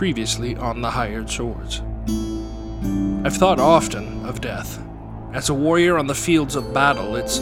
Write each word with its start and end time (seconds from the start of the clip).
previously 0.00 0.56
on 0.56 0.80
the 0.80 0.88
Hired 0.88 1.28
Swords. 1.28 1.82
I've 3.22 3.36
thought 3.36 3.60
often 3.60 4.24
of 4.24 4.40
death. 4.40 4.82
As 5.34 5.50
a 5.50 5.54
warrior 5.54 5.98
on 5.98 6.06
the 6.06 6.14
fields 6.14 6.56
of 6.56 6.72
battle, 6.72 7.16
it's 7.16 7.40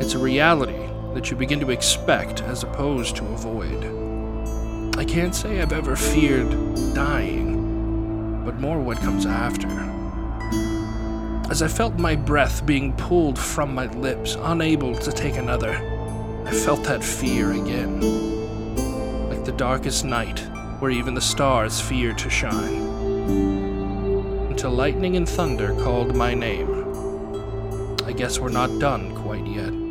it's 0.00 0.14
a 0.14 0.18
reality 0.18 0.88
that 1.14 1.30
you 1.30 1.36
begin 1.36 1.60
to 1.60 1.70
expect 1.70 2.42
as 2.42 2.64
opposed 2.64 3.14
to 3.14 3.24
avoid. 3.26 3.84
I 4.98 5.04
can't 5.04 5.36
say 5.36 5.62
I've 5.62 5.72
ever 5.72 5.94
feared 5.94 6.50
dying, 6.94 8.42
but 8.44 8.58
more 8.58 8.80
what 8.80 8.98
comes 8.98 9.24
after. 9.24 9.68
As 11.48 11.62
I 11.62 11.68
felt 11.68 11.96
my 11.96 12.16
breath 12.16 12.66
being 12.66 12.92
pulled 12.94 13.38
from 13.38 13.72
my 13.72 13.86
lips, 13.86 14.36
unable 14.40 14.96
to 14.96 15.12
take 15.12 15.36
another, 15.36 15.74
I 16.44 16.50
felt 16.50 16.82
that 16.82 17.04
fear 17.04 17.52
again. 17.52 18.00
Like 19.28 19.44
the 19.44 19.52
darkest 19.52 20.04
night, 20.04 20.44
where 20.84 20.90
even 20.90 21.14
the 21.14 21.20
stars 21.20 21.80
fear 21.80 22.12
to 22.12 22.28
shine. 22.28 22.82
Until 24.50 24.70
lightning 24.70 25.16
and 25.16 25.26
thunder 25.26 25.74
called 25.82 26.14
my 26.14 26.34
name. 26.34 26.68
I 28.04 28.12
guess 28.12 28.38
we're 28.38 28.50
not 28.50 28.78
done 28.80 29.14
quite 29.14 29.46
yet. 29.46 29.83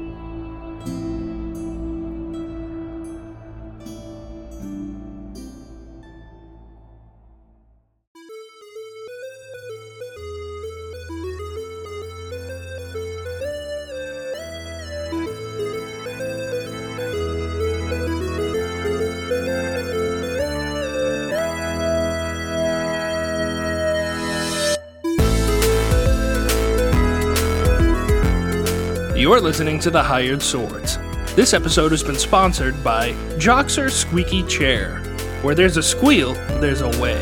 You're 29.34 29.42
listening 29.42 29.80
to 29.80 29.89
The 29.89 30.03
Hired 30.03 30.44
Swords. 30.44 31.00
This 31.36 31.56
episode 31.56 31.89
has 31.92 32.03
been 32.03 32.20
sponsored 32.20 32.84
by 32.84 33.14
Joxer 33.39 33.89
Squeaky 33.89 34.44
Chair. 34.44 35.00
Where 35.42 35.56
there's 35.56 35.76
a 35.76 35.81
squeal, 35.81 36.34
there's 36.62 36.81
a 36.81 36.89
way. 37.02 37.17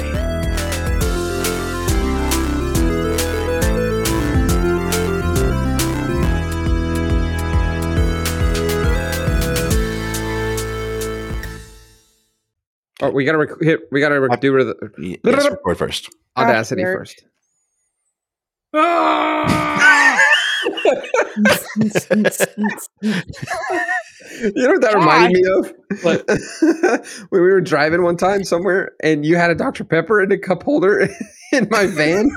Oh, 13.02 13.10
we 13.12 13.24
gotta 13.24 13.38
rec- 13.38 13.62
hit. 13.62 13.80
We 13.90 14.02
gotta 14.02 14.20
rec- 14.20 14.42
do 14.42 14.52
rid 14.52 14.68
the 14.68 15.20
Yes, 15.24 15.50
record 15.50 15.78
first. 15.78 16.10
audacity 16.38 16.82
Awkward. 16.84 16.98
first. 16.98 17.24
Ah! 18.74 19.71
You 24.40 24.52
know 24.54 24.74
what 24.74 24.82
that 24.82 24.96
reminded 24.96 25.32
me 25.34 25.50
of? 25.50 25.74
What? 26.04 26.26
when 27.30 27.42
we 27.42 27.50
were 27.52 27.62
driving 27.62 28.04
one 28.04 28.18
time 28.18 28.44
somewhere, 28.44 28.92
and 29.04 29.26
you 29.26 29.36
had 29.36 29.50
a 29.50 29.56
Dr 29.56 29.84
Pepper 29.84 30.22
in 30.22 30.32
a 30.32 30.38
cup 30.38 30.64
holder 30.64 31.10
in 31.52 31.68
my 31.70 31.88
van, 31.88 32.30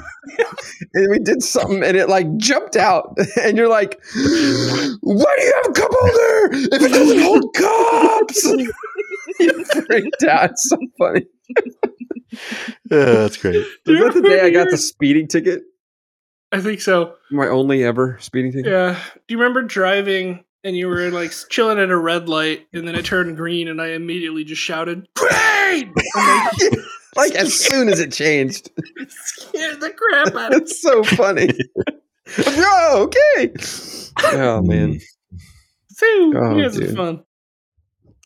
and 0.95 1.11
we 1.11 1.19
did 1.19 1.43
something, 1.43 1.83
and 1.85 1.97
it 1.97 2.09
like 2.09 2.37
jumped 2.37 2.77
out, 2.77 3.17
and 3.43 3.57
you're 3.57 3.69
like, 3.69 4.01
"Why 4.15 5.37
do 5.37 5.45
you 5.45 5.55
have 5.63 5.71
a 5.71 5.73
cup 5.73 5.91
holder 5.93 6.57
if 6.75 6.83
it 6.83 6.93
doesn't 6.93 7.23
hold 7.23 7.55
cups?" 7.55 8.45
you 9.41 9.65
freaked 9.65 10.25
out. 10.25 10.51
It's 10.51 10.69
so 10.69 10.79
funny. 10.99 11.27
Yeah, 12.91 13.05
that's 13.05 13.37
great. 13.37 13.65
Was 13.87 13.99
that 13.99 14.15
the 14.15 14.23
day 14.23 14.41
I 14.41 14.51
got 14.51 14.71
the 14.71 14.79
speeding 14.79 15.29
ticket? 15.29 15.63
I 16.55 16.61
think 16.61 16.81
so. 16.81 17.15
My 17.33 17.49
only 17.49 17.83
ever 17.83 18.17
speeding 18.21 18.53
ticket. 18.53 18.71
Yeah. 18.71 18.95
Do 19.27 19.35
you 19.35 19.39
remember 19.39 19.63
driving 19.63 20.45
and 20.63 20.77
you 20.77 20.87
were 20.87 21.11
like 21.11 21.33
chilling 21.51 21.79
at 21.81 21.91
a 21.91 21.97
red 21.97 22.29
light 22.29 22.69
and 22.73 22.87
then 22.87 22.95
it 22.95 23.05
turned 23.05 23.37
green 23.37 23.67
and 23.67 23.83
I 23.83 23.89
immediately 23.89 24.45
just 24.45 24.63
shouted, 24.63 25.09
Green! 25.17 25.93
And 26.15 26.77
like 27.17 27.35
as 27.35 27.53
soon 27.53 27.89
as 27.89 27.99
it 27.99 28.13
changed. 28.13 28.71
they 28.77 29.05
scared 29.09 29.81
the 29.81 29.91
crap 29.91 30.29
out 30.37 30.53
of 30.53 30.59
me. 30.59 30.63
It's 30.63 30.81
so 30.81 31.03
funny. 31.03 31.49
Bro, 32.45 33.03
okay. 33.09 33.53
Oh 34.23 34.63
man. 34.63 35.01
Phew, 35.97 36.35
Oh, 36.37 36.57
you 36.57 36.63
guys 36.63 36.79
are 36.79 36.95
fun. 36.95 37.25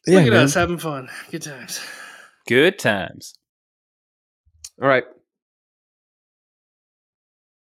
Yeah, 0.07 0.19
Look 0.19 0.27
at 0.27 0.33
man. 0.35 0.45
us 0.45 0.55
having 0.55 0.79
fun. 0.79 1.09
Good 1.31 1.43
times. 1.43 1.81
Good 2.47 2.79
times. 2.79 3.35
All 4.81 4.87
right. 4.89 5.05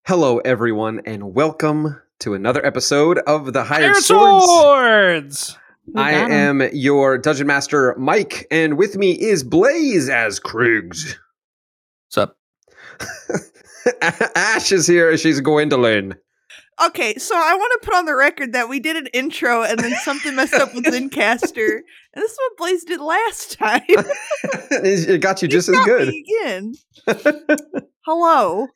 Hello, 0.07 0.39
everyone, 0.39 1.01
and 1.05 1.35
welcome 1.35 2.01
to 2.21 2.35
another 2.35 2.65
episode 2.65 3.19
of 3.27 3.53
the 3.53 3.65
Hired 3.65 3.97
Swords. 3.97 4.47
Swords! 4.47 5.59
I 5.97 6.13
am 6.13 6.63
your 6.73 7.19
dungeon 7.19 7.49
master, 7.49 7.95
Mike, 7.99 8.47
and 8.51 8.79
with 8.79 8.97
me 8.97 9.13
is 9.13 9.43
Blaze 9.43 10.09
as 10.09 10.39
Kriegs. 10.39 11.17
What's 12.07 12.19
up? 12.19 12.37
Ash 14.37 14.71
is 14.71 14.87
here. 14.87 15.17
She's 15.17 15.41
Gwendolyn. 15.41 16.15
Okay, 16.85 17.17
so 17.17 17.35
I 17.37 17.55
want 17.55 17.73
to 17.81 17.87
put 17.87 17.97
on 17.97 18.05
the 18.05 18.15
record 18.15 18.53
that 18.53 18.69
we 18.69 18.79
did 18.79 18.97
an 18.97 19.09
intro 19.09 19.63
and 19.65 19.79
then 19.81 19.95
something 20.05 20.37
messed 20.37 20.55
up 20.55 20.73
with 20.73 20.85
Zencastr. 20.87 21.79
And 22.15 22.23
this 22.23 22.31
is 22.31 22.39
what 22.39 22.59
Blaze 22.59 22.85
did 22.85 23.01
last 23.01 23.59
time. 23.59 23.81
it 23.89 25.21
got 25.21 25.43
you 25.43 25.49
just 25.49 25.69
He 25.69 25.75
as 25.75 25.79
got 25.79 25.85
good. 25.87 26.09
me 26.09 26.25
again. 26.45 26.75
Hello. 28.05 28.69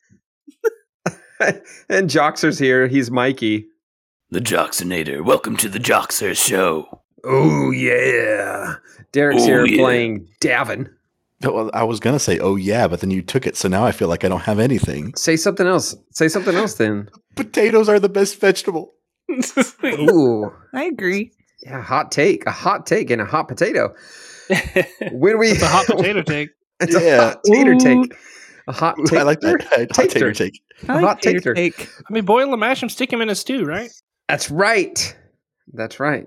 and 1.89 2.09
Joxer's 2.09 2.59
here. 2.59 2.87
He's 2.87 3.09
Mikey. 3.11 3.67
The 4.29 4.39
Joxinator. 4.39 5.23
Welcome 5.23 5.57
to 5.57 5.69
the 5.69 5.79
Joxer 5.79 6.35
Show. 6.37 7.01
Oh 7.23 7.71
yeah. 7.71 8.75
Derek's 9.11 9.43
Oh, 9.43 9.45
here 9.45 9.65
yeah. 9.65 9.77
playing 9.81 10.27
Davin. 10.41 10.89
Oh, 11.43 11.51
well, 11.51 11.71
I 11.73 11.83
was 11.83 11.99
gonna 11.99 12.19
say, 12.19 12.39
oh 12.39 12.55
yeah, 12.55 12.87
but 12.87 13.01
then 13.01 13.11
you 13.11 13.21
took 13.21 13.47
it, 13.47 13.57
so 13.57 13.67
now 13.67 13.83
I 13.85 13.91
feel 13.91 14.07
like 14.07 14.23
I 14.23 14.29
don't 14.29 14.41
have 14.41 14.59
anything. 14.59 15.13
Say 15.15 15.35
something 15.35 15.65
else. 15.67 15.95
Say 16.11 16.27
something 16.27 16.55
else 16.55 16.75
then. 16.75 17.09
Potatoes 17.35 17.89
are 17.89 17.99
the 17.99 18.09
best 18.09 18.39
vegetable. 18.39 18.93
Ooh. 19.85 20.51
I 20.73 20.83
agree. 20.83 21.31
Yeah, 21.63 21.81
hot 21.81 22.11
take. 22.11 22.45
A 22.45 22.51
hot 22.51 22.85
take 22.85 23.09
and 23.09 23.21
a 23.21 23.25
hot 23.25 23.47
potato. 23.47 23.93
When 25.11 25.37
we 25.37 25.49
It's 25.49 25.61
a 25.61 25.67
hot 25.67 25.85
potato 25.85 26.21
take. 26.21 26.49
it's 26.79 26.95
a 26.95 27.01
Yeah. 27.03 27.17
hot 27.23 27.43
tater 27.45 27.73
Ooh. 27.73 27.79
take. 27.79 28.15
A 28.67 28.71
hot 28.71 28.97
Ooh. 28.99 29.05
I 29.17 29.23
like 29.23 29.39
that. 29.41 29.61
Hot 29.71 29.89
Tater. 30.09 30.13
tater 30.13 30.33
take. 30.33 30.61
I 30.87 30.93
A 30.93 30.95
like 30.95 31.05
hot 31.05 31.21
tater 31.21 31.39
tater. 31.39 31.53
take. 31.53 31.89
I 32.09 32.13
mean, 32.13 32.25
boil 32.25 32.49
them, 32.51 32.59
mash 32.59 32.79
them, 32.79 32.89
stick 32.89 33.09
them 33.09 33.21
in 33.21 33.29
a 33.29 33.35
stew, 33.35 33.65
right? 33.65 33.91
That's 34.29 34.49
right. 34.51 35.15
That's 35.73 35.99
right. 35.99 36.25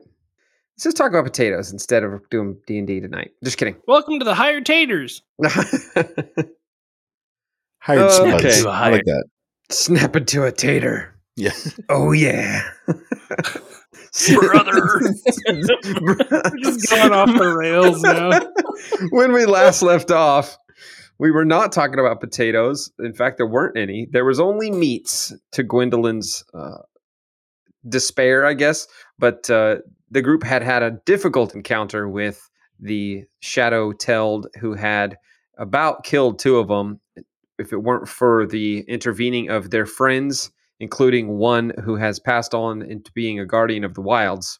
Let's 0.77 0.85
just 0.85 0.97
talk 0.97 1.11
about 1.11 1.25
potatoes 1.25 1.73
instead 1.73 2.03
of 2.03 2.29
doing 2.31 2.57
D 2.67 2.79
and 2.79 2.87
D 2.87 3.01
tonight. 3.01 3.31
Just 3.45 3.59
kidding. 3.59 3.77
Welcome 3.87 4.19
to 4.19 4.25
the 4.25 4.35
Hired 4.35 4.67
Taters. 4.67 5.23
Hired 7.79 8.11
spuds. 8.11 8.45
okay. 8.45 8.69
I 8.69 8.91
like 8.91 9.05
that. 9.05 9.25
Snap 9.71 10.17
into 10.17 10.45
a 10.45 10.53
tater. 10.53 11.15
Yeah. 11.37 11.53
Oh 11.89 12.13
yeah. 12.13 12.63
Brother. 12.87 13.05
Just 16.63 16.91
going 16.91 17.13
off 17.13 17.29
the 17.37 17.55
rails 17.57 18.01
now. 18.03 18.41
when 19.11 19.33
we 19.33 19.45
last 19.45 19.83
left 19.83 20.11
off, 20.11 20.57
we 21.19 21.31
were 21.31 21.45
not 21.45 21.73
talking 21.73 21.99
about 21.99 22.21
potatoes. 22.21 22.91
In 22.99 23.15
fact, 23.15 23.37
there 23.37 23.47
weren't 23.47 23.79
any. 23.79 24.09
There 24.11 24.25
was 24.25 24.41
only 24.41 24.71
meats 24.71 25.33
to 25.53 25.63
Gwendolyn's 25.63 26.45
uh, 26.55 26.79
despair, 27.89 28.45
I 28.45 28.55
guess. 28.55 28.87
But 29.19 29.49
uh, 29.49 29.77
the 30.11 30.23
group 30.23 30.43
had 30.43 30.63
had 30.63 30.83
a 30.83 30.99
difficult 31.07 31.55
encounter 31.55 32.09
with 32.09 32.49
the 32.81 33.25
Shadow 33.41 33.93
Teld, 33.93 34.47
who 34.61 34.75
had 34.75 35.17
about 35.59 36.05
killed 36.05 36.39
two 36.39 36.59
of 36.59 36.69
them. 36.69 37.01
If 37.59 37.73
it 37.73 37.83
weren't 37.83 38.09
for 38.09 38.47
the 38.47 38.81
intervening 38.89 39.49
of 39.49 39.71
their 39.71 39.87
friends, 39.87 40.51
including 40.81 41.39
one 41.39 41.73
who 41.85 41.95
has 41.97 42.19
passed 42.19 42.53
on 42.53 42.83
into 42.83 43.13
being 43.13 43.39
a 43.39 43.47
guardian 43.47 43.85
of 43.85 43.95
the 43.95 44.01
wilds. 44.01 44.59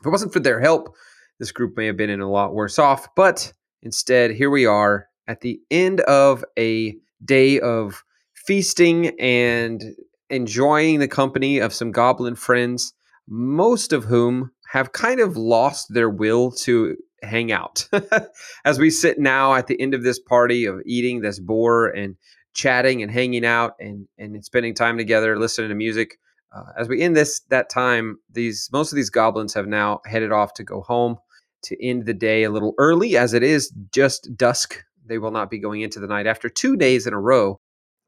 If 0.00 0.06
it 0.06 0.10
wasn't 0.10 0.34
for 0.34 0.40
their 0.40 0.60
help, 0.60 0.94
this 1.38 1.52
group 1.52 1.76
may 1.76 1.86
have 1.86 1.96
been 1.96 2.10
in 2.10 2.20
a 2.20 2.30
lot 2.30 2.54
worse 2.54 2.78
off. 2.78 3.08
But 3.16 3.52
instead, 3.82 4.32
here 4.32 4.50
we 4.50 4.66
are 4.66 5.08
at 5.28 5.42
the 5.42 5.60
end 5.70 6.00
of 6.02 6.44
a 6.58 6.96
day 7.24 7.60
of 7.60 8.02
feasting 8.34 9.08
and 9.20 9.94
enjoying 10.30 10.98
the 10.98 11.08
company 11.08 11.58
of 11.58 11.72
some 11.72 11.92
goblin 11.92 12.34
friends, 12.34 12.94
most 13.28 13.92
of 13.92 14.04
whom 14.04 14.50
have 14.72 14.92
kind 14.92 15.20
of 15.20 15.36
lost 15.36 15.92
their 15.94 16.10
will 16.10 16.50
to 16.50 16.96
hang 17.22 17.52
out. 17.52 17.88
As 18.64 18.78
we 18.78 18.90
sit 18.90 19.18
now 19.18 19.54
at 19.54 19.66
the 19.66 19.80
end 19.80 19.94
of 19.94 20.02
this 20.02 20.18
party 20.18 20.64
of 20.64 20.80
eating 20.84 21.20
this 21.20 21.38
boar 21.38 21.86
and 21.88 22.16
chatting 22.54 23.02
and 23.02 23.10
hanging 23.10 23.44
out 23.44 23.74
and, 23.78 24.08
and 24.18 24.44
spending 24.44 24.74
time 24.74 24.98
together, 24.98 25.38
listening 25.38 25.68
to 25.68 25.74
music. 25.74 26.18
Uh, 26.54 26.64
as 26.78 26.88
we 26.88 27.02
end 27.02 27.14
this 27.14 27.40
that 27.50 27.68
time, 27.68 28.18
these 28.32 28.68
most 28.72 28.90
of 28.90 28.96
these 28.96 29.10
goblins 29.10 29.52
have 29.52 29.66
now 29.66 30.00
headed 30.06 30.32
off 30.32 30.54
to 30.54 30.64
go 30.64 30.80
home 30.80 31.16
to 31.62 31.84
end 31.84 32.06
the 32.06 32.14
day 32.14 32.42
a 32.44 32.50
little 32.50 32.74
early, 32.78 33.16
as 33.16 33.34
it 33.34 33.42
is 33.42 33.70
just 33.92 34.36
dusk. 34.36 34.82
They 35.08 35.18
will 35.18 35.30
not 35.30 35.50
be 35.50 35.58
going 35.58 35.80
into 35.80 36.00
the 36.00 36.06
night 36.06 36.26
after 36.26 36.48
two 36.48 36.76
days 36.76 37.06
in 37.06 37.12
a 37.14 37.20
row 37.20 37.58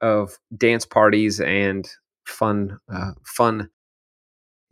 of 0.01 0.39
dance 0.57 0.87
parties 0.87 1.41
and 1.41 1.89
fun, 2.25 2.79
uh, 2.93 3.13
fun 3.25 3.69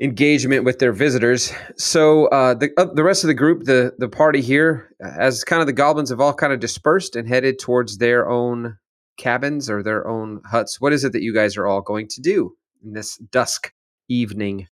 engagement 0.01 0.65
with 0.65 0.79
their 0.79 0.93
visitors. 0.93 1.53
So 1.77 2.27
uh, 2.27 2.55
the 2.55 2.71
uh, 2.77 2.87
the 2.95 3.03
rest 3.03 3.25
of 3.25 3.29
the 3.29 3.35
group, 3.35 3.65
the 3.65 3.95
the 3.99 4.09
party 4.09 4.41
here, 4.41 4.95
as 5.01 5.45
kind 5.45 5.61
of 5.61 5.67
the 5.67 5.73
goblins 5.73 6.11
have 6.11 6.21
all 6.21 6.35
kind 6.35 6.53
of 6.53 6.61
dispersed 6.61 7.17
and 7.17 7.29
headed 7.29 7.59
towards 7.59 7.99
their 7.99 8.29
own 8.29 8.79
cabins 9.17 9.69
or 9.69 9.83
their 9.83 10.07
own 10.07 10.41
huts. 10.47 10.81
What 10.81 10.93
is 10.93 11.05
it 11.05 11.13
that 11.13 11.23
you 11.23 11.35
guys 11.35 11.57
are 11.57 11.67
all 11.67 11.81
going 11.81 12.09
to 12.09 12.21
do 12.21 12.57
in 12.85 12.93
this 12.93 13.17
dusk 13.17 13.73
evening? 14.09 14.69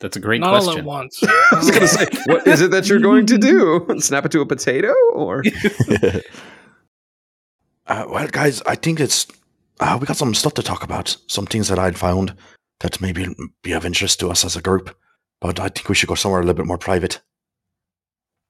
That's 0.00 0.16
a 0.16 0.20
great 0.20 0.40
Not 0.42 0.54
all 0.54 0.62
question. 0.62 0.80
at 0.80 0.84
once. 0.84 1.22
I 1.24 1.56
was 1.56 1.70
going 1.70 1.80
to 1.82 1.88
say, 1.88 2.06
what 2.26 2.46
is 2.46 2.60
it 2.60 2.70
that 2.70 2.88
you're 2.88 3.00
going 3.00 3.24
to 3.26 3.38
do? 3.38 3.86
Snap 3.98 4.26
it 4.26 4.32
to 4.32 4.40
a 4.42 4.46
potato, 4.46 4.92
or 5.14 5.42
uh, 7.86 8.04
well, 8.08 8.28
guys, 8.28 8.62
I 8.62 8.74
think 8.74 9.00
it's 9.00 9.26
uh, 9.80 9.96
we 10.00 10.06
got 10.06 10.16
some 10.16 10.34
stuff 10.34 10.54
to 10.54 10.62
talk 10.62 10.82
about. 10.82 11.16
Some 11.28 11.46
things 11.46 11.68
that 11.68 11.78
I'd 11.78 11.98
found 11.98 12.34
that 12.80 13.00
maybe 13.00 13.26
be 13.62 13.72
of 13.72 13.84
interest 13.86 14.20
to 14.20 14.28
us 14.28 14.44
as 14.44 14.56
a 14.56 14.62
group. 14.62 14.96
But 15.40 15.60
I 15.60 15.68
think 15.68 15.88
we 15.88 15.94
should 15.94 16.08
go 16.08 16.14
somewhere 16.14 16.40
a 16.40 16.44
little 16.44 16.56
bit 16.56 16.66
more 16.66 16.78
private. 16.78 17.20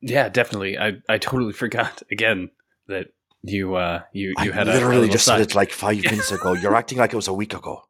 Yeah, 0.00 0.28
definitely. 0.28 0.78
I, 0.78 0.94
I 1.08 1.18
totally 1.18 1.52
forgot 1.52 2.02
again 2.10 2.50
that 2.86 3.08
you 3.42 3.74
uh 3.76 4.02
you 4.12 4.34
you 4.42 4.52
I 4.52 4.54
had 4.54 4.68
a- 4.68 4.72
a 4.72 4.74
literally 4.74 5.08
just 5.08 5.24
side- 5.24 5.38
said 5.38 5.48
it 5.50 5.54
like 5.54 5.70
five 5.72 6.02
minutes 6.02 6.30
ago. 6.32 6.52
You're 6.54 6.74
acting 6.76 6.98
like 6.98 7.12
it 7.12 7.16
was 7.16 7.28
a 7.28 7.32
week 7.34 7.54
ago. 7.54 7.82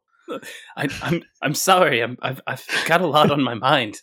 I, 0.75 0.89
I'm 1.01 1.23
I'm 1.41 1.53
sorry. 1.53 2.01
I'm 2.01 2.17
I've, 2.21 2.41
I've 2.47 2.65
got 2.87 3.01
a 3.01 3.07
lot 3.07 3.31
on 3.31 3.41
my 3.41 3.53
mind, 3.53 4.01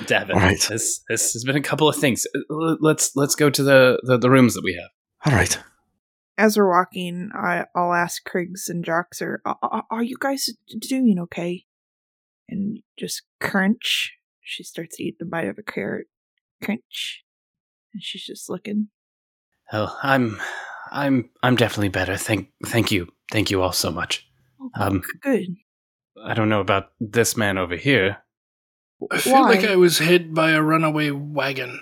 Davin. 0.00 0.34
All 0.34 0.40
right. 0.40 0.60
This 0.68 1.02
this 1.08 1.32
has 1.32 1.44
been 1.44 1.56
a 1.56 1.60
couple 1.62 1.88
of 1.88 1.96
things. 1.96 2.26
Uh, 2.34 2.76
Let's 2.80 3.14
let's 3.16 3.34
go 3.34 3.50
to 3.50 3.62
the, 3.62 4.00
the, 4.02 4.18
the 4.18 4.30
rooms 4.30 4.54
that 4.54 4.64
we 4.64 4.74
have. 4.74 4.90
All 5.32 5.38
right. 5.38 5.58
As 6.38 6.56
we're 6.56 6.70
walking, 6.70 7.30
I, 7.34 7.66
I'll 7.74 7.92
ask 7.92 8.22
Kriggs 8.26 8.68
and 8.68 8.82
Joxer, 8.84 9.38
"A- 9.44 9.56
a- 9.62 9.84
"Are 9.90 10.02
you 10.02 10.16
guys 10.18 10.48
doing 10.80 11.18
okay?" 11.18 11.66
And 12.48 12.78
just 12.98 13.22
crunch. 13.40 14.14
She 14.40 14.62
starts 14.64 14.98
eating 14.98 15.18
a 15.22 15.24
bite 15.26 15.48
of 15.48 15.58
a 15.58 15.62
carrot. 15.62 16.06
Crunch, 16.64 17.24
and 17.92 18.02
she's 18.02 18.24
just 18.24 18.48
looking. 18.48 18.88
Oh, 19.72 19.94
I'm 20.02 20.40
I'm 20.90 21.28
I'm 21.42 21.56
definitely 21.56 21.90
better. 21.90 22.16
Thank 22.16 22.48
thank 22.66 22.90
you. 22.90 23.08
Thank 23.30 23.50
you 23.50 23.60
all 23.62 23.72
so 23.72 23.90
much. 23.92 24.26
Um, 24.74 25.02
Good. 25.20 25.56
I 26.22 26.34
don't 26.34 26.48
know 26.48 26.60
about 26.60 26.92
this 27.00 27.36
man 27.36 27.58
over 27.58 27.76
here. 27.76 28.18
I 29.10 29.18
feel 29.18 29.42
like 29.42 29.64
I 29.64 29.76
was 29.76 29.98
hit 29.98 30.34
by 30.34 30.50
a 30.50 30.62
runaway 30.62 31.10
wagon. 31.10 31.80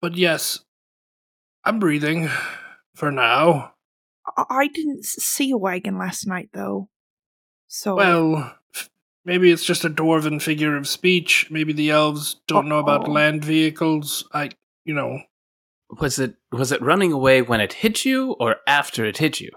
But 0.00 0.16
yes, 0.16 0.60
I'm 1.64 1.78
breathing 1.78 2.28
for 2.94 3.12
now. 3.12 3.74
I, 4.36 4.44
I 4.50 4.68
didn't 4.68 5.04
see 5.04 5.50
a 5.50 5.56
wagon 5.56 5.98
last 5.98 6.26
night, 6.26 6.50
though. 6.52 6.88
So 7.68 7.94
Well, 7.94 8.56
f- 8.74 8.90
maybe 9.24 9.50
it's 9.50 9.64
just 9.64 9.84
a 9.84 9.90
dwarven 9.90 10.42
figure 10.42 10.76
of 10.76 10.88
speech. 10.88 11.48
Maybe 11.50 11.72
the 11.72 11.90
elves 11.90 12.36
don't 12.46 12.68
know 12.68 12.78
about 12.78 13.08
land 13.08 13.44
vehicles. 13.44 14.28
I, 14.32 14.50
you 14.84 14.94
know. 14.94 15.20
Was 16.00 16.18
it 16.18 16.34
was 16.50 16.72
it 16.72 16.82
running 16.82 17.12
away 17.12 17.42
when 17.42 17.60
it 17.60 17.74
hit 17.74 18.04
you 18.04 18.32
or 18.40 18.56
after 18.66 19.04
it 19.04 19.18
hit 19.18 19.40
you? 19.40 19.50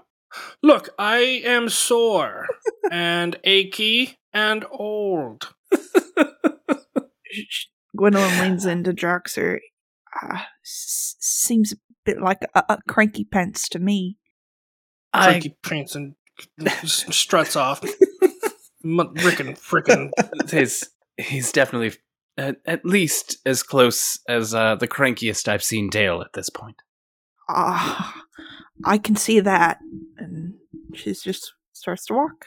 Look, 0.62 0.90
I 0.98 1.18
am 1.44 1.68
sore 1.68 2.46
and 2.90 3.36
achy 3.44 4.18
and 4.32 4.64
old. 4.70 5.54
sh- 5.74 5.78
sh- 7.48 7.66
Gwendolyn 7.96 8.40
leans 8.40 8.66
into 8.66 8.92
Joxer. 8.92 9.58
Uh, 10.20 10.38
s- 10.64 11.16
seems 11.20 11.72
a 11.72 11.76
bit 12.04 12.20
like 12.20 12.38
a, 12.54 12.62
a 12.68 12.78
cranky 12.88 13.24
pants 13.24 13.68
to 13.70 13.78
me. 13.78 14.18
I 15.12 15.24
Frankie 15.30 15.56
Prince 15.62 15.94
and 15.94 16.14
struts 16.84 17.56
off. 17.56 17.82
M- 18.84 18.98
Frickin' 19.16 19.58
frickin' 19.58 20.10
he's 20.50 20.88
he's 21.16 21.50
definitely 21.50 21.98
at, 22.36 22.56
at 22.64 22.84
least 22.84 23.38
as 23.44 23.62
close 23.62 24.20
as 24.28 24.54
uh, 24.54 24.76
the 24.76 24.86
crankiest 24.86 25.48
I've 25.48 25.64
seen 25.64 25.90
Dale 25.90 26.20
at 26.20 26.32
this 26.34 26.48
point. 26.48 26.80
Ah, 27.48 28.14
I 28.84 28.98
can 28.98 29.16
see 29.16 29.40
that. 29.40 29.78
And 30.18 30.54
she's 30.94 31.22
just 31.22 31.52
starts 31.72 32.06
to 32.06 32.14
walk. 32.14 32.46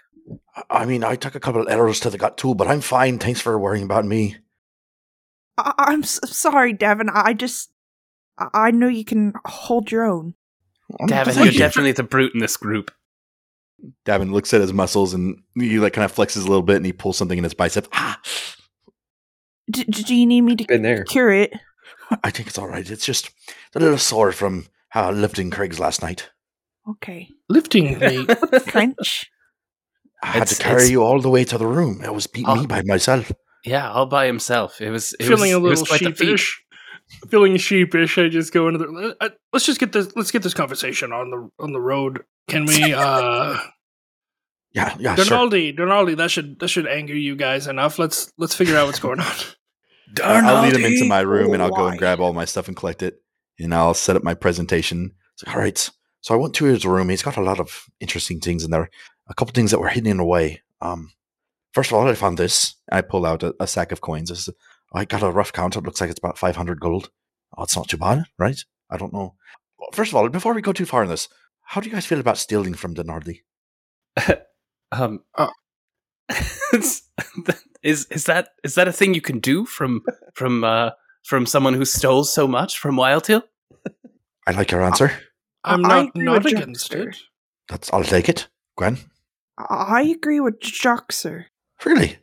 I 0.69 0.85
mean, 0.85 1.03
I 1.03 1.15
took 1.15 1.35
a 1.35 1.39
couple 1.39 1.61
of 1.61 1.67
arrows 1.69 1.99
to 2.01 2.09
the 2.09 2.17
gut 2.17 2.37
too, 2.37 2.55
but 2.55 2.67
I'm 2.67 2.81
fine. 2.81 3.17
Thanks 3.19 3.41
for 3.41 3.57
worrying 3.59 3.83
about 3.83 4.05
me. 4.05 4.37
I- 5.57 5.73
I'm 5.77 6.03
s- 6.03 6.19
sorry, 6.29 6.73
Devin. 6.73 7.09
I 7.13 7.33
just. 7.33 7.71
I 8.37 8.47
I 8.53 8.71
know 8.71 8.87
you 8.87 9.03
can 9.05 9.33
hold 9.45 9.91
your 9.91 10.03
own. 10.05 10.35
I'm 10.99 11.07
Davin, 11.07 11.25
just 11.25 11.39
you're 11.39 11.51
definitely 11.51 11.91
the 11.93 12.03
brute 12.03 12.33
in 12.33 12.39
this 12.39 12.57
group. 12.57 12.91
Davin 14.05 14.31
looks 14.31 14.53
at 14.53 14.61
his 14.61 14.73
muscles 14.73 15.13
and 15.13 15.41
he 15.55 15.79
like 15.79 15.93
kind 15.93 16.05
of 16.05 16.13
flexes 16.13 16.37
a 16.45 16.47
little 16.47 16.61
bit 16.61 16.77
and 16.77 16.85
he 16.85 16.93
pulls 16.93 17.17
something 17.17 17.37
in 17.37 17.43
his 17.43 17.53
bicep. 17.53 17.87
Ah, 17.93 18.19
D- 19.71 19.83
d- 19.85 20.03
do 20.03 20.15
you 20.15 20.25
need 20.25 20.41
me 20.41 20.55
to 20.55 20.65
been 20.65 20.81
there? 20.81 21.03
cure 21.05 21.31
it? 21.31 21.53
I 22.23 22.29
think 22.29 22.47
it's 22.49 22.57
all 22.57 22.67
right. 22.67 22.89
It's 22.89 23.05
just 23.05 23.31
a 23.73 23.79
little 23.79 23.97
sore 23.97 24.31
from 24.31 24.67
how 24.91 25.07
I 25.07 25.11
lived 25.11 25.39
in 25.39 25.49
Craig's 25.51 25.79
last 25.79 26.01
night. 26.01 26.29
Okay. 26.89 27.29
lifting 27.49 27.99
me. 27.99 28.25
Crunch. 28.67 29.29
I 30.23 30.27
had 30.27 30.43
It's- 30.43 30.57
to 30.57 30.63
carry 30.63 30.75
it's- 30.77 30.89
you 30.91 31.03
all 31.03 31.19
the 31.19 31.29
way 31.29 31.43
to 31.45 31.57
the 31.57 31.67
room. 31.67 32.01
It 32.03 32.13
was 32.13 32.27
beating 32.27 32.49
Oh. 32.49 32.55
me 32.55 32.65
by 32.67 32.81
myself. 32.83 33.31
Yeah, 33.65 33.91
all 33.91 34.05
by 34.07 34.25
himself. 34.25 34.79
It 34.81 34.89
was 34.89 35.13
it 35.19 35.25
feeling 35.25 35.51
was, 35.51 35.51
a 35.53 35.57
it 35.57 35.59
was 35.69 35.79
little 35.81 35.97
quite 35.97 36.03
the 36.09 36.15
feat. 36.15 36.25
sheepish. 36.39 36.63
Feeling 37.29 37.57
sheepish, 37.57 38.17
I 38.17 38.29
just 38.29 38.53
go 38.53 38.67
into 38.69 38.79
the. 38.79 39.17
Uh, 39.19 39.29
let's 39.51 39.65
just 39.65 39.79
get 39.79 39.91
this. 39.91 40.15
Let's 40.15 40.31
get 40.31 40.43
this 40.43 40.53
conversation 40.53 41.11
on 41.11 41.29
the 41.29 41.49
on 41.63 41.73
the 41.73 41.81
road. 41.81 42.23
Can 42.47 42.65
we? 42.65 42.93
uh 42.97 43.57
Yeah, 44.73 44.95
yeah, 44.99 45.15
sure. 45.15 45.25
Donaldi, 45.25 45.77
Donaldi, 45.77 46.15
that 46.17 46.31
should 46.31 46.59
that 46.59 46.69
should 46.69 46.87
anger 46.87 47.13
you 47.15 47.35
guys 47.35 47.67
enough. 47.67 47.99
Let's 47.99 48.31
let's 48.37 48.55
figure 48.55 48.77
out 48.77 48.87
what's 48.87 48.99
going 48.99 49.19
on. 49.19 49.25
I- 50.23 50.39
I'll 50.41 50.63
lead 50.63 50.75
him 50.75 50.85
into 50.85 51.05
my 51.05 51.21
room 51.21 51.53
and 51.53 51.61
I'll 51.61 51.69
go 51.69 51.87
and 51.87 51.99
grab 51.99 52.19
all 52.21 52.33
my 52.33 52.45
stuff 52.45 52.67
and 52.67 52.75
collect 52.77 53.03
it. 53.03 53.21
And 53.63 53.73
I'll 53.73 53.93
set 53.93 54.15
up 54.15 54.23
my 54.23 54.33
presentation. 54.33 55.11
It's 55.33 55.45
like, 55.45 55.55
all 55.55 55.61
right. 55.61 55.89
So 56.21 56.33
I 56.33 56.37
went 56.37 56.53
to 56.55 56.65
his 56.65 56.85
room. 56.85 57.09
He's 57.09 57.23
got 57.23 57.37
a 57.37 57.41
lot 57.41 57.59
of 57.59 57.85
interesting 57.99 58.39
things 58.39 58.63
in 58.63 58.71
there. 58.71 58.89
A 59.27 59.33
couple 59.33 59.53
things 59.53 59.71
that 59.71 59.79
were 59.79 59.89
hidden 59.89 60.19
away. 60.19 60.61
Um, 60.81 61.11
first 61.73 61.91
of 61.91 61.97
all, 61.97 62.07
I 62.07 62.13
found 62.15 62.37
this. 62.37 62.75
I 62.91 63.01
pull 63.01 63.25
out 63.25 63.43
a, 63.43 63.55
a 63.59 63.67
sack 63.67 63.91
of 63.91 64.01
coins. 64.01 64.49
I 64.93 65.05
got 65.05 65.23
a 65.23 65.31
rough 65.31 65.53
count. 65.53 65.75
It 65.75 65.83
looks 65.83 66.01
like 66.01 66.09
it's 66.09 66.19
about 66.19 66.37
500 66.37 66.79
gold. 66.79 67.09
Oh, 67.57 67.63
it's 67.63 67.75
not 67.75 67.89
too 67.89 67.97
bad, 67.97 68.25
right? 68.37 68.63
I 68.89 68.97
don't 68.97 69.13
know. 69.13 69.35
First 69.93 70.11
of 70.11 70.15
all, 70.17 70.29
before 70.29 70.53
we 70.53 70.61
go 70.61 70.73
too 70.73 70.85
far 70.85 71.03
in 71.03 71.09
this, 71.09 71.27
how 71.63 71.81
do 71.81 71.87
you 71.89 71.93
guys 71.93 72.05
feel 72.05 72.19
about 72.19 72.37
stealing 72.37 72.73
from 72.73 72.95
Denardi? 72.95 73.41
Um, 74.93 75.23
Oh. 75.37 75.49
is 76.73 77.03
is 77.83 78.25
that 78.25 78.49
is 78.63 78.75
that 78.75 78.87
a 78.87 78.91
thing 78.93 79.13
you 79.13 79.21
can 79.21 79.39
do 79.39 79.65
from 79.65 80.01
from 80.33 80.63
uh, 80.63 80.91
from 81.23 81.45
someone 81.45 81.73
who 81.73 81.85
stole 81.85 82.23
so 82.23 82.47
much 82.47 82.77
from 82.77 82.95
Wildtail? 82.97 83.43
I 84.47 84.51
like 84.51 84.71
your 84.71 84.83
answer. 84.83 85.11
I'm 85.63 85.81
not 85.81 86.15
not 86.15 86.45
against 86.45 86.93
it. 86.93 87.17
That's 87.69 87.91
I'll 87.93 88.03
take 88.03 88.29
it. 88.29 88.47
Gwen? 88.77 88.97
I 89.57 90.01
agree 90.03 90.39
with 90.39 90.59
Joxer. 90.59 91.45
Really? 91.85 92.17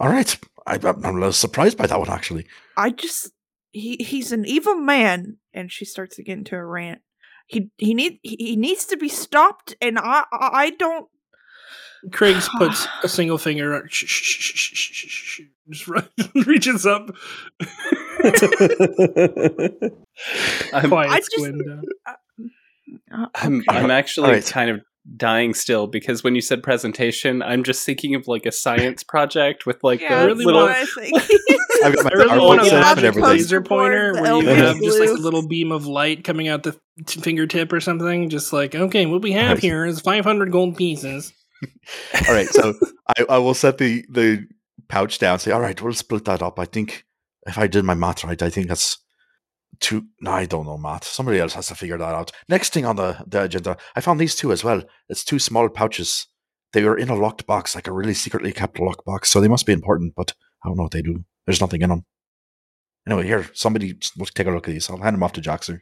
All 0.00 0.08
right. 0.08 0.38
I, 0.66 0.74
I'm 0.76 1.04
I'm 1.04 1.16
a 1.16 1.18
little 1.18 1.32
surprised 1.32 1.76
by 1.76 1.86
that 1.86 1.98
one, 1.98 2.10
actually. 2.10 2.46
I 2.76 2.90
just 2.90 3.32
he 3.72 3.96
he's 3.96 4.32
an 4.32 4.44
evil 4.44 4.76
man, 4.76 5.38
and 5.52 5.70
she 5.70 5.84
starts 5.84 6.16
to 6.16 6.22
get 6.22 6.38
into 6.38 6.56
a 6.56 6.64
rant. 6.64 7.00
He 7.46 7.70
he 7.78 7.94
need 7.94 8.20
he 8.22 8.36
he 8.38 8.56
needs 8.56 8.86
to 8.86 8.96
be 8.96 9.08
stopped, 9.08 9.74
and 9.80 9.98
I 9.98 10.24
I 10.32 10.50
I 10.52 10.70
don't. 10.70 11.08
Craigs 12.12 12.48
puts 12.58 12.86
a 13.02 13.08
single 13.08 13.38
finger. 13.38 13.74
out, 13.74 13.90
Shh, 13.90 14.04
shh, 14.04 14.22
shh, 14.22 14.40
shh, 14.42 14.54
shh, 14.54 14.76
shh, 14.76 15.08
shh, 15.08 15.40
shh, 15.40 15.40
Just 15.70 16.46
reaches 16.46 16.86
up. 16.86 17.10
I'm 20.72 20.88
Quiets 20.88 21.12
I 21.12 21.20
just- 21.20 21.36
Uh, 23.12 23.26
I'm, 23.34 23.60
okay. 23.60 23.66
I'm 23.68 23.90
actually 23.90 24.28
Alright. 24.28 24.46
kind 24.46 24.70
of 24.70 24.80
dying 25.16 25.54
still 25.54 25.86
because 25.86 26.24
when 26.24 26.34
you 26.34 26.40
said 26.40 26.62
presentation, 26.62 27.42
I'm 27.42 27.62
just 27.62 27.84
thinking 27.84 28.14
of 28.14 28.26
like 28.26 28.46
a 28.46 28.52
science 28.52 29.02
project 29.02 29.66
with 29.66 29.82
like 29.82 30.00
yeah, 30.00 30.20
the 30.20 30.26
really 30.26 30.44
little. 30.44 30.62
I, 30.62 30.72
I've 31.84 31.94
got 31.94 32.04
my 32.04 32.10
I 32.10 32.14
really 32.14 32.38
want 32.38 32.64
to 32.64 32.70
have 32.70 32.98
a 32.98 33.10
laser 33.20 33.60
pointer 33.60 34.14
where 34.14 34.40
you 34.40 34.48
elf 34.48 34.58
have 34.58 34.80
just 34.80 35.00
like 35.00 35.10
a 35.10 35.14
little 35.14 35.46
beam 35.46 35.72
of 35.72 35.86
light 35.86 36.24
coming 36.24 36.48
out 36.48 36.62
the 36.62 36.78
t- 37.06 37.20
fingertip 37.20 37.72
or 37.72 37.80
something. 37.80 38.30
Just 38.30 38.52
like, 38.52 38.74
okay, 38.74 39.06
what 39.06 39.22
we 39.22 39.32
have 39.32 39.58
here 39.58 39.84
is 39.84 40.00
500 40.00 40.50
gold 40.50 40.76
pieces. 40.76 41.32
All 42.28 42.34
right, 42.34 42.48
so 42.48 42.74
I, 43.18 43.24
I 43.28 43.38
will 43.38 43.54
set 43.54 43.78
the 43.78 44.04
the 44.08 44.46
pouch 44.88 45.18
down. 45.18 45.38
Say, 45.38 45.50
all 45.50 45.60
right, 45.60 45.80
we'll 45.80 45.92
split 45.92 46.24
that 46.26 46.42
up. 46.42 46.58
I 46.58 46.64
think 46.64 47.04
if 47.46 47.58
I 47.58 47.66
did 47.66 47.84
my 47.84 47.94
math 47.94 48.24
right, 48.24 48.40
I 48.42 48.50
think 48.50 48.68
that's 48.68 48.98
two. 49.80 50.04
No, 50.20 50.30
I 50.32 50.46
don't 50.46 50.66
know 50.66 50.78
math. 50.78 51.04
Somebody 51.04 51.38
else 51.38 51.54
has 51.54 51.66
to 51.68 51.74
figure 51.74 51.98
that 51.98 52.14
out. 52.14 52.30
Next 52.48 52.72
thing 52.72 52.84
on 52.86 52.96
the 52.96 53.22
the 53.26 53.42
agenda, 53.42 53.76
I 53.96 54.00
found 54.00 54.20
these 54.20 54.34
two 54.34 54.52
as 54.52 54.64
well. 54.64 54.82
It's 55.08 55.24
two 55.24 55.38
small 55.38 55.68
pouches. 55.68 56.26
They 56.72 56.84
were 56.84 56.98
in 56.98 57.08
a 57.08 57.14
locked 57.14 57.46
box, 57.46 57.74
like 57.74 57.86
a 57.86 57.92
really 57.92 58.14
secretly 58.14 58.52
kept 58.52 58.80
locked 58.80 59.04
box. 59.04 59.30
So 59.30 59.40
they 59.40 59.48
must 59.48 59.66
be 59.66 59.72
important, 59.72 60.14
but 60.16 60.32
I 60.64 60.68
don't 60.68 60.76
know 60.76 60.84
what 60.84 60.92
they 60.92 61.02
do. 61.02 61.24
There's 61.46 61.60
nothing 61.60 61.82
in 61.82 61.90
them. 61.90 62.04
Anyway, 63.06 63.26
here, 63.26 63.46
somebody 63.52 63.92
just 63.94 64.18
look- 64.18 64.30
take 64.34 64.46
a 64.46 64.50
look 64.50 64.66
at 64.66 64.72
these. 64.72 64.88
I'll 64.90 64.96
hand 64.96 65.14
them 65.14 65.22
off 65.22 65.32
to 65.34 65.40
Joxer. 65.42 65.80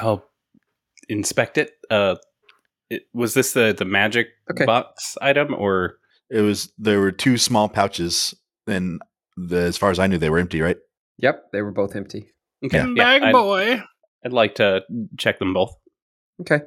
I'll 0.00 0.24
inspect 1.08 1.58
it. 1.58 1.72
Uh, 1.90 2.16
it, 2.90 3.02
was 3.12 3.34
this 3.34 3.52
the 3.52 3.74
the 3.76 3.84
magic 3.84 4.28
Okay. 4.50 4.64
box 4.66 5.16
item 5.20 5.54
or? 5.54 5.96
It 6.30 6.40
was 6.40 6.72
there 6.78 7.00
were 7.00 7.12
two 7.12 7.36
small 7.38 7.68
pouches, 7.68 8.34
and 8.66 9.00
the, 9.36 9.58
as 9.58 9.76
far 9.76 9.90
as 9.90 9.98
I 9.98 10.06
knew, 10.06 10.18
they 10.18 10.30
were 10.30 10.38
empty. 10.38 10.60
Right? 10.60 10.76
Yep, 11.18 11.44
they 11.52 11.62
were 11.62 11.72
both 11.72 11.94
empty. 11.96 12.30
Okay, 12.64 12.78
Yeah. 12.78 12.94
Bag 12.96 13.22
I'd, 13.22 13.32
boy. 13.32 13.82
I'd 14.24 14.32
like 14.32 14.54
to 14.56 14.82
check 15.18 15.38
them 15.38 15.52
both. 15.54 15.74
Okay. 16.40 16.60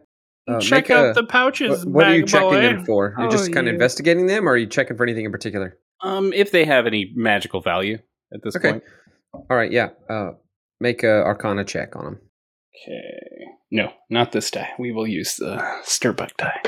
Uh, 0.50 0.60
Check 0.62 0.90
out 0.90 1.10
a- 1.10 1.14
the 1.14 1.26
pouches. 1.28 1.84
What, 1.86 1.94
what 1.94 2.04
are 2.06 2.10
bag 2.12 2.20
you 2.22 2.26
checking 2.26 2.50
boy. 2.50 2.62
them 2.62 2.86
for? 2.86 3.16
You're 3.18 3.28
Oh, 3.28 3.32
just 3.32 3.52
kind 3.52 3.68
of 3.68 3.74
investigating 3.74 4.28
them, 4.28 4.48
or 4.48 4.54
are 4.54 4.58
you 4.58 4.68
checking 4.68 4.96
for 4.96 5.04
anything 5.04 5.26
in 5.26 5.32
particular? 5.32 5.78
Um, 6.02 6.32
if 6.34 6.52
they 6.52 6.64
have 6.64 6.86
any 6.88 7.12
magical 7.16 7.60
value 7.62 7.98
at 8.34 8.40
this 8.44 8.56
Okay. 8.56 8.72
point. 8.72 8.84
All 9.34 9.58
right, 9.58 9.72
yeah. 9.72 9.90
Uh, 10.10 10.32
make 10.80 11.04
a 11.04 11.24
Arcana 11.24 11.66
check 11.66 11.96
on 11.98 12.06
them. 12.06 12.22
Okay. 12.88 13.46
No, 13.72 13.92
not 14.10 14.32
this 14.32 14.50
die. 14.52 14.70
We 14.80 14.92
will 14.94 15.08
use 15.08 15.36
the 15.36 15.62
Starbuck 15.84 16.38
die. 16.38 16.62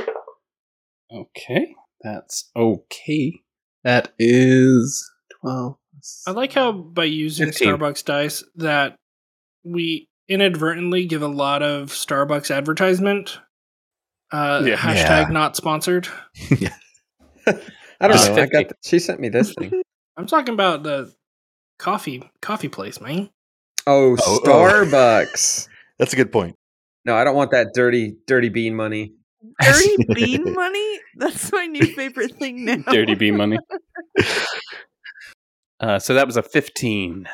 Okay. 1.13 1.75
That's 2.01 2.49
okay. 2.55 3.41
That 3.83 4.11
is 4.19 5.09
12. 5.41 5.77
I 6.27 6.31
like 6.31 6.53
how 6.53 6.71
by 6.71 7.05
using 7.05 7.47
15. 7.47 7.67
Starbucks 7.77 8.05
dice 8.05 8.43
that 8.55 8.95
we 9.63 10.07
inadvertently 10.27 11.05
give 11.05 11.21
a 11.21 11.27
lot 11.27 11.63
of 11.63 11.89
Starbucks 11.89 12.55
advertisement. 12.55 13.39
Uh, 14.31 14.61
Yeah. 14.65 14.75
hashtag 14.75 15.23
Yeah. 15.23 15.29
not 15.31 15.55
sponsored. 15.55 16.07
yeah. 16.59 16.73
I 17.47 18.07
don't 18.07 18.17
Uh, 18.17 18.35
know. 18.35 18.41
I 18.43 18.45
got 18.45 18.69
the, 18.69 18.75
she 18.83 18.99
sent 18.99 19.19
me 19.19 19.29
this 19.29 19.53
thing. 19.53 19.81
I'm 20.17 20.27
talking 20.27 20.53
about 20.53 20.83
the 20.83 21.11
coffee 21.79 22.29
coffee 22.41 22.67
place, 22.69 23.01
man. 23.01 23.29
Oh, 23.87 24.15
Oh, 24.21 24.39
oh. 24.43 24.47
Starbucks. 24.47 25.67
That's 25.97 26.13
a 26.13 26.15
good 26.15 26.31
point. 26.31 26.55
No, 27.05 27.15
I 27.15 27.23
don't 27.23 27.35
want 27.35 27.51
that 27.51 27.69
dirty, 27.73 28.15
dirty 28.27 28.49
bean 28.49 28.75
money. 28.75 29.13
Dirty 29.61 29.95
bean 30.13 30.53
money? 30.53 30.99
That's 31.15 31.51
my 31.51 31.65
new 31.65 31.85
favorite 31.95 32.35
thing 32.35 32.65
now. 32.65 32.75
Dirty 32.91 33.15
bean 33.15 33.37
money. 33.37 33.57
Uh, 35.79 35.99
so 35.99 36.13
that 36.13 36.27
was 36.27 36.37
a 36.37 36.43
15. 36.43 37.27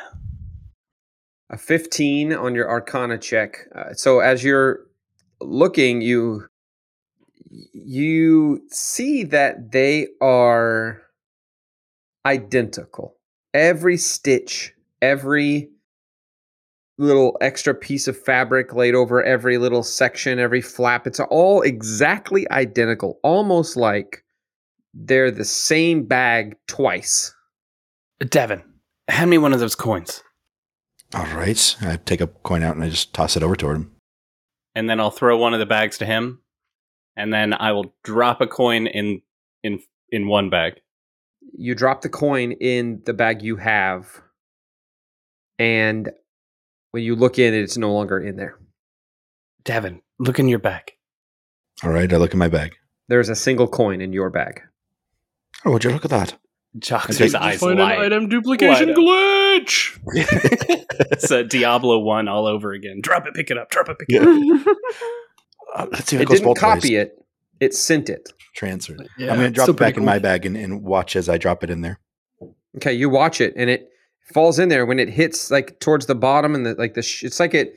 A 1.49 1.57
15 1.57 2.33
on 2.33 2.55
your 2.55 2.69
Arcana 2.69 3.17
check. 3.17 3.67
Uh, 3.73 3.93
so 3.93 4.19
as 4.19 4.43
you're 4.43 4.81
looking, 5.41 6.01
you 6.01 6.47
you 7.73 8.61
see 8.69 9.23
that 9.23 9.71
they 9.71 10.07
are 10.21 11.01
identical. 12.25 13.15
Every 13.53 13.97
stitch, 13.97 14.73
every 15.01 15.69
little 16.97 17.37
extra 17.41 17.73
piece 17.73 18.07
of 18.07 18.17
fabric 18.17 18.73
laid 18.73 18.95
over 18.95 19.23
every 19.23 19.57
little 19.57 19.83
section, 19.83 20.39
every 20.39 20.61
flap, 20.61 21.05
it's 21.05 21.19
all 21.19 21.61
exactly 21.61 22.49
identical, 22.51 23.19
almost 23.23 23.75
like 23.75 24.23
they're 24.93 25.31
the 25.31 25.45
same 25.45 26.05
bag 26.05 26.55
twice. 26.67 27.34
Devin, 28.19 28.63
hand 29.07 29.29
me 29.29 29.37
one 29.37 29.53
of 29.53 29.59
those 29.59 29.75
coins. 29.75 30.23
All 31.13 31.25
right. 31.27 31.75
I 31.81 31.97
take 31.97 32.21
a 32.21 32.27
coin 32.27 32.63
out 32.63 32.75
and 32.75 32.83
I 32.83 32.89
just 32.89 33.13
toss 33.13 33.35
it 33.37 33.43
over 33.43 33.55
toward 33.55 33.77
him. 33.77 33.91
And 34.73 34.89
then 34.89 34.99
I'll 34.99 35.11
throw 35.11 35.37
one 35.37 35.53
of 35.53 35.59
the 35.59 35.65
bags 35.65 35.97
to 35.99 36.05
him. 36.05 36.41
And 37.15 37.33
then 37.33 37.53
I 37.53 37.71
will 37.71 37.93
drop 38.03 38.41
a 38.41 38.47
coin 38.47 38.87
in 38.87 39.21
in 39.63 39.79
in 40.11 40.27
one 40.27 40.49
bag. 40.49 40.81
you 41.57 41.73
drop 41.75 42.01
the 42.01 42.09
coin 42.09 42.51
in 42.53 43.01
the 43.05 43.13
bag 43.13 43.41
you 43.41 43.55
have 43.55 44.21
and 45.57 46.09
when 46.91 47.03
you 47.03 47.15
look 47.15 47.39
in 47.39 47.53
it's 47.53 47.77
no 47.77 47.93
longer 47.93 48.19
in 48.19 48.35
there 48.35 48.59
Devin, 49.63 50.01
look 50.19 50.37
in 50.39 50.47
your 50.49 50.59
bag. 50.59 50.91
All 51.83 51.89
right. 51.91 52.11
I 52.11 52.17
look 52.17 52.33
in 52.33 52.39
my 52.39 52.49
bag. 52.49 52.75
there's 53.07 53.29
a 53.29 53.35
single 53.35 53.67
coin 53.67 54.01
in 54.01 54.11
your 54.13 54.29
bag 54.29 54.61
Oh, 55.63 55.71
would 55.71 55.83
you 55.83 55.91
look 55.91 56.05
at 56.05 56.11
that? 56.11 56.37
Joxer's 56.79 57.33
Okay. 57.35 57.43
eyes 57.43 57.59
Find 57.59 57.79
an 57.79 57.85
item 57.85 58.27
duplication 58.29 58.89
Wide 58.89 58.95
glitch. 59.65 59.97
it's 61.11 61.31
a 61.31 61.43
Diablo 61.43 61.99
1 61.99 62.27
all 62.27 62.45
over 62.47 62.71
again. 62.73 62.99
Drop 63.01 63.25
it, 63.27 63.33
pick 63.33 63.49
it 63.51 63.57
up, 63.57 63.69
drop 63.69 63.89
it, 63.89 63.99
pick 63.99 64.07
it 64.09 64.21
Yeah. 64.21 64.71
up. 64.71 64.77
Uh, 65.75 65.85
let's 65.91 66.07
see 66.09 66.15
if 66.15 66.21
it, 66.21 66.29
it 66.31 66.37
didn't 66.37 66.55
copy 66.57 66.95
ways. 66.95 67.07
it 67.07 67.25
it 67.59 67.73
sent 67.73 68.09
it 68.09 68.29
Transfer. 68.55 68.95
Yeah, 69.17 69.31
I'm 69.33 69.39
going 69.39 69.51
to 69.51 69.53
drop 69.53 69.67
it 69.67 69.73
back 69.73 69.95
pretty 69.95 69.99
in 69.99 70.05
my 70.05 70.19
bag 70.19 70.45
and, 70.45 70.55
and 70.55 70.83
watch 70.83 71.17
as 71.17 71.27
I 71.27 71.37
drop 71.37 71.65
it 71.65 71.69
in 71.69 71.81
there. 71.81 71.99
okay 72.77 72.93
you 72.93 73.09
watch 73.09 73.41
it 73.41 73.53
and 73.57 73.69
it 73.69 73.89
falls 74.33 74.57
in 74.57 74.69
there 74.69 74.85
when 74.85 74.99
it 74.99 75.09
hits 75.09 75.51
like 75.51 75.77
towards 75.81 76.05
the 76.05 76.15
bottom 76.15 76.55
and 76.55 76.65
the 76.65 76.75
like 76.75 76.93
the 76.93 77.01
sh- 77.01 77.25
it's 77.25 77.41
like 77.41 77.53
it 77.53 77.73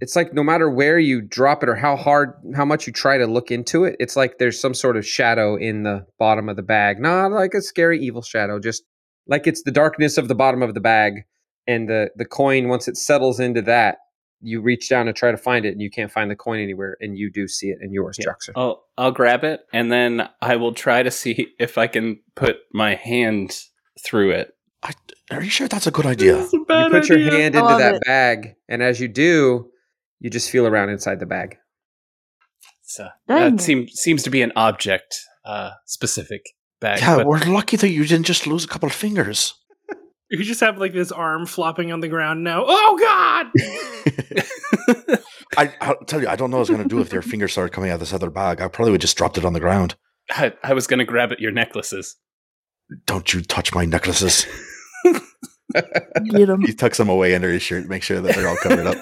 it's 0.00 0.16
like 0.16 0.32
no 0.34 0.42
matter 0.42 0.68
where 0.70 0.98
you 0.98 1.20
drop 1.20 1.62
it 1.62 1.68
or 1.68 1.74
how 1.74 1.96
hard 1.96 2.32
how 2.54 2.64
much 2.64 2.86
you 2.86 2.92
try 2.92 3.16
to 3.18 3.26
look 3.26 3.50
into 3.50 3.84
it 3.84 3.96
it's 3.98 4.16
like 4.16 4.38
there's 4.38 4.60
some 4.60 4.74
sort 4.74 4.96
of 4.96 5.06
shadow 5.06 5.56
in 5.56 5.82
the 5.82 6.06
bottom 6.18 6.48
of 6.48 6.56
the 6.56 6.62
bag 6.62 6.98
not 7.00 7.30
like 7.32 7.54
a 7.54 7.62
scary 7.62 8.00
evil 8.00 8.22
shadow 8.22 8.58
just 8.58 8.82
like 9.26 9.46
it's 9.46 9.62
the 9.62 9.72
darkness 9.72 10.18
of 10.18 10.28
the 10.28 10.34
bottom 10.34 10.62
of 10.62 10.74
the 10.74 10.80
bag 10.80 11.24
and 11.66 11.88
the 11.88 12.10
the 12.16 12.24
coin 12.24 12.68
once 12.68 12.88
it 12.88 12.96
settles 12.96 13.40
into 13.40 13.62
that 13.62 13.98
you 14.42 14.60
reach 14.60 14.88
down 14.90 15.06
to 15.06 15.12
try 15.14 15.30
to 15.30 15.36
find 15.38 15.64
it 15.64 15.70
and 15.70 15.80
you 15.80 15.90
can't 15.90 16.12
find 16.12 16.30
the 16.30 16.36
coin 16.36 16.60
anywhere 16.60 16.96
and 17.00 17.16
you 17.16 17.30
do 17.32 17.48
see 17.48 17.68
it 17.68 17.78
in 17.80 17.90
yours 17.92 18.16
Yeah. 18.18 18.26
Jackson. 18.26 18.54
I'll, 18.56 18.84
I'll 18.98 19.10
grab 19.10 19.44
it 19.44 19.60
and 19.72 19.90
then 19.90 20.28
I 20.42 20.56
will 20.56 20.74
try 20.74 21.02
to 21.02 21.10
see 21.10 21.48
if 21.58 21.78
I 21.78 21.86
can 21.86 22.20
put 22.34 22.56
my 22.72 22.94
hand 22.94 23.58
through 24.04 24.32
it. 24.32 24.52
I, 24.82 24.92
are 25.30 25.42
you 25.42 25.48
sure 25.50 25.66
that's 25.68 25.86
a 25.86 25.90
good 25.90 26.04
idea? 26.06 26.36
A 26.36 26.48
you 26.52 26.64
bad 26.66 26.90
put 26.90 27.08
your 27.08 27.18
hand 27.18 27.54
into 27.54 27.76
that 27.78 27.94
it. 27.96 28.02
bag 28.04 28.54
and 28.68 28.82
as 28.82 29.00
you 29.00 29.08
do 29.08 29.70
you 30.20 30.30
just 30.30 30.50
feel 30.50 30.66
around 30.66 30.88
inside 30.90 31.20
the 31.20 31.26
bag 31.26 31.56
So 32.82 33.08
Dang 33.28 33.36
that 33.56 33.60
it. 33.60 33.64
seems 33.64 33.92
seems 34.00 34.22
to 34.24 34.30
be 34.30 34.42
an 34.42 34.52
object 34.56 35.14
uh, 35.44 35.70
specific 35.84 36.42
bag. 36.80 37.00
Yeah, 37.00 37.16
but- 37.16 37.26
we're 37.26 37.38
lucky 37.44 37.76
that 37.76 37.90
you 37.90 38.04
didn't 38.06 38.26
just 38.26 38.46
lose 38.46 38.64
a 38.64 38.68
couple 38.68 38.86
of 38.88 38.94
fingers. 38.94 39.54
You 40.28 40.42
just 40.42 40.58
have 40.60 40.76
like 40.78 40.92
this 40.92 41.12
arm 41.12 41.46
flopping 41.46 41.92
on 41.92 42.00
the 42.00 42.08
ground 42.08 42.42
now. 42.42 42.64
Oh 42.66 42.98
God! 43.00 43.46
I, 45.56 45.72
I'll 45.80 46.04
tell 46.06 46.20
you, 46.20 46.26
I 46.26 46.34
don't 46.34 46.50
know 46.50 46.56
what 46.56 46.68
I 46.68 46.72
was 46.72 46.76
going 46.76 46.82
to 46.82 46.88
do 46.88 47.00
if 47.00 47.12
your 47.12 47.22
fingers 47.22 47.52
started 47.52 47.72
coming 47.72 47.90
out 47.90 47.94
of 47.94 48.00
this 48.00 48.12
other 48.12 48.28
bag. 48.28 48.60
I 48.60 48.66
probably 48.66 48.90
would 48.90 49.00
just 49.00 49.16
dropped 49.16 49.38
it 49.38 49.44
on 49.44 49.52
the 49.52 49.60
ground. 49.60 49.94
I, 50.30 50.52
I 50.64 50.72
was 50.74 50.88
going 50.88 50.98
to 50.98 51.04
grab 51.04 51.30
at 51.30 51.38
your 51.38 51.52
necklaces. 51.52 52.16
Don't 53.06 53.32
you 53.32 53.40
touch 53.40 53.72
my 53.72 53.84
necklaces. 53.84 54.46
Get 55.74 56.50
'em. 56.50 56.62
He 56.62 56.72
tucks 56.74 56.98
them 56.98 57.08
away 57.08 57.34
under 57.36 57.50
his 57.52 57.62
shirt 57.62 57.86
make 57.88 58.02
sure 58.02 58.20
that 58.20 58.34
they're 58.34 58.48
all 58.48 58.56
covered 58.56 58.86
up. 58.88 58.96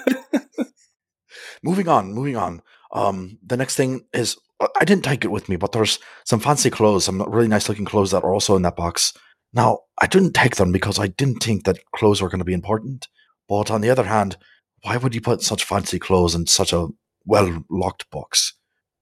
Moving 1.65 1.89
on, 1.89 2.13
moving 2.13 2.37
on. 2.37 2.63
Um, 2.93 3.39
the 3.45 3.57
next 3.57 3.75
thing 3.75 4.05
is 4.13 4.37
uh, 4.61 4.69
I 4.81 4.85
didn't 4.85 5.05
take 5.05 5.25
it 5.25 5.31
with 5.31 5.49
me, 5.49 5.57
but 5.57 5.73
there's 5.73 5.99
some 6.25 6.39
fancy 6.41 6.71
clothes, 6.71 7.05
some 7.05 7.23
really 7.23 7.49
nice 7.49 7.69
looking 7.69 7.85
clothes 7.85 8.13
that 8.13 8.23
are 8.23 8.33
also 8.33 8.55
in 8.55 8.63
that 8.63 8.77
box. 8.77 9.13
Now, 9.53 9.81
I 10.01 10.07
didn't 10.07 10.35
take 10.35 10.57
them 10.57 10.73
because 10.73 10.99
I 10.99 11.09
didn't 11.09 11.43
think 11.43 11.65
that 11.65 11.79
clothes 11.95 12.21
were 12.21 12.29
going 12.29 12.41
to 12.41 12.45
be 12.45 12.53
important. 12.53 13.09
But 13.49 13.71
on 13.71 13.81
the 13.81 13.91
other 13.91 14.05
hand, 14.05 14.37
why 14.83 14.97
would 14.97 15.15
you 15.15 15.21
put 15.21 15.43
such 15.43 15.65
fancy 15.65 15.99
clothes 15.99 16.35
in 16.35 16.47
such 16.47 16.73
a 16.73 16.89
well 17.25 17.65
locked 17.71 18.11
box? 18.11 18.55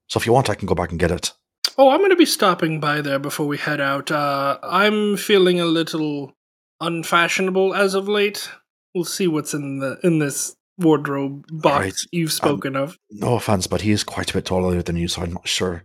So 0.08 0.18
if 0.18 0.26
you 0.26 0.32
want, 0.32 0.50
I 0.50 0.54
can 0.54 0.66
go 0.66 0.74
back 0.74 0.90
and 0.90 1.00
get 1.00 1.10
it. 1.10 1.32
Oh, 1.78 1.90
I'm 1.90 1.98
going 1.98 2.10
to 2.10 2.16
be 2.16 2.26
stopping 2.26 2.80
by 2.80 3.00
there 3.00 3.18
before 3.18 3.46
we 3.46 3.56
head 3.56 3.80
out. 3.80 4.10
Uh, 4.10 4.58
I'm 4.62 5.16
feeling 5.16 5.58
a 5.58 5.64
little 5.64 6.34
unfashionable 6.80 7.74
as 7.74 7.94
of 7.94 8.08
late. 8.08 8.50
We'll 8.94 9.04
see 9.04 9.26
what's 9.26 9.54
in 9.54 9.78
the 9.78 9.98
in 10.02 10.18
this 10.18 10.54
wardrobe 10.78 11.44
box 11.50 11.84
Right. 11.84 11.94
you've 12.12 12.32
spoken 12.32 12.76
of. 12.76 12.98
No 13.10 13.34
offense, 13.34 13.66
but 13.66 13.82
he 13.82 13.90
is 13.92 14.04
quite 14.04 14.30
a 14.30 14.34
bit 14.34 14.44
taller 14.44 14.82
than 14.82 14.96
you, 14.96 15.08
so 15.08 15.22
I'm 15.22 15.32
not 15.34 15.48
sure. 15.48 15.84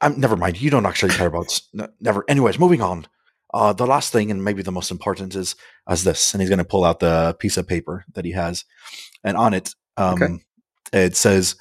Um, 0.00 0.18
never 0.20 0.36
mind. 0.36 0.60
You 0.60 0.70
don't 0.70 0.86
actually 0.86 1.12
care 1.14 1.26
about. 1.26 1.58
n- 1.78 1.88
never. 2.00 2.24
Anyways, 2.28 2.58
moving 2.58 2.80
on. 2.82 3.06
Uh, 3.54 3.72
the 3.72 3.86
last 3.86 4.12
thing, 4.12 4.30
and 4.30 4.44
maybe 4.44 4.62
the 4.62 4.70
most 4.72 4.90
important, 4.90 5.34
is 5.34 5.56
as 5.88 6.04
this, 6.04 6.34
and 6.34 6.40
he's 6.42 6.50
going 6.50 6.58
to 6.58 6.64
pull 6.64 6.84
out 6.84 7.00
the 7.00 7.34
piece 7.38 7.56
of 7.56 7.66
paper 7.66 8.04
that 8.14 8.24
he 8.26 8.32
has, 8.32 8.64
and 9.24 9.36
on 9.38 9.54
it, 9.54 9.74
um, 9.96 10.22
Okay. 10.22 10.34
it 10.92 11.16
says, 11.16 11.56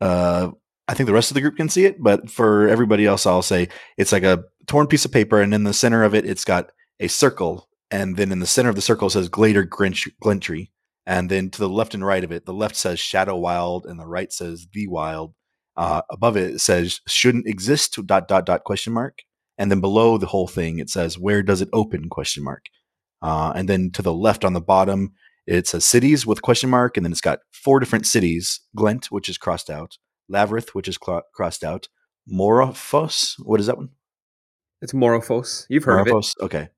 uh, 0.00 0.50
I 0.86 0.94
think 0.94 1.08
the 1.08 1.12
rest 1.12 1.30
of 1.32 1.34
the 1.34 1.40
group 1.40 1.56
can 1.56 1.68
see 1.68 1.84
it, 1.84 2.00
but 2.00 2.30
for 2.30 2.68
everybody 2.68 3.06
else, 3.06 3.26
I'll 3.26 3.42
say 3.42 3.68
it's 3.98 4.12
like 4.12 4.22
a 4.22 4.44
torn 4.68 4.86
piece 4.86 5.04
of 5.04 5.10
paper, 5.12 5.40
and 5.40 5.52
in 5.52 5.64
the 5.64 5.74
center 5.74 6.04
of 6.04 6.14
it, 6.14 6.24
it's 6.24 6.44
got 6.44 6.70
a 7.00 7.08
circle, 7.08 7.68
and 7.90 8.16
then 8.16 8.30
in 8.30 8.38
the 8.38 8.46
center 8.46 8.68
of 8.68 8.76
the 8.76 8.80
circle 8.80 9.10
says 9.10 9.28
Glader 9.28 9.66
Grinch 9.68 10.08
Glintry, 10.22 10.70
and 11.06 11.30
then 11.30 11.50
to 11.50 11.58
the 11.58 11.68
left 11.68 11.94
and 11.94 12.04
right 12.04 12.24
of 12.24 12.32
it, 12.32 12.46
the 12.46 12.52
left 12.54 12.76
says 12.76 12.98
Shadow 13.00 13.36
Wild, 13.36 13.86
and 13.86 13.98
the 13.98 14.06
right 14.06 14.32
says 14.32 14.66
The 14.72 14.86
Wild. 14.88 15.34
Uh, 15.76 16.02
above 16.10 16.36
it, 16.36 16.54
it 16.54 16.60
says 16.60 17.00
shouldn't 17.06 17.46
exist 17.46 17.98
dot 18.06 18.28
dot 18.28 18.44
dot 18.46 18.64
question 18.64 18.92
mark, 18.92 19.20
and 19.56 19.70
then 19.70 19.80
below 19.80 20.18
the 20.18 20.26
whole 20.26 20.46
thing, 20.48 20.78
it 20.78 20.90
says 20.90 21.18
where 21.18 21.42
does 21.42 21.62
it 21.62 21.68
open 21.72 22.08
question 22.10 22.44
mark, 22.44 22.66
uh, 23.22 23.52
and 23.56 23.68
then 23.68 23.90
to 23.92 24.02
the 24.02 24.12
left 24.12 24.44
on 24.44 24.52
the 24.52 24.60
bottom, 24.60 25.12
it 25.46 25.66
says 25.66 25.86
cities 25.86 26.26
with 26.26 26.42
question 26.42 26.68
mark, 26.68 26.96
and 26.96 27.06
then 27.06 27.12
it's 27.12 27.22
got 27.22 27.38
four 27.52 27.80
different 27.80 28.06
cities: 28.06 28.60
Glent, 28.76 29.06
which 29.10 29.28
is 29.30 29.38
crossed 29.38 29.70
out, 29.70 29.96
Lavrith, 30.30 30.70
which 30.70 30.88
is 30.88 30.98
cl- 31.02 31.22
crossed 31.34 31.64
out, 31.64 31.88
Morafos. 32.30 33.34
What 33.38 33.60
is 33.60 33.66
that 33.66 33.78
one? 33.78 33.90
it's 34.82 34.92
Morophos 34.92 35.64
you've 35.68 35.84
heard 35.84 36.00
of 36.00 36.08
it. 36.08 36.44
Okay. 36.44 36.68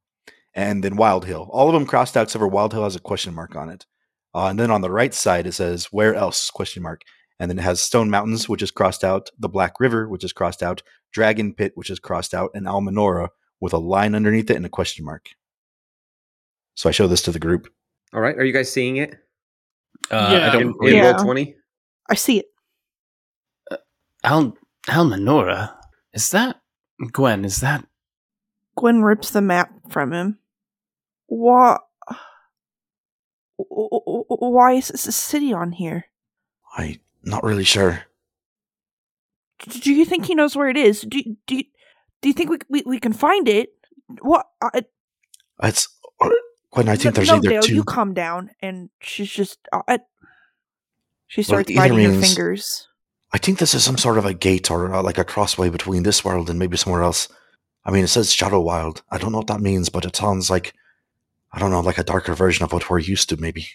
and 0.55 0.85
then 0.85 0.97
Wild 0.97 1.25
Hill. 1.25 1.49
All 1.51 1.69
of 1.69 1.75
them 1.75 1.87
crossed 1.87 2.17
out 2.17 2.25
except 2.25 2.41
for 2.41 2.49
Wild 2.49 2.73
Hill 2.73 2.85
has 2.85 2.95
a 2.95 3.01
question 3.01 3.35
mark 3.35 3.57
on 3.57 3.71
it. 3.71 3.87
Uh, 4.35 4.47
and 4.49 4.59
then 4.59 4.71
on 4.71 4.81
the 4.81 4.91
right 4.91 5.15
side 5.15 5.47
it 5.47 5.53
says 5.53 5.87
where 5.87 6.15
else 6.15 6.51
question 6.51 6.83
mark, 6.83 7.03
and 7.39 7.51
then 7.51 7.59
it 7.59 7.63
has 7.63 7.81
Stone 7.81 8.11
Mountains, 8.11 8.49
which 8.49 8.63
is 8.63 8.71
crossed 8.71 9.05
out, 9.05 9.31
the 9.39 9.49
Black 9.49 9.79
River, 9.81 10.09
which 10.09 10.25
is 10.25 10.33
crossed 10.33 10.63
out, 10.63 10.83
Dragon 11.13 11.55
Pit, 11.55 11.73
which 11.77 11.91
is 11.91 11.99
crossed 12.01 12.35
out, 12.35 12.51
and 12.55 12.67
Almanora 12.67 13.29
with 13.61 13.73
a 13.73 13.79
line 13.79 14.15
underneath 14.15 14.51
it 14.51 14.57
and 14.57 14.67
a 14.67 14.69
question 14.71 15.05
mark. 15.05 15.29
So 16.75 16.89
I 16.89 16.93
show 16.93 17.07
this 17.07 17.23
to 17.23 17.33
the 17.33 17.39
group. 17.39 17.69
All 18.13 18.21
right, 18.21 18.37
are 18.37 18.45
you 18.45 18.53
guys 18.53 18.71
seeing 18.73 18.97
it 18.97 19.17
Uh, 20.11 20.31
Yeah. 20.33 20.49
I 20.49 20.53
don't. 20.53 20.77
in, 20.83 20.89
in 20.89 20.95
Yeah. 20.97 21.11
roll 21.13 21.23
twenty? 21.23 21.57
I 22.11 22.15
see 22.17 22.41
it. 22.41 22.47
Al 24.25 24.57
Almanora? 24.89 25.77
Is 26.13 26.31
that 26.33 26.61
Gwen? 27.13 27.45
Is 27.45 27.59
that 27.61 27.87
Gwen 28.77 29.03
rips 29.03 29.31
the 29.31 29.41
map 29.41 29.71
from 29.91 30.13
him. 30.13 30.39
What? 31.27 31.81
Why 34.39 34.73
is 34.73 34.89
this 34.89 35.07
a 35.07 35.13
city 35.13 35.53
on 35.53 35.73
here? 35.73 36.07
I 36.77 37.01
not 37.23 37.45
really 37.45 37.65
sure. 37.65 38.05
Do 39.69 39.93
you 39.93 40.05
think 40.05 40.27
he 40.27 40.35
knows 40.35 40.57
where 40.57 40.69
it 40.69 40.77
is? 40.77 41.03
Do 41.03 41.19
you, 41.19 41.37
do 41.47 41.57
you, 41.57 41.65
do 42.21 42.29
you 42.29 42.35
think 42.35 42.51
we, 42.51 42.59
we 42.69 42.83
we 42.85 43.01
can 43.01 43.13
find 43.13 43.49
it? 43.49 43.71
What? 44.21 44.47
I, 44.61 44.83
It's 45.63 45.89
uh, 46.21 46.29
Gwen. 46.71 46.89
I 46.89 46.97
think 46.97 47.05
no, 47.07 47.11
there's 47.13 47.29
no, 47.29 47.37
either 47.37 47.49
Dale, 47.49 47.63
two. 47.63 47.75
you 47.75 47.85
calm 47.85 48.15
down. 48.15 48.51
And 48.61 48.91
she's 49.01 49.31
just. 49.31 49.59
Uh, 49.73 49.83
I- 49.89 50.01
she 51.27 51.43
starts 51.43 51.71
either 51.71 51.81
biting 51.81 52.15
her 52.15 52.21
fingers. 52.21 52.87
I 53.33 53.39
think 53.39 53.59
this 53.59 53.75
is 53.75 53.83
some 53.83 53.99
sort 53.99 54.19
of 54.19 54.27
a 54.27 54.35
gate 54.35 54.71
or 54.71 54.95
uh, 54.95 55.03
like 55.03 55.19
a 55.19 55.25
crossway 55.25 55.69
between 55.69 56.05
this 56.05 56.25
world 56.25 56.49
and 56.49 56.59
maybe 56.59 56.77
somewhere 56.77 57.03
else. 57.03 57.29
I 57.85 57.91
mean, 57.91 58.05
it 58.05 58.09
says 58.09 58.33
Shadow 58.33 58.61
Wild. 58.61 59.03
I 59.11 59.19
don't 59.19 59.33
know 59.33 59.39
what 59.39 59.49
that 59.49 59.61
means, 59.61 59.89
but 59.89 60.05
it 60.05 60.15
sounds 60.15 60.51
like 60.51 60.75
I 61.55 61.59
don't 61.61 61.71
know, 61.71 61.81
like 61.81 61.99
a 61.99 62.05
darker 62.05 62.35
version 62.35 62.65
of 62.65 62.73
what 62.73 62.91
we're 62.91 62.99
used 62.99 63.29
to, 63.29 63.37
maybe. 63.37 63.69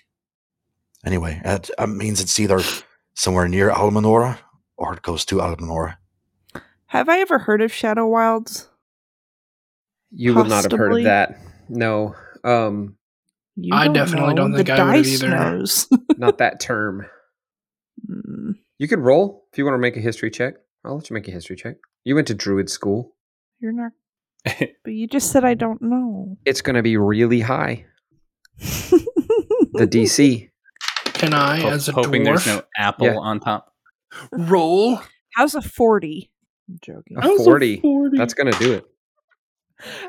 Anyway, 1.06 1.42
it, 1.46 1.70
it 1.78 1.88
means 1.88 2.20
it's 2.22 2.40
either 2.40 2.60
somewhere 3.16 3.48
near 3.48 3.70
Almanora 3.70 4.40
or 4.78 4.94
it 4.94 5.02
goes 5.02 5.26
to 5.26 5.38
Almanora. 5.38 5.98
Have 6.88 7.10
I 7.10 7.20
ever 7.20 7.40
heard 7.40 7.62
of 7.62 7.72
Shadow 7.72 8.08
Wilds? 8.08 8.68
You 10.12 10.34
would 10.36 10.48
not 10.50 10.64
have 10.64 10.72
heard 10.78 10.98
of 10.98 11.04
that. 11.04 11.38
No, 11.70 12.16
um, 12.44 12.96
I 13.72 13.88
definitely 13.90 14.30
know. 14.34 14.36
don't 14.36 14.56
think 14.56 14.68
the 14.68 14.74
I 14.74 14.86
would 14.86 14.96
have 14.96 15.06
either. 15.06 15.30
knows. 15.30 15.88
not 16.18 16.40
that 16.40 16.60
term. 16.60 17.06
Hmm. 18.08 18.52
You 18.80 18.88
could 18.88 19.00
roll 19.00 19.46
if 19.52 19.58
you 19.58 19.66
want 19.66 19.76
to 19.76 19.80
make 19.80 19.98
a 19.98 20.02
history 20.02 20.32
check. 20.32 20.56
I'll 20.84 20.96
let 20.96 21.10
you 21.10 21.14
make 21.14 21.28
a 21.28 21.32
history 21.32 21.56
check. 21.56 21.76
You 22.06 22.16
went 22.16 22.28
to 22.28 22.34
Druid 22.34 22.70
school. 22.70 23.16
You're 23.60 23.74
not. 23.74 23.92
But 24.84 24.94
you 24.94 25.08
just 25.08 25.32
said 25.32 25.44
I 25.44 25.54
don't 25.54 25.82
know. 25.82 26.38
It's 26.46 26.62
going 26.62 26.78
to 26.78 26.82
be 26.82 26.98
really 26.98 27.42
high. 27.42 27.86
The 29.72 29.86
DC. 29.88 30.50
Can 31.20 31.34
I, 31.34 31.60
Ho- 31.62 31.70
as 31.70 31.88
a 31.90 31.92
hoping 31.92 32.24
dwarf, 32.24 32.26
there's 32.44 32.48
no 32.48 32.62
apple 32.78 33.08
Yeah. 33.08 33.18
on 33.18 33.40
top. 33.40 33.74
roll? 34.32 35.00
How's 35.36 35.54
a 35.56 35.62
forty? 35.62 36.32
I'm 36.68 36.80
joking. 36.82 37.18
A 37.18 37.22
How's 37.22 37.44
40. 37.44 37.82
40? 37.82 38.18
That's 38.18 38.34
going 38.34 38.52
to 38.52 38.60
do 38.60 38.74
it. 38.74 38.86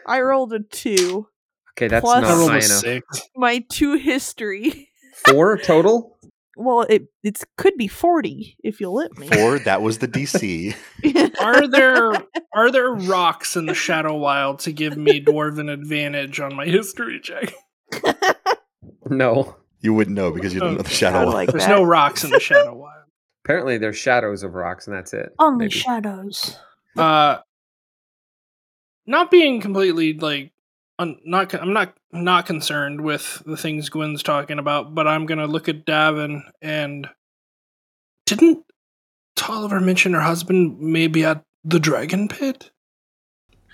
I 0.07 0.21
rolled 0.21 0.53
a 0.53 0.61
two. 0.61 1.27
Okay, 1.73 1.89
that's 1.89 2.03
Plus- 2.05 2.19
I 2.25 2.29
not 2.29 2.37
rolled 2.39 2.51
high 2.51 2.57
a 2.57 2.65
enough. 2.65 2.79
six. 2.79 3.23
My 3.37 3.65
two 3.71 3.95
history. 3.95 4.89
Four 5.27 5.59
total. 5.59 6.17
Well, 6.57 6.83
it 6.83 7.05
it 7.23 7.43
could 7.57 7.75
be 7.79 7.89
forty 7.89 8.59
if 8.63 8.81
you 8.83 8.91
let 8.91 9.17
me. 9.17 9.29
Four, 9.29 9.61
that 9.61 9.81
was 9.81 9.97
the 9.99 10.09
DC. 10.09 10.75
Are 11.41 11.67
there 11.67 12.13
are 12.55 12.71
there 12.71 12.91
rocks 12.93 13.57
in 13.57 13.65
the 13.65 13.73
Shadow 13.73 14.15
Wild 14.17 14.59
to 14.61 14.73
give 14.73 14.99
me 14.99 15.25
dwarven 15.25 15.73
advantage 15.73 16.39
on 16.39 16.55
my 16.55 16.67
history 16.67 17.19
check? 17.23 17.55
No. 19.09 19.57
You 19.81 19.95
wouldn't 19.95 20.17
know 20.17 20.31
because 20.31 20.53
you 20.55 20.61
don't 20.61 20.77
know 20.77 20.83
the 20.83 20.89
Shadow 20.91 21.19
I 21.19 21.25
Wild. 21.25 21.35
like 21.35 21.49
There's 21.53 21.65
that. 21.67 21.71
no 21.71 21.83
rocks 21.85 22.25
in 22.25 22.31
the 22.31 22.41
Shadow 22.41 22.75
Wild. 22.77 23.05
Apparently, 23.45 23.79
there's 23.79 23.97
shadows 23.97 24.43
of 24.43 24.55
rocks, 24.55 24.87
and 24.87 24.95
that's 24.95 25.13
it. 25.15 25.35
Only 25.39 25.65
maybe. 25.65 25.71
shadows. 25.79 26.57
Uh, 26.97 27.39
not 29.07 29.31
being 29.31 29.61
completely 29.61 30.13
like, 30.13 30.53
un- 30.99 31.19
not 31.25 31.49
con- 31.49 31.61
I'm 31.61 31.73
not 31.73 31.95
not 32.13 32.47
concerned 32.47 33.01
with 33.01 33.43
the 33.47 33.57
things 33.57 33.89
Gwen's 33.89 34.23
talking 34.23 34.59
about, 34.59 34.95
but 34.95 35.07
I'm 35.09 35.25
gonna 35.27 35.47
look 35.47 35.69
at 35.69 35.87
Davin 35.87 36.43
and 36.61 37.09
didn't 38.27 38.65
Tolliver 39.37 39.81
mention 39.81 40.13
her 40.13 40.21
husband 40.21 40.79
maybe 40.79 41.25
at 41.25 41.43
the 41.65 41.81
Dragon 41.81 42.29
Pit? 42.29 42.71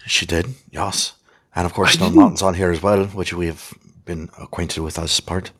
She 0.06 0.26
did, 0.26 0.46
yes. 0.70 1.14
And 1.54 1.66
of 1.66 1.72
course, 1.74 1.90
I 1.90 1.92
Stone 1.94 2.14
Mountain's 2.14 2.42
on 2.42 2.54
here 2.54 2.70
as 2.70 2.82
well, 2.82 3.04
which 3.06 3.32
we 3.32 3.46
have 3.46 3.74
been 4.04 4.30
acquainted 4.40 4.80
with 4.82 4.98
as 4.98 5.18
part. 5.20 5.50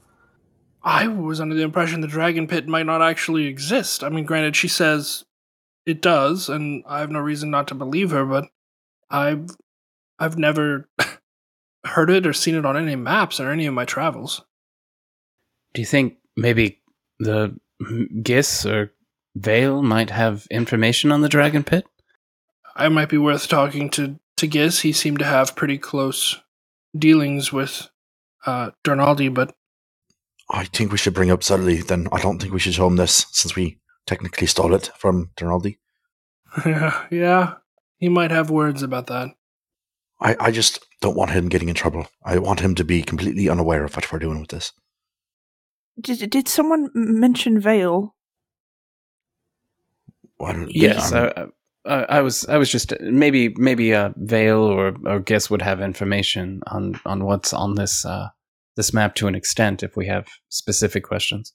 I 0.86 1.08
was 1.08 1.40
under 1.40 1.56
the 1.56 1.64
impression 1.64 2.00
the 2.00 2.06
Dragon 2.06 2.46
Pit 2.46 2.68
might 2.68 2.86
not 2.86 3.02
actually 3.02 3.46
exist. 3.46 4.04
I 4.04 4.08
mean, 4.08 4.24
granted, 4.24 4.54
she 4.54 4.68
says 4.68 5.24
it 5.84 6.00
does, 6.00 6.48
and 6.48 6.84
I 6.86 7.00
have 7.00 7.10
no 7.10 7.18
reason 7.18 7.50
not 7.50 7.66
to 7.68 7.74
believe 7.74 8.12
her, 8.12 8.24
but 8.24 8.44
I've 9.10 9.48
I've 10.20 10.38
never 10.38 10.88
heard 11.84 12.08
it 12.08 12.24
or 12.24 12.32
seen 12.32 12.54
it 12.54 12.64
on 12.64 12.76
any 12.76 12.94
maps 12.94 13.40
or 13.40 13.50
any 13.50 13.66
of 13.66 13.74
my 13.74 13.84
travels. 13.84 14.42
Do 15.74 15.82
you 15.82 15.86
think 15.86 16.18
maybe 16.36 16.80
the 17.18 17.58
Gis 18.22 18.64
or 18.64 18.92
Vale 19.34 19.82
might 19.82 20.10
have 20.10 20.46
information 20.52 21.10
on 21.10 21.20
the 21.20 21.28
Dragon 21.28 21.64
Pit? 21.64 21.84
I 22.76 22.88
might 22.90 23.08
be 23.08 23.18
worth 23.18 23.48
talking 23.48 23.90
to 23.90 24.20
to 24.36 24.46
Giz. 24.46 24.80
He 24.80 24.92
seemed 24.92 25.18
to 25.18 25.24
have 25.24 25.56
pretty 25.56 25.78
close 25.78 26.40
dealings 26.96 27.52
with 27.52 27.90
uh, 28.46 28.70
Dornaldi, 28.84 29.34
but 29.34 29.52
I 30.50 30.64
think 30.64 30.92
we 30.92 30.98
should 30.98 31.14
bring 31.14 31.30
up 31.30 31.42
Suddenly, 31.42 31.82
then 31.82 32.08
I 32.12 32.20
don't 32.20 32.40
think 32.40 32.52
we 32.52 32.60
should 32.60 32.74
show 32.74 32.86
him 32.86 32.96
this 32.96 33.26
since 33.32 33.56
we 33.56 33.80
technically 34.06 34.46
stole 34.46 34.74
it 34.74 34.90
from 34.96 35.30
Donaldi. 35.36 35.78
yeah, 36.64 37.06
yeah, 37.10 37.54
he 37.98 38.08
might 38.08 38.30
have 38.30 38.50
words 38.50 38.82
about 38.82 39.08
that. 39.08 39.30
I, 40.20 40.36
I 40.40 40.50
just 40.50 40.84
don't 41.00 41.16
want 41.16 41.32
him 41.32 41.48
getting 41.48 41.68
in 41.68 41.74
trouble. 41.74 42.06
I 42.24 42.38
want 42.38 42.60
him 42.60 42.74
to 42.76 42.84
be 42.84 43.02
completely 43.02 43.48
unaware 43.48 43.84
of 43.84 43.94
what 43.94 44.10
we're 44.10 44.18
doing 44.18 44.40
with 44.40 44.50
this. 44.50 44.72
Did 46.00 46.30
did 46.30 46.48
someone 46.48 46.90
mention 46.94 47.60
Vale? 47.60 48.14
Well, 50.38 50.66
Yes, 50.68 51.12
I, 51.12 51.48
I, 51.86 52.04
I 52.04 52.20
was. 52.20 52.46
I 52.46 52.58
was 52.58 52.70
just 52.70 52.92
maybe 53.00 53.54
maybe 53.56 53.94
uh, 53.94 54.10
Vale 54.16 54.62
or 54.62 54.94
or 55.06 55.20
Gis 55.20 55.50
would 55.50 55.62
have 55.62 55.80
information 55.80 56.60
on 56.66 57.00
on 57.06 57.24
what's 57.24 57.52
on 57.52 57.74
this 57.74 58.04
uh, 58.04 58.28
this 58.76 58.92
map 58.92 59.14
to 59.16 59.26
an 59.26 59.34
extent 59.34 59.82
if 59.82 59.96
we 59.96 60.06
have 60.06 60.26
specific 60.48 61.04
questions, 61.04 61.52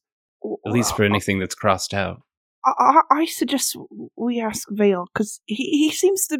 at 0.66 0.72
least 0.72 0.96
for 0.96 1.04
anything 1.04 1.40
that's 1.40 1.56
crossed 1.56 1.94
out. 1.94 2.22
I, 2.66 2.72
I, 2.80 3.02
I 3.12 3.26
suggest 3.26 3.78
we 4.16 4.40
ask 4.40 4.68
Vale 4.70 5.06
because 5.14 5.42
he, 5.46 5.64
he 5.64 5.92
seems 5.92 6.28
to 6.28 6.40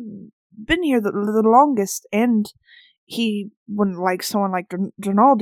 been 0.54 0.84
here 0.84 1.00
the, 1.00 1.12
the 1.12 1.44
longest, 1.48 2.08
and 2.12 2.52
he 3.06 3.50
wouldn't 3.68 4.00
like 4.00 4.24
someone 4.24 4.52
like 4.52 4.70
Dr- 4.70 4.92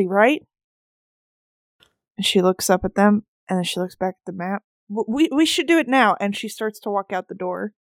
right? 0.08 0.42
And 2.18 2.26
she 2.26 2.42
looks 2.42 2.70
up 2.70 2.84
at 2.84 2.96
them, 2.96 3.24
and 3.50 3.58
then 3.58 3.64
she 3.64 3.80
looks 3.80 3.96
back 3.96 4.16
at 4.20 4.26
the 4.26 4.34
map. 4.34 4.64
We 4.90 5.30
we 5.34 5.46
should 5.46 5.68
do 5.68 5.78
it 5.80 5.88
now, 5.88 6.16
and 6.20 6.36
she 6.36 6.50
starts 6.50 6.80
to 6.82 6.90
walk 6.90 7.14
out 7.14 7.28
the 7.28 7.36
door. 7.36 7.74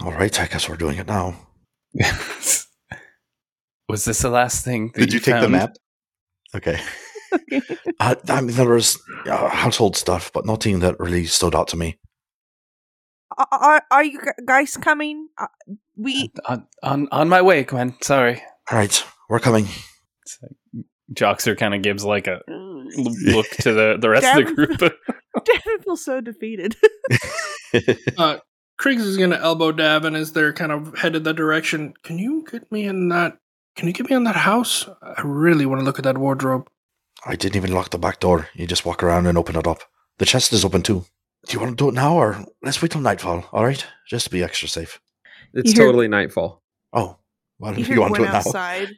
all 0.00 0.12
right, 0.12 0.40
I 0.40 0.46
guess 0.46 0.68
we're 0.68 0.76
doing 0.76 0.98
it 0.98 1.06
now. 1.06 1.46
was 3.88 4.04
this 4.04 4.20
the 4.20 4.30
last 4.30 4.64
thing? 4.64 4.90
that 4.94 5.00
Did 5.00 5.12
you 5.12 5.20
take 5.20 5.40
the 5.40 5.48
map? 5.48 5.76
Okay. 6.54 6.80
uh, 8.00 8.14
I 8.28 8.40
mean, 8.40 8.56
there 8.56 8.68
was 8.68 8.98
uh, 9.26 9.48
household 9.48 9.96
stuff, 9.96 10.30
but 10.32 10.46
nothing 10.46 10.80
that 10.80 10.98
really 11.00 11.26
stood 11.26 11.54
out 11.54 11.68
to 11.68 11.76
me. 11.76 11.98
Are, 13.36 13.46
are, 13.50 13.82
are 13.90 14.04
you 14.04 14.20
guys 14.46 14.76
coming? 14.76 15.28
Uh, 15.36 15.46
we 15.96 16.32
On, 16.46 16.66
on 16.82 17.08
on 17.10 17.28
my 17.28 17.42
way, 17.42 17.64
Gwen. 17.64 17.96
Sorry. 18.00 18.42
All 18.70 18.78
right, 18.78 19.04
we're 19.28 19.40
coming. 19.40 19.66
Joxer 21.12 21.56
kind 21.56 21.74
of 21.74 21.82
gives 21.82 22.04
like 22.04 22.26
a 22.26 22.40
look 22.48 23.48
to 23.60 23.72
the, 23.72 23.96
the 24.00 24.08
rest 24.08 24.26
of 24.26 24.36
the 24.36 24.42
Damn. 24.44 24.54
group. 24.54 24.78
Devin 25.44 25.82
feels 25.84 26.04
so 26.04 26.20
defeated. 26.20 26.76
Uh, 28.16 28.38
Kriegs 28.80 29.00
is 29.00 29.16
gonna 29.16 29.36
elbow 29.36 29.72
Davin 29.72 30.16
as 30.16 30.32
they're 30.32 30.52
kind 30.52 30.72
of 30.72 30.96
headed 30.98 31.24
that 31.24 31.34
direction. 31.36 31.94
Can 32.02 32.18
you 32.18 32.44
get 32.50 32.70
me 32.72 32.84
in 32.84 33.08
that? 33.10 33.36
Can 33.76 33.86
you 33.86 33.92
get 33.92 34.08
me 34.08 34.16
in 34.16 34.24
that 34.24 34.36
house? 34.36 34.88
I 35.02 35.20
really 35.22 35.66
want 35.66 35.80
to 35.80 35.84
look 35.84 35.98
at 35.98 36.04
that 36.04 36.18
wardrobe. 36.18 36.68
I 37.26 37.36
didn't 37.36 37.56
even 37.56 37.72
lock 37.72 37.90
the 37.90 37.98
back 37.98 38.20
door. 38.20 38.48
You 38.54 38.66
just 38.66 38.84
walk 38.86 39.02
around 39.02 39.26
and 39.26 39.36
open 39.36 39.56
it 39.56 39.66
up. 39.66 39.80
The 40.18 40.24
chest 40.24 40.52
is 40.52 40.64
open 40.64 40.82
too. 40.82 41.04
Do 41.46 41.52
you 41.52 41.60
want 41.60 41.76
to 41.78 41.84
do 41.84 41.88
it 41.88 41.94
now, 41.94 42.14
or 42.16 42.44
let's 42.62 42.80
wait 42.80 42.90
till 42.90 43.00
nightfall? 43.00 43.44
All 43.52 43.64
right, 43.64 43.84
just 44.08 44.24
to 44.24 44.30
be 44.30 44.42
extra 44.42 44.68
safe. 44.68 45.00
It's 45.52 45.72
hear- 45.72 45.84
totally 45.86 46.08
nightfall. 46.08 46.62
Oh, 46.92 47.18
well, 47.58 47.74
You 47.74 47.80
if 47.80 47.86
hear 47.86 47.96
you 47.96 48.00
want 48.00 48.14
to 48.14 48.20
Gwen 48.20 48.30
do 48.30 48.30
it 48.30 48.32
now. 48.32 48.38
outside. 48.38 48.88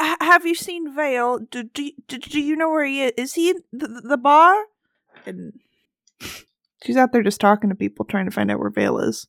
H- 0.00 0.16
have 0.20 0.46
you 0.46 0.54
seen 0.54 0.94
Vale? 0.94 1.40
Do, 1.50 1.64
do, 1.64 1.90
do, 2.08 2.18
do 2.18 2.40
you 2.40 2.54
know 2.56 2.70
where 2.70 2.84
he 2.84 3.02
is? 3.04 3.12
Is 3.18 3.34
he 3.34 3.50
in 3.50 3.56
the, 3.72 3.88
the 4.08 4.16
bar? 4.16 4.54
And 5.26 5.52
she's 6.84 6.96
out 6.96 7.12
there 7.12 7.22
just 7.22 7.40
talking 7.40 7.70
to 7.70 7.76
people, 7.76 8.04
trying 8.04 8.26
to 8.26 8.30
find 8.30 8.50
out 8.50 8.60
where 8.60 8.70
Vale 8.70 8.98
is. 9.00 9.26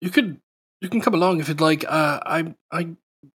You 0.00 0.10
could 0.10 0.40
you 0.80 0.88
can 0.88 1.00
come 1.00 1.14
along 1.14 1.40
if 1.40 1.48
you'd 1.48 1.60
like. 1.60 1.84
Uh, 1.86 2.20
I 2.24 2.54
I 2.72 2.96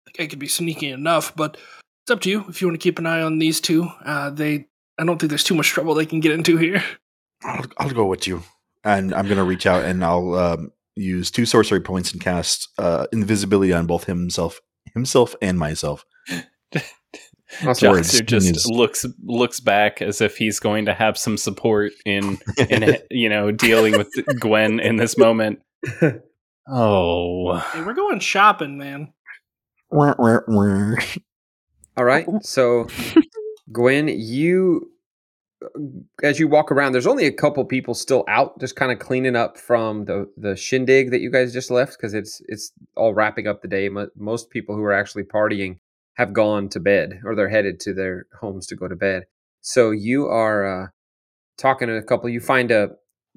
think 0.06 0.20
I 0.20 0.26
could 0.26 0.38
be 0.38 0.48
sneaky 0.48 0.90
enough, 0.90 1.34
but 1.36 1.56
It's 2.04 2.10
up 2.10 2.20
to 2.22 2.30
you 2.30 2.44
if 2.48 2.60
you 2.60 2.68
want 2.68 2.80
to 2.80 2.82
keep 2.82 2.98
an 2.98 3.06
eye 3.06 3.22
on 3.22 3.38
these 3.38 3.60
two. 3.60 3.88
Uh, 4.04 4.30
they, 4.30 4.66
I 4.98 5.04
don't 5.04 5.18
think 5.18 5.30
there's 5.30 5.44
too 5.44 5.54
much 5.54 5.68
trouble 5.70 5.94
they 5.94 6.06
can 6.06 6.20
get 6.20 6.32
into 6.32 6.56
here. 6.56 6.82
I'll, 7.42 7.64
I'll 7.78 7.90
go 7.90 8.06
with 8.06 8.26
you. 8.26 8.42
And 8.84 9.12
I'm 9.14 9.26
going 9.26 9.38
to 9.38 9.44
reach 9.44 9.66
out 9.66 9.84
and 9.84 10.04
I'll 10.04 10.34
um, 10.34 10.72
use 10.94 11.30
two 11.30 11.44
sorcery 11.46 11.80
points 11.80 12.12
and 12.12 12.20
cast 12.20 12.68
uh, 12.78 13.06
invisibility 13.12 13.72
on 13.72 13.86
both 13.86 14.04
himself, 14.04 14.60
himself 14.94 15.34
and 15.42 15.58
myself. 15.58 16.04
Awesome. 17.64 17.94
Joxer 17.94 18.26
just 18.26 18.50
is- 18.56 18.66
looks 18.66 19.06
looks 19.24 19.60
back 19.60 20.02
as 20.02 20.20
if 20.20 20.36
he's 20.36 20.58
going 20.58 20.86
to 20.86 20.92
have 20.92 21.16
some 21.16 21.36
support 21.36 21.92
in 22.04 22.38
in 22.68 22.98
you 23.08 23.28
know 23.28 23.52
dealing 23.52 23.96
with 23.96 24.10
Gwen 24.40 24.80
in 24.80 24.96
this 24.96 25.16
moment. 25.16 25.60
Oh, 26.68 27.56
Hey, 27.58 27.82
we're 27.82 27.94
going 27.94 28.18
shopping, 28.18 28.76
man. 28.76 29.12
Wah, 29.96 30.14
wah, 30.18 30.40
wah. 30.48 30.96
All 31.96 32.04
right. 32.04 32.28
So, 32.42 32.88
Gwen, 33.72 34.08
you, 34.08 34.90
as 36.22 36.38
you 36.38 36.48
walk 36.48 36.72
around, 36.72 36.92
there's 36.92 37.06
only 37.06 37.26
a 37.26 37.32
couple 37.32 37.64
people 37.64 37.94
still 37.94 38.24
out, 38.28 38.60
just 38.60 38.76
kind 38.76 38.92
of 38.92 38.98
cleaning 38.98 39.36
up 39.36 39.58
from 39.58 40.04
the 40.06 40.30
the 40.36 40.56
shindig 40.56 41.10
that 41.12 41.20
you 41.20 41.30
guys 41.30 41.52
just 41.52 41.70
left 41.70 41.96
because 41.96 42.14
it's 42.14 42.42
it's 42.48 42.72
all 42.96 43.14
wrapping 43.14 43.46
up 43.46 43.62
the 43.62 43.68
day. 43.68 43.88
Most 44.16 44.50
people 44.50 44.76
who 44.76 44.82
are 44.84 44.92
actually 44.92 45.24
partying 45.24 45.78
have 46.14 46.34
gone 46.34 46.68
to 46.70 46.80
bed 46.80 47.20
or 47.24 47.34
they're 47.34 47.48
headed 47.48 47.80
to 47.80 47.94
their 47.94 48.26
homes 48.40 48.66
to 48.68 48.76
go 48.76 48.88
to 48.88 48.96
bed. 48.96 49.24
So 49.62 49.92
you 49.92 50.26
are 50.26 50.84
uh, 50.84 50.88
talking 51.58 51.88
to 51.88 51.96
a 51.96 52.02
couple. 52.02 52.28
You 52.30 52.40
find 52.40 52.70
a 52.70 52.90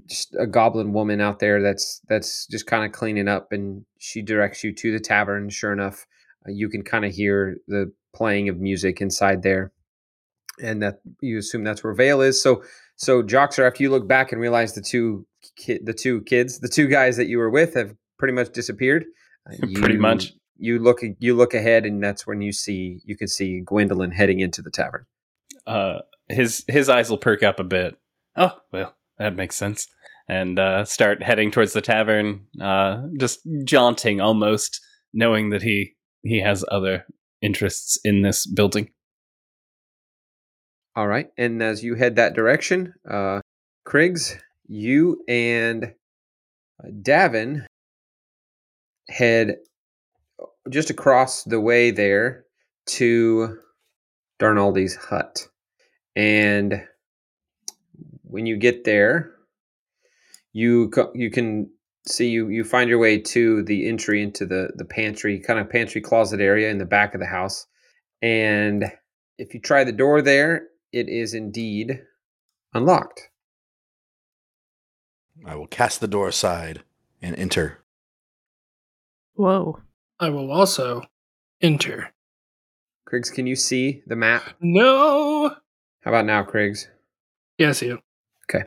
just 0.07 0.35
a 0.39 0.47
goblin 0.47 0.93
woman 0.93 1.21
out 1.21 1.39
there 1.39 1.61
that's 1.61 2.01
that's 2.09 2.47
just 2.47 2.67
kind 2.67 2.85
of 2.85 2.91
cleaning 2.91 3.27
up, 3.29 3.51
and 3.51 3.85
she 3.99 4.21
directs 4.21 4.63
you 4.63 4.73
to 4.73 4.91
the 4.91 4.99
tavern. 4.99 5.49
Sure 5.49 5.73
enough, 5.73 6.05
uh, 6.05 6.18
you 6.47 6.69
can 6.69 6.83
kind 6.83 7.05
of 7.05 7.11
hear 7.11 7.57
the 7.67 7.91
playing 8.13 8.49
of 8.49 8.57
music 8.59 9.01
inside 9.01 9.43
there, 9.43 9.71
and 10.61 10.81
that 10.81 11.01
you 11.21 11.37
assume 11.37 11.63
that's 11.63 11.83
where 11.83 11.93
Vale 11.93 12.21
is. 12.21 12.41
So, 12.41 12.63
so 12.95 13.21
Joxer, 13.23 13.65
after 13.67 13.83
you 13.83 13.89
look 13.91 14.07
back 14.07 14.31
and 14.31 14.41
realize 14.41 14.73
the 14.73 14.81
two 14.81 15.25
ki- 15.55 15.79
the 15.83 15.93
two 15.93 16.21
kids, 16.21 16.59
the 16.59 16.67
two 16.69 16.87
guys 16.87 17.17
that 17.17 17.27
you 17.27 17.37
were 17.37 17.49
with, 17.49 17.73
have 17.75 17.93
pretty 18.17 18.33
much 18.33 18.51
disappeared. 18.51 19.05
uh, 19.51 19.55
Pretty 19.75 19.97
much. 19.97 20.33
You 20.57 20.77
look 20.79 20.99
you 21.19 21.35
look 21.35 21.53
ahead, 21.53 21.85
and 21.85 22.03
that's 22.03 22.27
when 22.27 22.41
you 22.41 22.51
see 22.51 22.99
you 23.05 23.15
can 23.15 23.27
see 23.29 23.61
Gwendolyn 23.61 24.11
heading 24.11 24.39
into 24.41 24.61
the 24.61 24.71
tavern. 24.71 25.05
uh, 25.65 25.99
his 26.27 26.65
his 26.67 26.89
eyes 26.89 27.09
will 27.09 27.17
perk 27.17 27.43
up 27.43 27.59
a 27.59 27.63
bit. 27.63 27.95
Oh 28.35 28.57
well, 28.73 28.95
that 29.17 29.35
makes 29.37 29.55
sense. 29.55 29.87
And 30.27 30.59
uh, 30.59 30.83
start 30.85 31.23
heading 31.23 31.49
towards 31.49 31.73
the 31.73 31.81
tavern, 31.81 32.45
uh, 32.61 33.03
just 33.17 33.39
jaunting 33.63 34.19
almost, 34.21 34.79
knowing 35.13 35.49
that 35.51 35.61
he 35.63 35.95
he 36.23 36.41
has 36.41 36.65
other 36.69 37.05
interests 37.41 37.99
in 38.03 38.21
this 38.21 38.45
building. 38.45 38.89
All 40.95 41.07
right. 41.07 41.29
And 41.37 41.61
as 41.63 41.83
you 41.83 41.95
head 41.95 42.15
that 42.17 42.33
direction, 42.33 42.93
uh, 43.09 43.41
Kriggs, 43.87 44.37
you 44.67 45.23
and 45.27 45.85
uh, 45.85 46.87
Davin 47.01 47.65
head 49.07 49.57
just 50.69 50.89
across 50.89 51.43
the 51.43 51.59
way 51.59 51.91
there 51.91 52.45
to 52.85 53.57
Darnaldi's 54.39 54.95
hut. 54.95 55.47
And 56.15 56.83
when 58.23 58.45
you 58.45 58.57
get 58.57 58.83
there, 58.83 59.31
you 60.53 60.91
you 61.13 61.31
can 61.31 61.69
see 62.09 62.29
you 62.29 62.49
you 62.49 62.63
find 62.63 62.89
your 62.89 62.99
way 62.99 63.19
to 63.19 63.63
the 63.63 63.87
entry 63.87 64.21
into 64.21 64.45
the 64.45 64.71
the 64.75 64.85
pantry 64.85 65.39
kind 65.39 65.59
of 65.59 65.69
pantry 65.69 66.01
closet 66.01 66.39
area 66.39 66.69
in 66.69 66.77
the 66.77 66.85
back 66.85 67.13
of 67.13 67.19
the 67.19 67.27
house. 67.27 67.67
And 68.21 68.91
if 69.37 69.53
you 69.53 69.61
try 69.61 69.83
the 69.83 69.91
door 69.91 70.21
there, 70.21 70.67
it 70.91 71.07
is 71.07 71.33
indeed 71.33 72.01
unlocked. 72.73 73.29
I 75.45 75.55
will 75.55 75.67
cast 75.67 76.01
the 76.01 76.07
door 76.07 76.27
aside 76.27 76.83
and 77.21 77.35
enter. 77.35 77.79
Whoa. 79.35 79.79
I 80.19 80.29
will 80.29 80.51
also 80.51 81.03
enter. 81.61 82.11
Kriggs, 83.07 83.33
can 83.33 83.47
you 83.47 83.55
see 83.55 84.03
the 84.05 84.17
map? 84.17 84.43
No. 84.59 85.55
How 86.01 86.11
about 86.11 86.25
now, 86.25 86.43
Kriggs? 86.43 86.87
Yeah, 87.57 87.69
I 87.69 87.71
see 87.71 87.87
it. 87.87 87.99
Okay. 88.49 88.65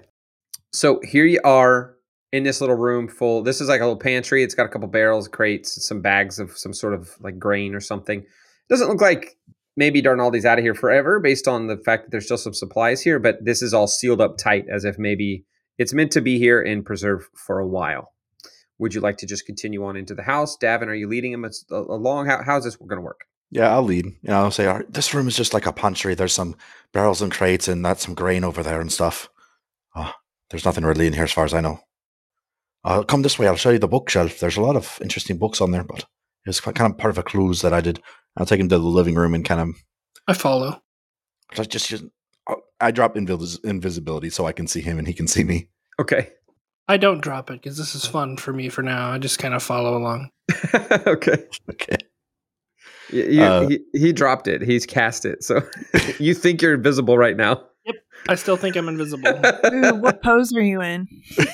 So 0.73 1.01
here 1.05 1.27
you 1.27 1.41
are 1.45 1.97
in 2.33 2.43
this 2.43 2.61
little 2.61 2.77
room 2.77 3.09
full. 3.09 3.43
This 3.43 3.61
is 3.61 3.69
like 3.69 3.81
a 3.81 3.85
little 3.85 3.99
pantry. 3.99 4.43
It's 4.43 4.55
got 4.55 4.67
a 4.67 4.69
couple 4.69 4.89
barrels, 4.89 5.29
crates, 5.29 5.85
some 5.87 6.01
bags 6.01 6.39
of 6.39 6.57
some 6.57 6.73
sort 6.73 6.95
of 6.95 7.15
like 7.21 7.39
grain 7.39 7.75
or 7.75 7.81
something. 7.81 8.25
Doesn't 8.69 8.89
look 8.89 9.01
like 9.01 9.37
maybe 9.77 10.03
Darnaldi's 10.03 10.45
out 10.45 10.59
of 10.59 10.65
here 10.65 10.75
forever 10.75 11.21
based 11.21 11.47
on 11.47 11.67
the 11.67 11.77
fact 11.77 12.05
that 12.05 12.11
there's 12.11 12.25
still 12.25 12.39
some 12.39 12.55
supplies 12.55 13.03
here, 13.03 13.19
but 13.19 13.45
this 13.45 13.63
is 13.63 13.75
all 13.75 13.87
sealed 13.87 14.21
up 14.21 14.39
tight 14.39 14.67
as 14.71 14.85
if 14.85 14.99
maybe 14.99 15.45
it's 15.79 15.93
meant 15.93 16.13
to 16.13 16.21
be 16.21 16.39
here 16.39 16.61
and 16.61 16.85
preserved 16.85 17.27
for 17.35 17.59
a 17.59 17.67
while. 17.67 18.13
Would 18.79 18.95
you 18.95 19.01
like 19.01 19.19
to 19.19 19.27
just 19.27 19.47
continue 19.47 19.85
on 19.85 19.97
into 19.97 20.15
the 20.15 20.23
house? 20.23 20.57
Davin, 20.57 20.89
are 20.89 20.95
you 20.95 21.09
leading 21.09 21.33
him 21.33 21.47
along? 21.71 22.27
How, 22.27 22.43
how's 22.43 22.65
this 22.65 22.77
going 22.77 22.97
to 22.97 23.01
work? 23.01 23.27
Yeah, 23.51 23.71
I'll 23.71 23.83
lead. 23.83 24.07
You 24.07 24.15
know, 24.25 24.45
I'll 24.45 24.51
say, 24.51 24.67
"All 24.67 24.79
right, 24.79 24.93
this 24.93 25.13
room 25.13 25.29
is 25.29 25.37
just 25.37 25.53
like 25.53 25.67
a 25.67 25.73
pantry. 25.73 26.15
There's 26.15 26.33
some 26.33 26.57
barrels 26.93 27.21
and 27.21 27.31
crates 27.31 27.69
and 27.69 27.85
that's 27.85 28.05
some 28.05 28.15
grain 28.15 28.45
over 28.45 28.63
there 28.63 28.81
and 28.81 28.91
stuff. 28.91 29.29
Oh, 29.95 30.13
there's 30.51 30.65
nothing 30.65 30.85
really 30.85 31.07
in 31.07 31.13
here 31.13 31.25
as 31.25 31.33
far 31.33 31.45
as 31.45 31.53
I 31.53 31.61
know. 31.61 31.81
Uh, 32.85 33.03
come 33.03 33.23
this 33.23 33.39
way. 33.39 33.47
I'll 33.47 33.57
show 33.57 33.71
you 33.71 33.79
the 33.79 33.89
bookshelf. 33.89 34.41
There's 34.41 34.57
a 34.57 34.63
lot 34.63 34.77
of 34.77 34.99
interesting 35.03 35.39
books 35.39 35.61
on 35.61 35.71
there, 35.71 35.85
but 35.85 36.05
it's 36.47 36.61
kind 36.61 36.81
of 36.93 36.99
part 36.99 37.11
of 37.11 37.19
a 37.19 37.23
clues 37.23 37.61
that 37.63 37.73
I 37.73 37.81
did. 37.81 38.01
I'll 38.37 38.47
take 38.47 38.61
him 38.61 38.69
to 38.69 38.79
the 38.79 38.85
living 38.85 39.15
room 39.15 39.35
and 39.35 39.45
kind 39.45 39.61
of 39.61 39.69
I 40.27 40.33
follow. 40.35 40.83
just, 41.55 41.71
just, 41.71 41.89
just 41.89 42.05
I 42.81 42.91
drop 42.91 43.15
invis- 43.15 43.65
invisibility 43.65 44.31
so 44.31 44.47
I 44.47 44.53
can 44.53 44.67
see 44.67 44.81
him 44.81 44.99
and 44.99 45.07
he 45.07 45.15
can 45.15 45.29
see 45.29 45.45
me. 45.45 45.69
Okay. 46.01 46.31
I 46.89 46.97
don't 46.97 47.21
drop 47.21 47.51
it 47.51 47.55
because 47.63 47.77
this 47.79 47.95
is 47.95 48.05
fun 48.07 48.37
for 48.37 48.53
me 48.53 48.69
for 48.69 48.83
now. 48.83 49.13
I 49.13 49.19
just 49.19 49.39
kind 49.39 49.55
of 49.55 49.63
follow 49.63 49.97
along. 49.97 50.31
okay. 51.07 51.45
Okay. 51.71 51.97
Y- 53.13 53.19
you- 53.19 53.43
Uh, 53.43 53.69
he, 53.69 53.79
he 53.95 54.13
dropped 54.13 54.49
it. 54.49 54.63
He's 54.63 54.87
cast 54.87 55.25
it. 55.25 55.45
So 55.45 55.61
you 56.19 56.35
think 56.35 56.61
you're 56.61 56.75
invisible 56.75 57.17
right 57.17 57.37
now. 57.37 57.63
I 58.29 58.37
still 58.37 58.57
think 58.57 58.77
I'm 58.77 58.89
invisible. 58.89 59.29
Ooh, 59.73 59.95
what 59.97 60.23
pose 60.23 60.55
are 60.55 60.63
you 60.63 60.81
in? 60.81 61.09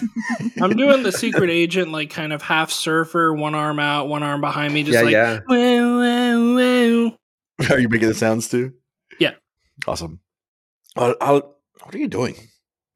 I'm 0.61 0.77
doing 0.77 1.03
the 1.03 1.13
secret 1.13 1.49
agent, 1.51 1.91
like 1.91 2.11
kind 2.11 2.33
of 2.33 2.43
half 2.43 2.71
surfer, 2.71 3.33
one 3.33 3.55
arm 3.55 3.79
out, 3.79 4.09
one 4.09 4.23
arm 4.23 4.41
behind 4.43 4.75
me, 4.75 4.83
just 4.83 4.95
yeah, 4.95 5.03
like 5.03 5.13
yeah. 5.49 5.49
Are 7.71 7.79
you 7.79 7.89
making 7.89 8.09
the 8.09 8.15
sounds 8.15 8.49
too? 8.49 8.73
Yeah. 9.19 9.33
Awesome. 9.87 10.21
I'll, 10.97 11.15
I'll, 11.21 11.57
what 11.83 11.95
are 11.95 11.99
you 11.99 12.09
doing? 12.09 12.35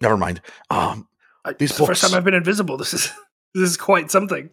Never 0.01 0.17
mind. 0.17 0.41
Um, 0.71 1.09
I- 1.45 1.53
These 1.55 1.71
it's 1.71 1.79
the 1.79 1.87
first 1.87 2.03
time 2.03 2.15
I've 2.15 2.25
been 2.25 2.35
invisible. 2.35 2.77
This 2.77 2.95
is 2.95 3.11
this 3.55 3.71
is 3.71 3.77
quite 3.77 4.11
something. 4.11 4.51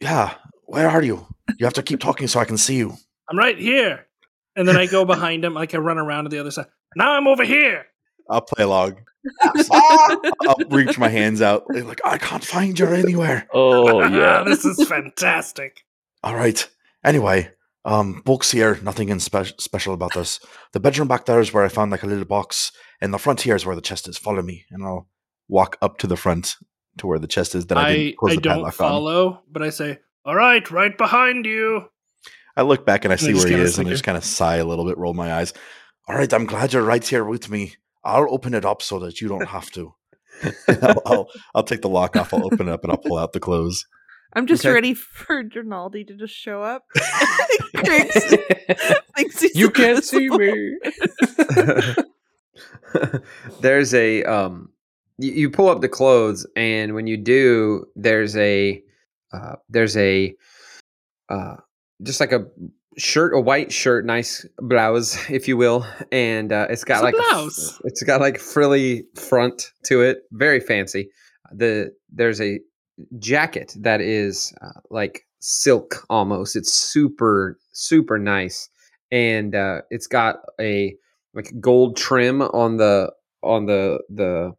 yeah. 0.00 0.34
Where 0.64 0.88
are 0.90 1.02
you? 1.02 1.26
You 1.58 1.64
have 1.64 1.72
to 1.74 1.82
keep 1.82 2.00
talking 2.00 2.28
so 2.28 2.40
I 2.40 2.44
can 2.44 2.58
see 2.58 2.76
you. 2.76 2.94
I'm 3.30 3.38
right 3.38 3.58
here, 3.58 4.06
and 4.54 4.68
then 4.68 4.76
I 4.76 4.84
go 4.86 5.06
behind 5.06 5.42
him, 5.44 5.54
like 5.54 5.74
I 5.74 5.78
run 5.78 5.96
around 5.96 6.24
to 6.24 6.30
the 6.30 6.38
other 6.38 6.50
side. 6.50 6.66
Now 6.94 7.12
I'm 7.12 7.26
over 7.26 7.42
here. 7.44 7.86
I'll 8.28 8.40
play 8.42 8.64
along. 8.64 8.98
I'll 9.70 10.56
reach 10.70 10.98
my 10.98 11.08
hands 11.08 11.42
out. 11.42 11.64
They're 11.68 11.84
like, 11.84 12.00
I 12.04 12.18
can't 12.18 12.44
find 12.44 12.78
you 12.78 12.86
anywhere. 12.86 13.48
Oh 13.52 14.06
yeah, 14.08 14.42
this 14.44 14.64
is 14.64 14.86
fantastic. 14.86 15.84
All 16.22 16.34
right. 16.34 16.68
Anyway, 17.04 17.50
um, 17.84 18.22
books 18.24 18.50
here, 18.50 18.78
nothing 18.82 19.08
in 19.08 19.20
spe- 19.20 19.58
special 19.58 19.94
about 19.94 20.14
this. 20.14 20.40
The 20.72 20.80
bedroom 20.80 21.08
back 21.08 21.26
there 21.26 21.40
is 21.40 21.52
where 21.52 21.64
I 21.64 21.68
found 21.68 21.90
like 21.90 22.02
a 22.02 22.06
little 22.06 22.24
box, 22.24 22.72
and 23.00 23.12
the 23.12 23.18
front 23.18 23.40
here 23.42 23.56
is 23.56 23.64
where 23.66 23.76
the 23.76 23.82
chest 23.82 24.08
is. 24.08 24.18
Follow 24.18 24.42
me, 24.42 24.64
and 24.70 24.84
I'll 24.84 25.08
walk 25.48 25.76
up 25.80 25.98
to 25.98 26.06
the 26.06 26.16
front 26.16 26.56
to 26.98 27.06
where 27.06 27.18
the 27.18 27.26
chest 27.26 27.54
is 27.54 27.66
that 27.66 27.78
I, 27.78 27.88
I 27.88 27.96
didn't 27.96 28.16
close 28.16 28.32
I 28.32 28.34
the 28.36 28.40
don't 28.40 28.52
padlock 28.54 28.80
on. 28.80 28.88
follow, 28.90 29.42
but 29.50 29.62
I 29.62 29.70
say, 29.70 29.98
"All 30.24 30.34
right, 30.34 30.68
right 30.70 30.96
behind 30.96 31.46
you." 31.46 31.88
I 32.56 32.62
look 32.62 32.84
back 32.84 33.04
and 33.04 33.12
I 33.12 33.16
see 33.16 33.32
just 33.32 33.46
where 33.46 33.56
he 33.56 33.62
is, 33.62 33.78
and 33.78 33.86
I 33.86 33.90
just 33.90 34.04
kind 34.04 34.18
of 34.18 34.24
sigh 34.24 34.56
a 34.56 34.64
little 34.64 34.84
bit, 34.84 34.98
roll 34.98 35.14
my 35.14 35.32
eyes. 35.34 35.54
All 36.08 36.16
right, 36.16 36.32
I'm 36.32 36.46
glad 36.46 36.72
you're 36.72 36.82
right 36.82 37.06
here 37.06 37.24
with 37.24 37.48
me. 37.48 37.76
I'll 38.04 38.32
open 38.32 38.54
it 38.54 38.64
up 38.64 38.82
so 38.82 38.98
that 39.00 39.20
you 39.20 39.28
don't 39.28 39.46
have 39.48 39.70
to. 39.72 39.94
I'll, 40.82 41.02
I'll, 41.06 41.28
I'll 41.54 41.62
take 41.64 41.82
the 41.82 41.88
lock 41.88 42.16
off. 42.16 42.32
I'll 42.32 42.44
open 42.46 42.68
it 42.68 42.72
up 42.72 42.84
and 42.84 42.92
I'll 42.92 42.98
pull 42.98 43.18
out 43.18 43.32
the 43.32 43.40
clothes. 43.40 43.86
I'm 44.34 44.46
just 44.46 44.64
Okay. 44.64 44.72
ready 44.72 44.94
for 44.94 45.42
Grinaldi 45.42 46.04
to 46.04 46.14
just 46.14 46.34
show 46.34 46.62
up. 46.62 46.84
Craigs 47.76 48.24
thinks 49.16 49.54
you 49.54 49.70
can't 49.70 50.04
see 50.04 50.28
me. 50.28 50.76
there's 53.60 53.94
a 53.94 54.22
um 54.24 54.70
you, 55.18 55.32
you 55.32 55.50
pull 55.50 55.68
up 55.68 55.80
the 55.80 55.88
clothes 55.88 56.46
and 56.56 56.94
when 56.94 57.06
you 57.06 57.16
do 57.16 57.84
there's 57.96 58.36
a 58.36 58.82
uh 59.32 59.56
there's 59.68 59.96
a 59.96 60.34
uh 61.30 61.56
just 62.02 62.20
like 62.20 62.32
a 62.32 62.46
shirt 62.98 63.32
a 63.34 63.40
white 63.40 63.72
shirt 63.72 64.04
nice 64.04 64.44
blouse 64.58 65.30
if 65.30 65.46
you 65.48 65.56
will 65.56 65.86
and 66.12 66.52
uh 66.52 66.66
it's 66.68 66.84
got 66.84 66.96
It's 66.96 67.00
a 67.02 67.04
like 67.04 67.14
a 67.14 67.34
blouse. 67.34 67.80
it's 67.84 68.02
got 68.02 68.20
like 68.20 68.38
frilly 68.38 69.04
front 69.14 69.70
to 69.84 70.02
it 70.02 70.18
very 70.32 70.60
fancy. 70.60 71.10
The 71.52 71.92
there's 72.12 72.40
a 72.40 72.60
jacket 73.18 73.74
that 73.78 74.00
is 74.00 74.52
uh, 74.60 74.80
like 74.90 75.26
silk 75.40 76.04
almost. 76.10 76.56
It's 76.56 76.72
super 76.72 77.58
super 77.72 78.18
nice 78.18 78.68
and 79.10 79.54
uh, 79.54 79.82
it's 79.90 80.06
got 80.06 80.40
a 80.60 80.94
like 81.34 81.52
gold 81.60 81.96
trim 81.96 82.42
on 82.42 82.76
the 82.76 83.12
on 83.42 83.66
the 83.66 84.00
the 84.10 84.52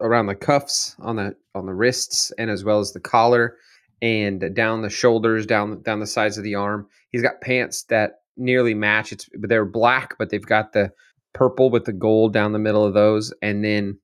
around 0.00 0.26
the 0.26 0.34
cuffs 0.34 0.96
on 1.00 1.16
the 1.16 1.34
on 1.54 1.66
the 1.66 1.74
wrists 1.74 2.32
and 2.38 2.50
as 2.50 2.64
well 2.64 2.78
as 2.80 2.92
the 2.92 3.00
collar 3.00 3.56
and 4.00 4.54
down 4.54 4.82
the 4.82 4.90
shoulders 4.90 5.46
down 5.46 5.82
down 5.82 6.00
the 6.00 6.06
sides 6.06 6.38
of 6.38 6.44
the 6.44 6.54
arm. 6.54 6.86
He's 7.10 7.22
got 7.22 7.40
pants 7.40 7.84
that 7.84 8.20
nearly 8.36 8.74
match. 8.74 9.12
It's 9.12 9.28
they're 9.32 9.64
black 9.64 10.16
but 10.18 10.30
they've 10.30 10.44
got 10.44 10.72
the 10.72 10.92
purple 11.34 11.70
with 11.70 11.84
the 11.84 11.92
gold 11.92 12.32
down 12.32 12.52
the 12.52 12.58
middle 12.58 12.84
of 12.84 12.94
those. 12.94 13.32
And 13.42 13.64
then 13.64 13.98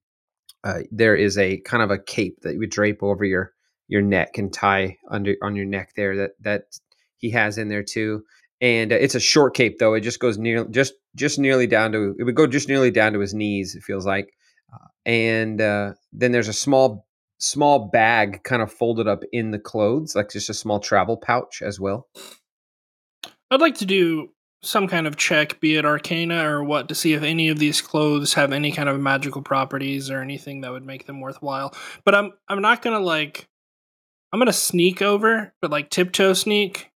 uh, 0.62 0.80
there 0.90 1.14
is 1.14 1.38
a 1.38 1.58
kind 1.60 1.82
of 1.82 1.90
a 1.90 1.98
cape 1.98 2.40
that 2.42 2.54
you 2.54 2.58
would 2.58 2.70
drape 2.70 3.02
over 3.02 3.24
your 3.24 3.52
your 3.88 4.02
neck 4.02 4.38
and 4.38 4.52
tie 4.52 4.96
under 5.10 5.34
on 5.42 5.54
your 5.56 5.66
neck 5.66 5.90
there 5.96 6.16
that 6.16 6.30
that 6.40 6.62
he 7.18 7.30
has 7.30 7.58
in 7.58 7.68
there 7.68 7.82
too. 7.82 8.22
And 8.60 8.92
uh, 8.92 8.96
it's 8.96 9.14
a 9.14 9.20
short 9.20 9.54
cape 9.54 9.78
though. 9.78 9.94
It 9.94 10.00
just 10.00 10.20
goes 10.20 10.38
near 10.38 10.64
just 10.64 10.94
just 11.14 11.38
nearly 11.38 11.66
down 11.66 11.92
to 11.92 12.14
it 12.18 12.24
would 12.24 12.34
go 12.34 12.46
just 12.46 12.68
nearly 12.68 12.90
down 12.90 13.12
to 13.12 13.20
his 13.20 13.34
knees 13.34 13.74
it 13.74 13.82
feels 13.82 14.06
like. 14.06 14.32
Uh, 14.72 14.88
and 15.06 15.60
uh, 15.60 15.92
then 16.12 16.32
there's 16.32 16.48
a 16.48 16.52
small 16.52 17.03
small 17.38 17.88
bag 17.88 18.42
kind 18.44 18.62
of 18.62 18.72
folded 18.72 19.06
up 19.08 19.22
in 19.32 19.50
the 19.50 19.58
clothes 19.58 20.14
like 20.14 20.30
just 20.30 20.48
a 20.50 20.54
small 20.54 20.80
travel 20.80 21.16
pouch 21.16 21.62
as 21.62 21.78
well 21.80 22.08
I'd 23.50 23.60
like 23.60 23.76
to 23.76 23.86
do 23.86 24.30
some 24.62 24.88
kind 24.88 25.06
of 25.06 25.16
check, 25.16 25.60
be 25.60 25.76
it 25.76 25.84
arcana 25.84 26.48
or 26.48 26.64
what, 26.64 26.88
to 26.88 26.94
see 26.94 27.12
if 27.12 27.22
any 27.22 27.48
of 27.50 27.58
these 27.58 27.82
clothes 27.82 28.32
have 28.34 28.50
any 28.52 28.72
kind 28.72 28.88
of 28.88 28.98
magical 28.98 29.42
properties 29.42 30.10
or 30.10 30.20
anything 30.22 30.62
that 30.62 30.72
would 30.72 30.86
make 30.86 31.06
them 31.06 31.20
worthwhile. 31.20 31.74
But 32.04 32.14
I'm 32.14 32.32
I'm 32.48 32.62
not 32.62 32.80
gonna 32.82 33.00
like 33.00 33.46
I'm 34.32 34.40
gonna 34.40 34.52
sneak 34.54 35.02
over, 35.02 35.52
but 35.60 35.70
like 35.70 35.90
tiptoe 35.90 36.32
sneak 36.32 36.90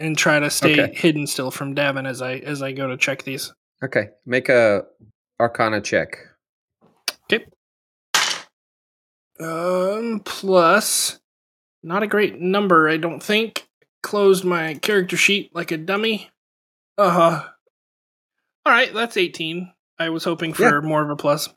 and 0.00 0.18
try 0.18 0.40
to 0.40 0.50
stay 0.50 0.72
Okay. 0.82 0.94
hidden 0.94 1.26
still 1.28 1.50
from 1.52 1.74
Davin 1.74 2.06
as 2.06 2.20
I 2.20 2.34
as 2.34 2.62
I 2.62 2.72
go 2.72 2.88
to 2.88 2.96
check 2.96 3.22
these. 3.22 3.54
okay 3.82 4.08
make 4.26 4.48
a 4.48 4.82
arcana 5.40 5.80
check 5.80 6.18
Um 9.40 10.20
plus 10.24 11.20
not 11.82 12.02
a 12.02 12.06
great 12.08 12.40
number, 12.40 12.88
I 12.88 12.96
don't 12.96 13.22
think. 13.22 13.66
Closed 14.02 14.44
my 14.44 14.74
character 14.74 15.16
sheet 15.16 15.54
like 15.54 15.70
a 15.70 15.76
dummy. 15.76 16.30
Uh 16.96 17.10
huh. 17.10 17.44
Alright, 18.66 18.92
that's 18.94 19.16
eighteen. 19.16 19.72
I 19.98 20.10
was 20.10 20.24
hoping 20.24 20.52
for 20.52 20.62
Yeah. 20.62 20.80
more 20.80 21.02
of 21.02 21.10
a 21.10 21.16
plus. 21.16 21.48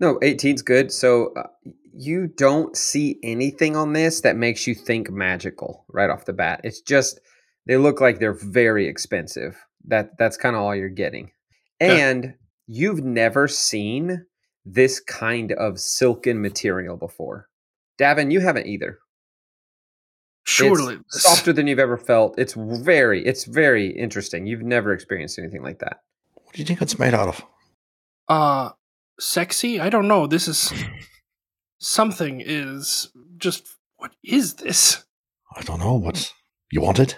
No, 0.00 0.18
18's 0.20 0.62
good. 0.62 0.92
So 0.92 1.32
uh, 1.34 1.46
you 1.94 2.26
don't 2.26 2.76
see 2.76 3.18
anything 3.22 3.76
on 3.76 3.92
this 3.94 4.20
that 4.22 4.36
makes 4.36 4.66
you 4.66 4.74
think 4.74 5.10
magical 5.10 5.84
right 5.88 6.10
off 6.10 6.26
the 6.26 6.32
bat. 6.34 6.60
It's 6.64 6.80
just 6.82 7.20
they 7.66 7.76
look 7.76 8.00
like 8.00 8.18
they're 8.18 8.32
very 8.34 8.86
expensive. 8.88 9.56
That 9.86 10.18
that's 10.18 10.36
kind 10.36 10.54
of 10.56 10.62
all 10.62 10.74
you're 10.74 10.88
getting. 10.88 11.30
Yeah. 11.80 11.92
And 11.92 12.34
you've 12.66 13.02
never 13.04 13.48
seen 13.48 14.26
this 14.66 15.00
kind 15.00 15.52
of 15.52 15.78
silken 15.80 16.42
material 16.42 16.96
before. 16.96 17.48
Davin, 17.98 18.30
you 18.32 18.40
haven't 18.40 18.66
either. 18.66 18.98
Surely 20.44 20.96
it's 20.96 21.22
softer 21.22 21.52
than 21.52 21.66
you've 21.66 21.78
ever 21.78 21.96
felt. 21.96 22.38
It's 22.38 22.54
very 22.54 23.24
it's 23.24 23.44
very 23.44 23.88
interesting. 23.96 24.46
You've 24.46 24.62
never 24.62 24.92
experienced 24.92 25.38
anything 25.38 25.62
like 25.62 25.78
that. 25.78 26.00
What 26.34 26.54
do 26.54 26.60
you 26.60 26.66
think 26.66 26.82
it's 26.82 26.98
made 26.98 27.14
out 27.14 27.28
of? 27.28 27.42
uh 28.28 28.70
sexy 29.20 29.78
i 29.80 29.88
don't 29.88 30.08
know 30.08 30.26
this 30.26 30.48
is 30.48 30.72
something 31.78 32.42
is 32.44 33.08
just 33.36 33.68
what 33.98 34.12
is 34.24 34.54
this 34.54 35.04
I 35.56 35.62
don't 35.62 35.78
know. 35.78 35.94
What 35.94 36.32
you 36.72 36.80
want 36.80 36.98
it? 36.98 37.16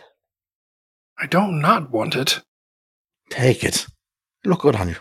i 1.19 1.27
don't 1.27 1.61
not 1.61 1.91
want 1.91 2.15
it 2.15 2.43
Take 3.31 3.65
it. 3.65 3.87
Look 4.45 4.61
good 4.61 4.77
on 4.77 4.89
you, 4.89 4.97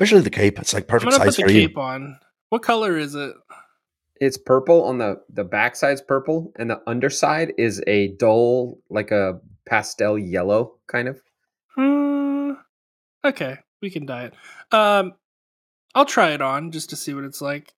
especially 0.00 0.22
the 0.22 0.30
cape. 0.30 0.58
It's 0.58 0.72
like 0.74 0.88
perfect 0.88 1.12
gonna 1.12 1.24
put 1.24 1.34
size 1.34 1.36
the 1.36 1.42
for 1.44 1.50
you. 1.50 1.68
cape 1.68 1.78
on 1.78 2.18
what 2.48 2.62
color 2.62 2.96
is 2.96 3.14
it 3.14 3.34
It's 4.20 4.38
purple 4.38 4.84
on 4.84 4.98
the 4.98 5.20
the 5.32 5.44
backside's 5.44 6.00
purple, 6.00 6.52
and 6.56 6.70
the 6.70 6.80
underside 6.86 7.52
is 7.58 7.82
a 7.86 8.08
dull, 8.16 8.78
like 8.88 9.10
a 9.10 9.40
pastel 9.66 10.18
yellow 10.18 10.74
kind 10.88 11.06
of. 11.08 11.20
Hmm. 11.76 12.52
okay 13.24 13.58
we 13.80 13.90
can 13.90 14.04
dye 14.06 14.24
it 14.24 14.34
um 14.74 15.12
i'll 15.94 16.04
try 16.04 16.30
it 16.32 16.42
on 16.42 16.72
just 16.72 16.90
to 16.90 16.96
see 16.96 17.14
what 17.14 17.24
it's 17.24 17.40
like 17.40 17.72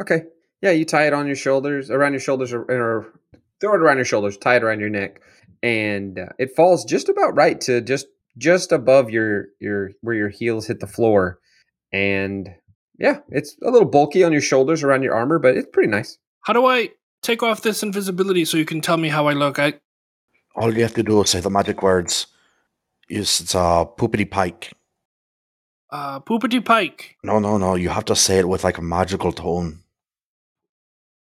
Okay, 0.00 0.22
yeah, 0.60 0.70
you 0.72 0.84
tie 0.84 1.06
it 1.06 1.12
on 1.12 1.26
your 1.28 1.36
shoulders, 1.36 1.88
around 1.90 2.14
your 2.14 2.20
shoulders, 2.20 2.52
or, 2.52 2.62
or 2.62 3.12
throw 3.60 3.74
it 3.74 3.80
around 3.80 3.98
your 3.98 4.04
shoulders, 4.04 4.36
tie 4.36 4.56
it 4.56 4.64
around 4.64 4.80
your 4.80 4.88
neck, 4.90 5.20
and 5.62 6.18
uh, 6.18 6.26
it 6.38 6.56
falls 6.56 6.84
just 6.84 7.08
about 7.08 7.36
right 7.36 7.60
to 7.60 7.80
just 7.80 8.06
just 8.38 8.72
above 8.72 9.10
your 9.10 9.46
your 9.60 9.90
where 10.00 10.16
your 10.16 10.30
heels 10.30 10.66
hit 10.66 10.80
the 10.80 10.86
floor, 10.88 11.38
and 11.94 12.52
yeah, 12.98 13.18
it's 13.28 13.56
a 13.62 13.70
little 13.70 13.88
bulky 13.88 14.24
on 14.24 14.32
your 14.32 14.40
shoulders 14.50 14.82
around 14.82 15.02
your 15.02 15.14
armor, 15.14 15.38
but 15.38 15.56
it's 15.56 15.68
pretty 15.72 15.90
nice. 15.90 16.18
how 16.46 16.52
do 16.52 16.66
i 16.66 16.88
take 17.22 17.42
off 17.42 17.62
this 17.62 17.82
invisibility 17.82 18.44
so 18.44 18.58
you 18.58 18.66
can 18.70 18.80
tell 18.86 18.98
me 19.04 19.08
how 19.16 19.26
i 19.28 19.32
look 19.32 19.58
i 19.58 19.72
All 20.56 20.74
you 20.76 20.82
have 20.86 20.94
to 20.94 21.02
do 21.02 21.22
is 21.22 21.30
say 21.30 21.40
the 21.40 21.50
magic 21.50 21.82
words. 21.82 22.26
Yes, 23.08 23.40
it's 23.40 23.54
a 23.54 23.86
poopity 23.98 24.26
pike. 24.38 24.72
uh 25.90 26.20
poopity 26.28 26.60
pike 26.64 27.16
No, 27.30 27.38
no, 27.46 27.56
no. 27.58 27.70
You 27.84 27.88
have 27.96 28.04
to 28.12 28.16
say 28.16 28.38
it 28.42 28.48
with 28.52 28.64
like 28.68 28.78
a 28.78 28.82
magical 28.96 29.32
tone, 29.32 29.80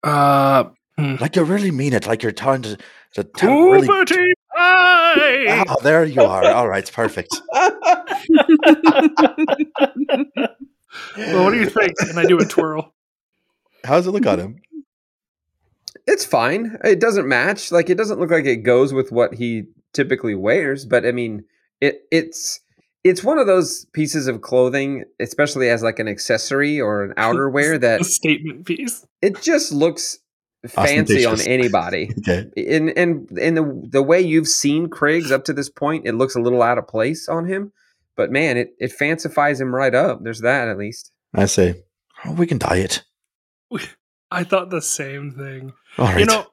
uh 0.03 0.63
like 0.97 1.35
you 1.35 1.43
really 1.43 1.71
mean 1.71 1.93
it. 1.93 2.07
Like 2.07 2.23
you're 2.23 2.31
trying 2.45 2.61
to 2.63 2.77
to 3.15 3.23
tell 3.23 3.55
really. 3.71 3.87
poopity 3.87 4.33
pike 4.55 5.67
Ah, 5.67 5.75
there 5.83 6.05
you 6.05 6.21
are. 6.21 6.45
All 6.57 6.67
right, 6.67 6.83
it's 6.83 6.91
perfect. 6.91 7.31
well 11.17 11.43
what 11.43 11.51
do 11.51 11.59
you 11.59 11.69
think 11.69 11.93
and 11.99 12.19
i 12.19 12.25
do 12.25 12.37
a 12.39 12.45
twirl 12.45 12.93
How's 13.85 14.07
it 14.07 14.11
look 14.11 14.25
on 14.25 14.39
him? 14.39 14.61
it's 16.07 16.25
fine. 16.25 16.77
It 16.83 16.99
doesn't 16.99 17.27
match. 17.27 17.71
Like 17.71 17.89
it 17.89 17.95
doesn't 17.97 18.19
look 18.19 18.31
like 18.31 18.45
it 18.45 18.57
goes 18.57 18.93
with 18.93 19.11
what 19.11 19.33
he 19.33 19.63
typically 19.93 20.35
wears, 20.35 20.85
but 20.85 21.05
I 21.05 21.11
mean, 21.11 21.43
it 21.81 22.01
it's 22.11 22.59
it's 23.03 23.23
one 23.23 23.37
of 23.37 23.47
those 23.47 23.85
pieces 23.93 24.27
of 24.27 24.41
clothing, 24.41 25.03
especially 25.19 25.69
as 25.69 25.83
like 25.83 25.99
an 25.99 26.07
accessory 26.07 26.79
or 26.79 27.03
an 27.03 27.13
outerwear 27.17 27.79
that 27.79 28.01
a 28.01 28.05
statement 28.05 28.65
piece 28.65 29.05
it 29.21 29.41
just 29.41 29.71
looks 29.71 30.19
fancy 30.67 31.25
on 31.25 31.39
anybody. 31.41 32.09
Okay. 32.19 32.49
In 32.55 32.89
and 32.89 33.29
in 33.37 33.55
the 33.55 33.87
the 33.89 34.03
way 34.03 34.21
you've 34.21 34.47
seen 34.47 34.87
Kriggs 34.87 35.31
up 35.31 35.45
to 35.45 35.53
this 35.53 35.69
point, 35.69 36.07
it 36.07 36.15
looks 36.15 36.35
a 36.35 36.39
little 36.41 36.61
out 36.61 36.77
of 36.77 36.87
place 36.87 37.27
on 37.27 37.45
him. 37.45 37.71
But 38.15 38.31
man, 38.31 38.57
it 38.57 38.75
it 38.79 38.91
fancifies 38.91 39.59
him 39.59 39.73
right 39.73 39.93
up. 39.93 40.23
There's 40.23 40.41
that 40.41 40.67
at 40.67 40.77
least. 40.77 41.11
I 41.33 41.45
say, 41.45 41.83
oh, 42.25 42.33
we 42.33 42.45
can 42.47 42.59
dye 42.59 42.77
it. 42.77 43.03
I 44.29 44.43
thought 44.43 44.69
the 44.69 44.81
same 44.81 45.31
thing. 45.31 45.73
All 45.97 46.05
right. 46.05 46.19
You 46.19 46.25
know, 46.25 46.45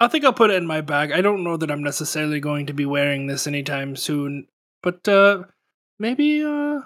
I 0.00 0.08
think 0.08 0.24
I'll 0.24 0.32
put 0.32 0.50
it 0.50 0.56
in 0.56 0.66
my 0.66 0.80
bag. 0.80 1.12
I 1.12 1.20
don't 1.20 1.44
know 1.44 1.56
that 1.56 1.70
I'm 1.70 1.82
necessarily 1.82 2.40
going 2.40 2.66
to 2.66 2.72
be 2.72 2.86
wearing 2.86 3.26
this 3.26 3.46
anytime 3.46 3.96
soon, 3.96 4.46
but 4.82 5.06
uh 5.08 5.44
maybe 5.98 6.42
uh 6.44 6.80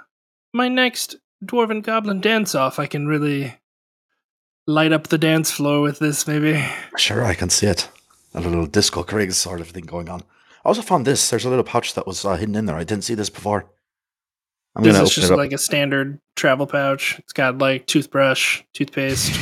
my 0.53 0.68
next 0.68 1.16
dwarven 1.44 1.83
goblin 1.83 2.20
dance 2.20 2.55
off 2.55 2.79
I 2.79 2.87
can 2.87 3.07
really 3.07 3.59
light 4.66 4.92
up 4.92 5.09
the 5.09 5.18
dance 5.18 5.51
floor 5.51 5.81
with 5.81 5.98
this 5.98 6.27
maybe. 6.27 6.64
Sure, 6.96 7.25
I 7.25 7.35
can 7.35 7.51
see 7.51 7.66
it. 7.66 7.88
A 8.35 8.40
little 8.40 8.66
disco 8.66 9.03
Kriegs 9.03 9.35
sort 9.35 9.61
of 9.61 9.68
thing 9.68 9.85
going 9.85 10.09
on. 10.09 10.20
I 10.20 10.68
also 10.68 10.83
found 10.83 11.07
this. 11.07 11.29
There's 11.29 11.44
a 11.44 11.51
little 11.51 11.64
pouch 11.64 11.94
that 11.94 12.07
was 12.07 12.25
uh, 12.25 12.37
hidden 12.37 12.55
in 12.55 12.66
there. 12.66 12.77
I 12.77 12.85
didn't 12.85 13.05
see 13.05 13.14
this 13.14 13.31
before. 13.31 13.66
I'm 14.76 14.85
This 14.85 14.98
is 14.98 15.14
just 15.14 15.30
like 15.30 15.52
a 15.52 15.58
standard 15.58 16.18
travel 16.37 16.66
pouch. 16.66 17.18
It's 17.18 17.32
got 17.32 17.58
like 17.58 17.87
toothbrush, 17.87 18.62
toothpaste, 18.72 19.38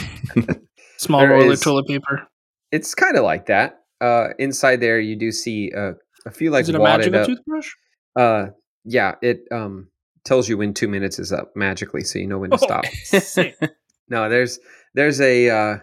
small 0.99 1.21
There 1.21 1.31
roll 1.31 1.51
of 1.51 1.63
toilet 1.63 1.87
paper. 1.87 2.27
It's 2.73 2.95
kind 2.95 3.17
of 3.17 3.25
like 3.25 3.47
that. 3.47 3.81
Uh, 4.01 4.29
inside 4.39 4.81
there, 4.81 4.99
you 4.99 5.17
do 5.17 5.31
see 5.31 5.73
uh, 5.77 5.93
a 6.27 6.31
few 6.31 6.51
like 6.51 6.63
is 6.63 6.71
it 6.71 6.75
a 6.75 6.79
magical 6.79 7.21
up. 7.21 7.27
toothbrush? 7.27 7.71
Uh, 8.17 8.47
yeah, 8.85 9.15
it 9.23 9.43
um 9.53 9.89
tells 10.25 10.49
you 10.49 10.59
when 10.59 10.75
two 10.75 10.89
minutes 10.89 11.19
is 11.19 11.33
up 11.33 11.53
magically, 11.55 12.03
so 12.03 12.19
you 12.19 12.27
know 12.27 12.39
when 12.39 12.51
to 12.51 12.59
stop. 12.59 12.85
No, 14.11 14.29
there's 14.29 14.59
there's 14.95 15.21
a 15.21 15.49
uh, 15.49 15.79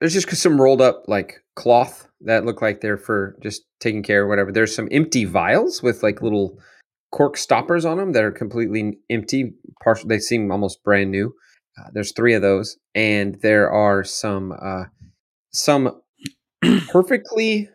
there's 0.00 0.14
just 0.14 0.30
some 0.36 0.60
rolled 0.60 0.80
up 0.80 1.02
like 1.08 1.42
cloth 1.56 2.08
that 2.20 2.44
look 2.44 2.62
like 2.62 2.80
they're 2.80 2.96
for 2.96 3.36
just 3.42 3.64
taking 3.80 4.02
care 4.02 4.22
of 4.22 4.28
whatever. 4.28 4.52
There's 4.52 4.74
some 4.74 4.88
empty 4.92 5.24
vials 5.24 5.82
with 5.82 6.02
like 6.02 6.22
little 6.22 6.58
cork 7.14 7.36
stoppers 7.36 7.84
on 7.84 7.96
them 7.96 8.12
that 8.12 8.24
are 8.24 8.32
completely 8.32 8.98
empty. 9.08 9.54
Partial, 9.82 10.08
they 10.08 10.18
seem 10.18 10.50
almost 10.50 10.82
brand 10.82 11.12
new. 11.12 11.32
Uh, 11.78 11.88
there's 11.92 12.12
three 12.12 12.34
of 12.34 12.42
those, 12.42 12.76
and 12.92 13.36
there 13.40 13.70
are 13.70 14.02
some 14.02 14.52
uh, 14.60 14.84
some 15.52 16.02
perfectly 16.88 17.68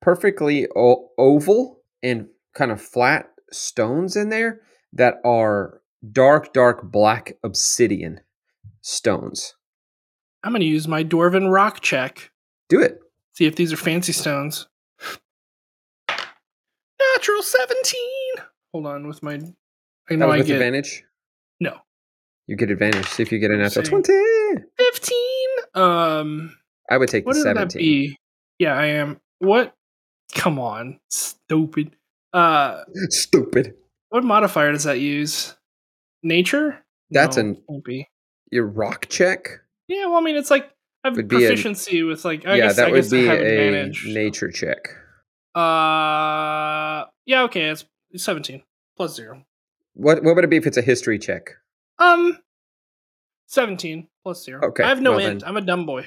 perfectly 0.00 0.68
o- 0.76 1.08
oval 1.18 1.80
and 2.04 2.28
kind 2.54 2.70
of 2.70 2.80
flat 2.80 3.30
stones 3.50 4.14
in 4.14 4.28
there 4.28 4.60
that 4.92 5.16
are 5.24 5.80
dark 6.12 6.52
dark 6.52 6.84
black 6.84 7.32
obsidian 7.42 8.20
stones 8.80 9.54
I'm 10.44 10.52
going 10.52 10.60
to 10.60 10.66
use 10.66 10.86
my 10.86 11.02
dwarven 11.02 11.52
rock 11.52 11.80
check. 11.80 12.30
do 12.68 12.80
it 12.80 13.00
See 13.32 13.46
if 13.46 13.56
these 13.56 13.72
are 13.72 13.76
fancy 13.76 14.12
stones. 14.12 14.66
Natural 17.16 17.42
17. 17.42 18.00
Hold 18.72 18.86
on, 18.86 19.06
with 19.08 19.22
my. 19.22 19.40
I 20.10 20.14
know 20.16 20.30
I 20.30 20.38
get 20.42 20.56
advantage. 20.56 21.04
no 21.60 21.76
You 22.46 22.56
get 22.56 22.70
advantage. 22.70 23.06
See 23.06 23.22
if 23.22 23.30
you 23.32 23.38
get 23.38 23.50
a 23.50 23.56
natural 23.56 23.84
See. 23.84 23.90
twenty. 23.90 24.64
fifteen. 24.78 25.48
Um, 25.74 26.56
I 26.90 26.96
would 26.96 27.08
take 27.08 27.26
what 27.26 27.34
the 27.34 27.40
seventeen. 27.42 27.80
be? 27.82 28.18
Yeah, 28.58 28.74
I 28.74 28.86
am. 28.86 29.20
What? 29.38 29.74
Come 30.34 30.58
on, 30.58 30.98
stupid. 31.10 31.94
Uh, 32.32 32.82
Stupid. 33.08 33.74
what 34.10 34.22
modifier 34.24 34.72
does 34.72 34.84
that 34.84 35.00
use? 35.00 35.56
Nature. 36.22 36.84
That's 37.10 37.36
no, 37.36 37.40
an- 37.42 37.62
won't 37.68 37.84
be. 37.84 38.08
Your 38.50 38.66
rock 38.66 39.06
check. 39.08 39.48
Yeah, 39.88 40.06
well, 40.06 40.16
I 40.16 40.20
mean, 40.20 40.36
it's 40.36 40.50
like 40.50 40.64
I 41.04 41.08
have 41.08 41.16
Would 41.16 41.28
be 41.28 41.36
a- 41.36 41.48
proficiency 41.48 42.02
with 42.02 42.24
like. 42.26 42.46
I 42.46 42.56
yeah, 42.56 42.66
guess, 42.66 42.76
that 42.76 42.88
I 42.88 42.90
would 42.90 42.96
guess 43.02 43.10
be 43.10 43.26
a 43.26 43.32
advantage. 43.32 44.04
nature 44.08 44.50
check. 44.50 44.88
Uh, 45.54 47.04
yeah, 47.26 47.42
okay, 47.44 47.68
it's 47.70 47.84
seventeen 48.16 48.62
plus 48.96 49.14
zero. 49.14 49.44
What 49.94 50.22
what 50.22 50.34
would 50.36 50.44
it 50.44 50.50
be 50.50 50.56
if 50.56 50.66
it's 50.66 50.76
a 50.76 50.82
history 50.82 51.18
check? 51.18 51.50
Um, 51.98 52.38
seventeen 53.46 54.08
plus 54.22 54.44
zero. 54.44 54.60
Okay, 54.68 54.82
I 54.84 54.88
have 54.88 55.00
no 55.02 55.12
well 55.12 55.20
int. 55.20 55.40
then- 55.40 55.48
I'm 55.48 55.56
a 55.56 55.60
dumb 55.60 55.86
boy. 55.86 56.06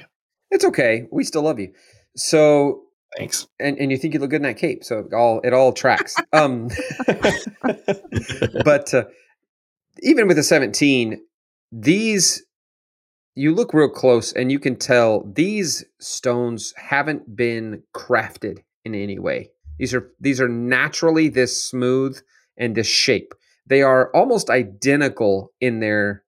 It's 0.50 0.64
okay. 0.64 1.06
We 1.10 1.24
still 1.24 1.42
love 1.42 1.58
you. 1.58 1.72
So 2.14 2.82
Thanks. 3.16 3.46
and, 3.58 3.78
and 3.78 3.90
you 3.90 3.96
think 3.96 4.12
you 4.14 4.20
look 4.20 4.30
good 4.30 4.36
in 4.36 4.42
that 4.42 4.58
cape, 4.58 4.84
so 4.84 4.98
it 4.98 5.14
all 5.14 5.40
it 5.42 5.52
all 5.52 5.72
tracks. 5.72 6.14
um, 6.32 6.68
but 8.64 8.92
uh, 8.92 9.04
even 10.02 10.28
with 10.28 10.38
a 10.38 10.42
seventeen, 10.42 11.22
these 11.70 12.44
you 13.34 13.54
look 13.54 13.72
real 13.72 13.88
close 13.88 14.32
and 14.32 14.52
you 14.52 14.58
can 14.58 14.76
tell 14.76 15.24
these 15.24 15.84
stones 16.00 16.74
haven't 16.76 17.34
been 17.34 17.82
crafted 17.94 18.58
in 18.84 18.94
any 18.94 19.18
way. 19.18 19.50
These 19.78 19.94
are 19.94 20.10
these 20.20 20.40
are 20.40 20.48
naturally 20.48 21.28
this 21.28 21.62
smooth 21.62 22.20
and 22.56 22.74
this 22.74 22.86
shape. 22.86 23.34
They 23.66 23.82
are 23.82 24.10
almost 24.14 24.50
identical 24.50 25.52
in 25.60 25.80
their 25.80 26.24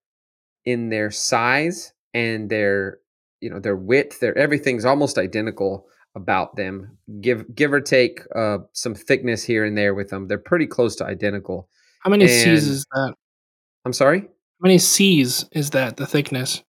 in 0.64 0.88
their 0.88 1.10
size 1.10 1.92
and 2.12 2.48
their 2.50 2.98
you 3.40 3.50
know 3.50 3.60
their 3.60 3.76
width. 3.76 4.20
Their 4.20 4.36
everything's 4.36 4.84
almost 4.84 5.18
identical 5.18 5.86
about 6.14 6.56
them. 6.56 6.96
Give 7.20 7.44
give 7.54 7.72
or 7.72 7.80
take 7.80 8.20
uh, 8.34 8.58
some 8.72 8.94
thickness 8.94 9.42
here 9.44 9.64
and 9.64 9.76
there 9.76 9.94
with 9.94 10.10
them. 10.10 10.28
They're 10.28 10.38
pretty 10.38 10.66
close 10.66 10.96
to 10.96 11.04
identical. 11.04 11.68
How 12.00 12.10
many 12.10 12.28
C's 12.28 12.68
is 12.68 12.84
that? 12.92 13.14
I'm 13.84 13.92
sorry. 13.92 14.20
How 14.20 14.26
many 14.62 14.78
C's 14.78 15.44
is 15.52 15.70
that? 15.70 15.96
The 15.96 16.06
thickness. 16.06 16.62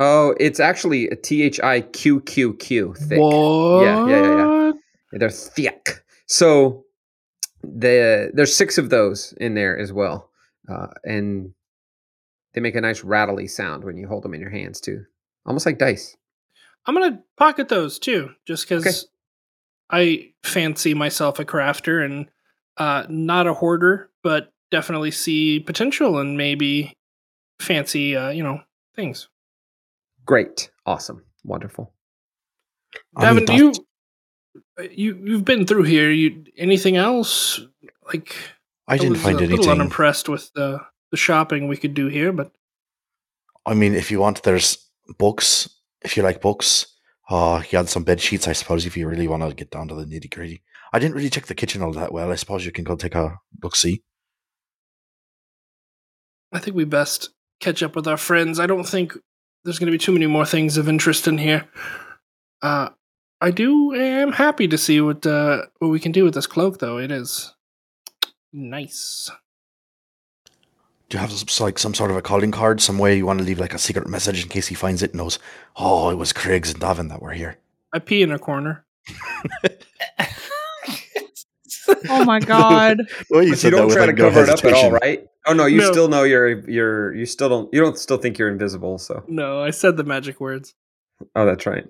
Oh, 0.00 0.34
it's 0.38 0.60
actually 0.60 1.08
a 1.08 1.16
T 1.16 1.42
H 1.42 1.58
I 1.60 1.80
Q 1.80 2.20
Q 2.20 2.54
Q 2.54 2.94
thick. 2.94 3.18
What? 3.18 3.84
Yeah, 3.84 4.06
yeah, 4.06 4.22
yeah, 4.22 4.36
yeah. 4.36 4.57
They're 5.12 5.30
thick. 5.30 6.04
So 6.26 6.84
the 7.62 8.30
there's 8.34 8.54
six 8.54 8.78
of 8.78 8.90
those 8.90 9.32
in 9.40 9.54
there 9.54 9.78
as 9.78 9.92
well, 9.92 10.30
uh, 10.68 10.88
and 11.04 11.52
they 12.54 12.60
make 12.60 12.74
a 12.76 12.80
nice 12.80 13.02
rattly 13.02 13.46
sound 13.46 13.84
when 13.84 13.96
you 13.96 14.06
hold 14.08 14.22
them 14.22 14.34
in 14.34 14.40
your 14.40 14.50
hands 14.50 14.80
too, 14.80 15.04
almost 15.46 15.66
like 15.66 15.78
dice. 15.78 16.16
I'm 16.86 16.94
gonna 16.94 17.22
pocket 17.36 17.68
those 17.68 17.98
too, 17.98 18.30
just 18.46 18.68
because 18.68 18.86
Okay. 18.86 18.96
I 19.90 20.32
fancy 20.46 20.94
myself 20.94 21.38
a 21.38 21.44
crafter 21.44 22.04
and 22.04 22.30
uh, 22.76 23.04
not 23.08 23.46
a 23.46 23.54
hoarder, 23.54 24.10
but 24.22 24.52
definitely 24.70 25.10
see 25.10 25.60
potential 25.60 26.18
and 26.18 26.36
maybe 26.36 26.94
fancy, 27.58 28.14
uh, 28.14 28.30
you 28.30 28.42
know, 28.42 28.60
things. 28.94 29.28
Great, 30.26 30.70
awesome, 30.86 31.24
wonderful. 31.44 31.92
I 33.16 33.32
mean, 33.32 33.44
do 33.46 33.54
you 33.54 33.66
that's- 33.72 33.84
you 34.90 35.20
you've 35.22 35.44
been 35.44 35.66
through 35.66 35.84
here? 35.84 36.10
You 36.10 36.44
anything 36.56 36.96
else? 36.96 37.60
Like 38.06 38.34
I 38.86 38.96
didn't 38.96 39.14
was 39.14 39.22
find 39.22 39.40
a 39.40 39.46
little 39.46 39.70
unimpressed 39.70 40.28
with 40.28 40.52
the 40.54 40.80
the 41.10 41.16
shopping 41.16 41.68
we 41.68 41.76
could 41.76 41.94
do 41.94 42.08
here, 42.08 42.32
but 42.32 42.52
I 43.66 43.74
mean, 43.74 43.94
if 43.94 44.10
you 44.10 44.20
want, 44.20 44.42
there's 44.42 44.88
books. 45.18 45.68
If 46.02 46.16
you 46.16 46.22
like 46.22 46.40
books, 46.40 46.86
uh, 47.28 47.62
you 47.70 47.76
had 47.76 47.88
some 47.88 48.04
bed 48.04 48.20
sheets, 48.20 48.48
I 48.48 48.52
suppose, 48.52 48.86
if 48.86 48.96
you 48.96 49.08
really 49.08 49.28
want 49.28 49.42
to 49.42 49.54
get 49.54 49.70
down 49.70 49.88
to 49.88 49.94
the 49.94 50.04
nitty 50.04 50.30
gritty. 50.30 50.62
I 50.92 50.98
didn't 50.98 51.14
really 51.14 51.28
check 51.28 51.46
the 51.46 51.54
kitchen 51.54 51.82
all 51.82 51.92
that 51.92 52.12
well. 52.12 52.32
I 52.32 52.36
suppose 52.36 52.64
you 52.64 52.72
can 52.72 52.84
go 52.84 52.96
take 52.96 53.14
a 53.14 53.38
look 53.62 53.76
see. 53.76 54.02
I 56.50 56.60
think 56.60 56.76
we 56.76 56.84
best 56.84 57.30
catch 57.60 57.82
up 57.82 57.94
with 57.94 58.08
our 58.08 58.16
friends. 58.16 58.58
I 58.58 58.66
don't 58.66 58.88
think 58.88 59.16
there's 59.64 59.78
going 59.78 59.88
to 59.88 59.92
be 59.92 60.02
too 60.02 60.12
many 60.12 60.26
more 60.26 60.46
things 60.46 60.78
of 60.78 60.88
interest 60.88 61.28
in 61.28 61.36
here. 61.36 61.68
Uh, 62.62 62.88
I 63.40 63.50
do 63.50 63.94
am 63.94 64.32
happy 64.32 64.66
to 64.68 64.76
see 64.78 65.00
what 65.00 65.24
uh, 65.26 65.62
what 65.78 65.88
we 65.88 66.00
can 66.00 66.12
do 66.12 66.24
with 66.24 66.34
this 66.34 66.46
cloak, 66.46 66.78
though. 66.78 66.98
It 66.98 67.10
is 67.10 67.54
nice. 68.52 69.30
Do 71.08 71.16
you 71.16 71.20
have 71.20 71.32
some, 71.32 71.64
like 71.64 71.78
some 71.78 71.94
sort 71.94 72.10
of 72.10 72.16
a 72.18 72.22
calling 72.22 72.50
card, 72.50 72.82
some 72.82 72.98
way 72.98 73.16
you 73.16 73.24
want 73.24 73.38
to 73.38 73.44
leave 73.44 73.58
like 73.60 73.72
a 73.72 73.78
secret 73.78 74.06
message 74.08 74.42
in 74.42 74.48
case 74.50 74.66
he 74.66 74.74
finds 74.74 75.02
it 75.02 75.12
and 75.12 75.18
knows, 75.18 75.38
oh, 75.76 76.10
it 76.10 76.16
was 76.16 76.34
Craigs 76.34 76.70
and 76.70 76.82
Davin 76.82 77.08
that 77.08 77.22
were 77.22 77.32
here. 77.32 77.56
I 77.94 77.98
pee 77.98 78.22
in 78.22 78.30
a 78.32 78.38
corner. 78.38 78.84
Oh 82.10 82.24
my 82.24 82.38
god. 82.38 82.98
Well, 83.30 83.46
But 83.48 83.62
you 83.64 83.70
don't 83.70 83.90
try 83.90 84.06
to 84.06 84.12
like, 84.12 84.16
no 84.18 84.24
cover 84.30 84.42
it 84.42 84.48
up 84.50 84.64
at 84.64 84.72
all, 84.74 84.90
right? 84.92 85.26
Oh 85.46 85.54
no, 85.54 85.64
you 85.66 85.78
No. 85.78 85.90
still 85.90 86.08
know 86.08 86.22
you're 86.22 86.68
you're 86.68 87.14
you 87.14 87.24
still 87.24 87.48
don't 87.48 87.72
you 87.72 87.80
don't 87.80 87.98
still 87.98 88.18
think 88.18 88.38
you're 88.38 88.50
invisible. 88.50 88.98
So 88.98 89.24
No, 89.26 89.62
I 89.62 89.70
said 89.70 89.96
the 89.96 90.04
magic 90.04 90.38
words. 90.40 90.74
oh, 91.34 91.46
that's 91.46 91.64
right. 91.66 91.86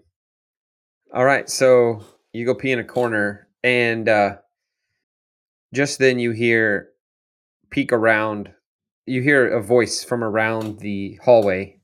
All 1.12 1.24
right, 1.24 1.48
so 1.48 2.04
you 2.32 2.44
go 2.44 2.54
pee 2.54 2.72
in 2.72 2.78
a 2.78 2.84
corner, 2.84 3.48
and 3.64 4.08
uh, 4.08 4.36
just 5.72 5.98
then 5.98 6.18
you 6.18 6.32
hear 6.32 6.90
peek 7.70 7.92
around. 7.92 8.52
You 9.06 9.22
hear 9.22 9.48
a 9.48 9.62
voice 9.62 10.04
from 10.04 10.22
around 10.22 10.80
the 10.80 11.18
hallway, 11.24 11.80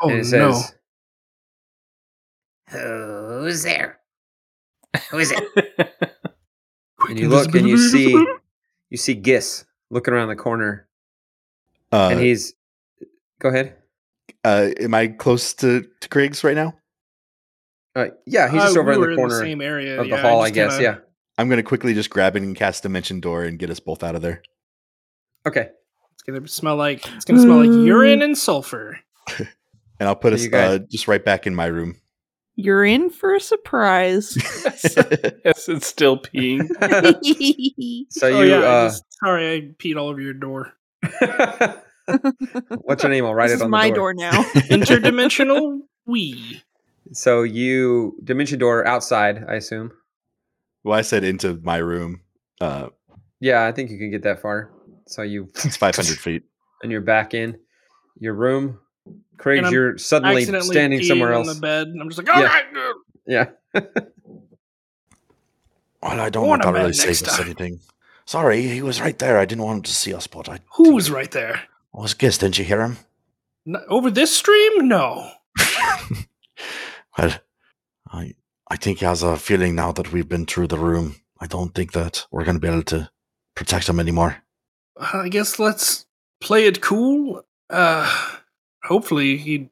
Oh 0.00 0.10
and 0.10 0.18
it 0.20 0.30
no! 0.36 0.52
says, 0.52 0.74
"Who's 2.70 3.62
there? 3.62 4.00
Who 5.10 5.18
is 5.18 5.32
it?" 5.32 5.44
Quick 6.98 7.10
and 7.10 7.18
you 7.18 7.28
look 7.28 7.54
and 7.54 7.66
you 7.66 7.78
see 7.78 8.12
you 8.90 8.98
see 8.98 9.14
Gis 9.14 9.64
looking 9.90 10.12
around 10.12 10.28
the 10.28 10.36
corner, 10.36 10.88
Uh, 11.92 12.10
and 12.12 12.20
he's. 12.20 12.52
Go 13.38 13.48
ahead. 13.48 13.76
uh, 14.44 14.68
am 14.78 14.92
I 14.92 15.08
close 15.08 15.54
to, 15.54 15.88
to 16.00 16.08
Craigs 16.10 16.44
right 16.44 16.54
now? 16.54 16.74
Uh, 17.96 18.06
yeah, 18.26 18.48
he's 18.50 18.60
Uh, 18.60 18.64
just 18.66 18.76
over 18.78 18.90
we 18.98 19.04
in 19.04 19.10
the 19.10 19.16
corner 19.16 19.38
same 19.40 19.60
area 19.60 20.00
of 20.00 20.04
the 20.08 20.10
yeah, 20.16 20.22
hall, 20.22 20.40
I 20.42 20.46
just 20.48 20.54
guess. 20.54 20.72
kinda- 20.76 20.82
Yeah. 20.82 21.04
I'm 21.38 21.48
going 21.48 21.56
to 21.58 21.62
quickly 21.62 21.94
just 21.94 22.10
grab 22.10 22.36
it 22.36 22.42
and 22.42 22.54
cast 22.54 22.82
Dimension 22.82 23.20
Door 23.20 23.44
and 23.44 23.58
get 23.58 23.70
us 23.70 23.80
both 23.80 24.02
out 24.04 24.14
of 24.14 24.22
there. 24.22 24.42
Okay. 25.46 25.70
It's 26.12 26.22
gonna 26.22 26.46
smell 26.46 26.76
like 26.76 27.06
it's 27.14 27.24
gonna 27.24 27.40
smell 27.40 27.64
like 27.64 27.86
urine 27.86 28.20
and 28.22 28.36
sulfur. 28.36 29.00
And 29.98 30.08
I'll 30.08 30.16
put 30.16 30.32
us 30.32 30.50
uh, 30.50 30.78
just 30.90 31.08
right 31.08 31.22
back 31.22 31.46
in 31.46 31.54
my 31.54 31.66
room. 31.66 31.96
You're 32.56 32.86
in 32.86 33.10
for 33.10 33.34
a 33.34 33.40
surprise. 33.40 34.34
yes, 34.64 35.68
it's 35.68 35.86
still 35.86 36.18
peeing. 36.18 36.66
So 38.10 38.28
oh 38.28 38.40
you. 38.40 38.48
yeah, 38.48 38.60
I 38.60 38.64
uh, 38.64 38.88
just, 38.88 39.04
sorry, 39.22 39.54
I 39.54 39.60
peed 39.78 39.98
all 39.98 40.08
over 40.08 40.20
your 40.22 40.32
door. 40.32 40.72
What's 42.82 43.02
your 43.02 43.10
name? 43.10 43.26
I'll 43.26 43.34
write 43.34 43.48
this 43.48 43.52
it 43.52 43.56
is 43.56 43.62
on 43.62 43.70
my 43.70 43.90
the 43.90 43.94
door 43.94 44.14
now. 44.14 44.30
Interdimensional 44.70 45.80
we. 46.06 46.62
So 47.12 47.42
you 47.42 48.16
dimension 48.24 48.58
door 48.58 48.86
outside, 48.86 49.44
I 49.48 49.54
assume. 49.54 49.90
well, 50.84 50.98
I 50.98 51.02
said 51.02 51.24
into 51.24 51.60
my 51.62 51.76
room. 51.78 52.20
Uh, 52.60 52.88
Yeah, 53.40 53.64
I 53.66 53.72
think 53.72 53.90
you 53.90 53.98
can 53.98 54.10
get 54.10 54.22
that 54.24 54.40
far. 54.40 54.70
So 55.06 55.22
you 55.22 55.48
it's 55.64 55.76
500 55.76 56.18
feet. 56.26 56.44
and 56.82 56.92
you're 56.92 57.00
back 57.00 57.34
in 57.34 57.58
your 58.18 58.34
room. 58.34 58.78
Craig, 59.38 59.64
you're 59.70 59.96
suddenly 59.98 60.44
standing 60.44 61.00
peeing 61.00 61.06
somewhere 61.08 61.32
on 61.34 61.46
else. 61.46 61.54
the 61.54 61.60
bed. 61.60 61.88
and 61.88 62.00
I'm 62.00 62.08
just 62.10 62.18
like, 62.18 62.28
Yeah. 62.28 62.34
all 62.34 62.42
right, 62.44 62.72
good." 62.74 62.96
Yeah. 63.26 63.46
Well, 66.02 66.18
I 66.18 66.30
don't 66.30 66.46
want 66.48 66.62
know 66.62 66.70
if 66.70 66.70
him, 66.70 66.74
that 66.74 66.78
really 66.80 66.90
man, 66.90 66.94
saves 66.94 67.22
next 67.22 67.34
us 67.34 67.40
anything. 67.40 67.80
Sorry, 68.24 68.62
he 68.62 68.80
was 68.82 69.00
right 69.00 69.18
there. 69.18 69.38
I 69.38 69.44
didn't 69.44 69.64
want 69.64 69.76
him 69.78 69.82
to 69.82 69.92
see 69.94 70.14
us, 70.14 70.26
but 70.26 70.48
I. 70.48 70.60
Who 70.76 70.94
was 70.94 71.10
right 71.10 71.30
there? 71.30 71.56
I 71.94 72.00
was 72.00 72.14
guess, 72.14 72.38
didn't 72.38 72.58
you 72.58 72.64
hear 72.64 72.80
him? 72.82 72.96
N- 73.66 73.82
over 73.88 74.10
this 74.10 74.34
stream? 74.34 74.88
No. 74.88 75.30
Well, 77.20 77.38
I 78.10 78.34
I 78.68 78.76
think 78.76 78.98
he 78.98 79.04
has 79.04 79.22
a 79.22 79.36
feeling 79.36 79.74
now 79.74 79.92
that 79.92 80.12
we've 80.12 80.28
been 80.28 80.46
through 80.46 80.68
the 80.68 80.78
room. 80.78 81.16
I 81.40 81.46
don't 81.46 81.74
think 81.74 81.92
that 81.92 82.26
we're 82.30 82.44
going 82.44 82.56
to 82.56 82.60
be 82.60 82.68
able 82.68 82.82
to 82.84 83.10
protect 83.54 83.88
him 83.88 83.98
anymore. 83.98 84.42
I 84.96 85.28
guess 85.28 85.58
let's 85.58 86.06
play 86.40 86.66
it 86.66 86.80
cool. 86.80 87.42
Uh, 87.68 88.36
hopefully 88.84 89.36
he. 89.38 89.70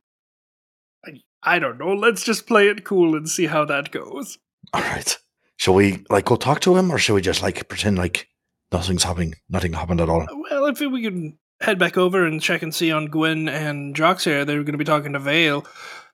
I, 1.04 1.20
I 1.42 1.58
don't 1.58 1.78
know. 1.78 1.92
Let's 1.92 2.24
just 2.24 2.46
play 2.46 2.68
it 2.68 2.84
cool 2.84 3.16
and 3.16 3.28
see 3.28 3.46
how 3.46 3.64
that 3.66 3.90
goes. 3.90 4.38
All 4.72 4.80
right. 4.80 5.16
Shall 5.56 5.74
we 5.74 6.04
like 6.08 6.24
go 6.24 6.36
talk 6.36 6.60
to 6.60 6.76
him, 6.76 6.90
or 6.90 6.98
shall 6.98 7.16
we 7.16 7.20
just 7.20 7.42
like 7.42 7.68
pretend 7.68 7.98
like 7.98 8.28
nothing's 8.72 9.04
happening, 9.04 9.34
nothing 9.48 9.72
happened 9.72 10.00
at 10.00 10.08
all? 10.08 10.26
Well, 10.50 10.66
if 10.66 10.80
we 10.80 11.02
can 11.02 11.38
head 11.60 11.78
back 11.78 11.96
over 11.96 12.24
and 12.24 12.40
check 12.40 12.62
and 12.62 12.74
see 12.74 12.92
on 12.92 13.06
Gwen 13.06 13.48
and 13.48 13.94
Jox 13.94 14.24
here, 14.24 14.44
they're 14.44 14.62
going 14.62 14.72
to 14.72 14.78
be 14.78 14.84
talking 14.84 15.12
to 15.12 15.18
Vale. 15.18 15.66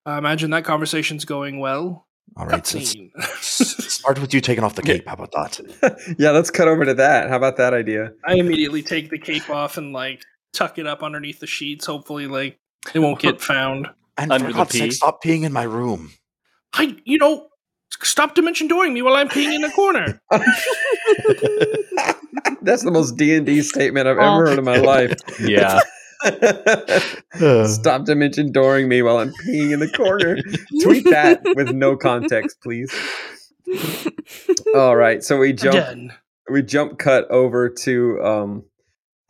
I 0.06 0.18
imagine 0.18 0.50
that 0.50 0.64
conversation's 0.64 1.24
going 1.24 1.58
well. 1.60 2.06
All 2.36 2.46
right, 2.46 2.66
So 2.66 2.78
let's 3.16 3.94
start 3.94 4.20
with 4.20 4.34
you 4.34 4.40
taking 4.40 4.64
off 4.64 4.74
the 4.74 4.82
cape. 4.82 5.06
How 5.06 5.14
about 5.14 5.30
that? 5.32 6.14
yeah, 6.18 6.30
let's 6.30 6.50
cut 6.50 6.66
over 6.68 6.84
to 6.84 6.94
that. 6.94 7.28
How 7.30 7.36
about 7.36 7.56
that 7.58 7.74
idea? 7.74 8.12
I 8.26 8.34
immediately 8.34 8.82
take 8.82 9.10
the 9.10 9.18
cape 9.18 9.48
off 9.50 9.76
and 9.76 9.92
like 9.92 10.22
tuck 10.52 10.78
it 10.78 10.86
up 10.86 11.02
underneath 11.02 11.38
the 11.40 11.46
sheets. 11.46 11.86
Hopefully, 11.86 12.26
like 12.26 12.58
it 12.92 12.98
won't 12.98 13.20
get 13.20 13.40
found. 13.52 13.88
And 14.18 14.32
Under 14.32 14.46
for 14.46 14.52
the 14.52 14.56
God's 14.58 14.78
sake, 14.78 14.92
stop 14.92 15.22
peeing 15.22 15.44
in 15.44 15.52
my 15.52 15.62
room. 15.64 16.12
I, 16.72 16.96
you 17.04 17.18
know, 17.18 17.48
stop 18.02 18.34
dimension 18.34 18.68
dooring 18.68 18.92
me 18.94 19.02
while 19.02 19.14
I'm 19.14 19.28
peeing 19.28 19.54
in 19.54 19.60
the 19.62 19.70
corner. 19.70 20.20
That's 22.62 22.82
the 22.82 22.90
most 22.90 23.16
D 23.16 23.34
and 23.36 23.44
D 23.46 23.62
statement 23.62 24.06
I've 24.08 24.18
Oh. 24.18 24.22
ever 24.36 24.46
heard 24.48 24.58
in 24.58 24.64
my 24.64 24.78
life. 24.78 25.14
Yeah. 25.40 25.80
Stop 27.66 28.04
dimension 28.04 28.52
dooring 28.52 28.88
me 28.88 29.02
while 29.02 29.18
I'm 29.18 29.32
peeing 29.46 29.72
in 29.72 29.80
the 29.80 29.90
corner. 29.90 30.36
Tweet 30.82 31.04
that 31.10 31.42
with 31.56 31.72
no 31.72 31.96
context, 31.96 32.58
please. 32.62 32.92
All 34.74 34.96
right, 34.96 35.22
so 35.22 35.38
we 35.38 35.52
jump 35.52 35.74
Done. 35.74 36.12
we 36.50 36.62
jump 36.62 36.98
cut 36.98 37.30
over 37.30 37.68
to 37.68 38.22
um 38.22 38.64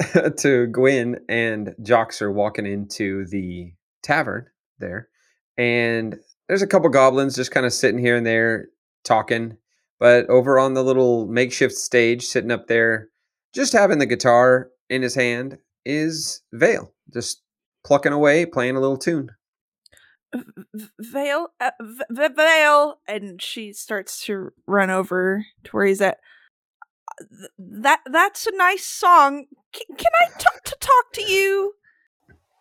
to 0.38 0.66
Gwyn 0.68 1.18
and 1.28 1.74
Joxer 1.82 2.32
walking 2.32 2.66
into 2.66 3.26
the 3.26 3.72
tavern 4.02 4.46
there. 4.78 5.08
And 5.56 6.16
there's 6.48 6.62
a 6.62 6.66
couple 6.66 6.90
goblins 6.90 7.36
just 7.36 7.50
kind 7.50 7.66
of 7.66 7.72
sitting 7.72 7.98
here 7.98 8.16
and 8.16 8.26
there 8.26 8.68
talking. 9.04 9.56
But 10.00 10.28
over 10.28 10.58
on 10.58 10.74
the 10.74 10.84
little 10.84 11.26
makeshift 11.26 11.74
stage 11.74 12.24
sitting 12.24 12.50
up 12.50 12.66
there, 12.66 13.08
just 13.54 13.72
having 13.72 13.98
the 13.98 14.06
guitar 14.06 14.70
in 14.90 15.02
his 15.02 15.14
hand 15.14 15.58
is 15.84 16.42
Vale. 16.52 16.92
Just 17.12 17.42
plucking 17.84 18.12
away, 18.12 18.46
playing 18.46 18.76
a 18.76 18.80
little 18.80 18.96
tune. 18.96 19.30
Vale, 20.98 21.48
uh, 21.60 21.70
v- 21.80 22.28
Vale, 22.34 22.98
and 23.06 23.40
she 23.40 23.72
starts 23.72 24.24
to 24.24 24.50
run 24.66 24.90
over 24.90 25.44
to 25.64 25.70
where 25.70 25.86
he's 25.86 26.00
at. 26.00 26.18
Uh, 27.20 27.24
That 27.58 28.00
that's 28.10 28.46
a 28.46 28.56
nice 28.56 28.84
song. 28.84 29.46
C- 29.74 29.84
can 29.96 30.12
I 30.22 30.38
talk 30.38 30.64
to 30.64 30.76
talk 30.80 31.12
to 31.12 31.22
you? 31.22 31.74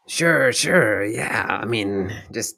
Sure, 0.07 0.51
sure. 0.51 1.03
Yeah. 1.03 1.45
I 1.49 1.65
mean, 1.65 2.11
just 2.31 2.57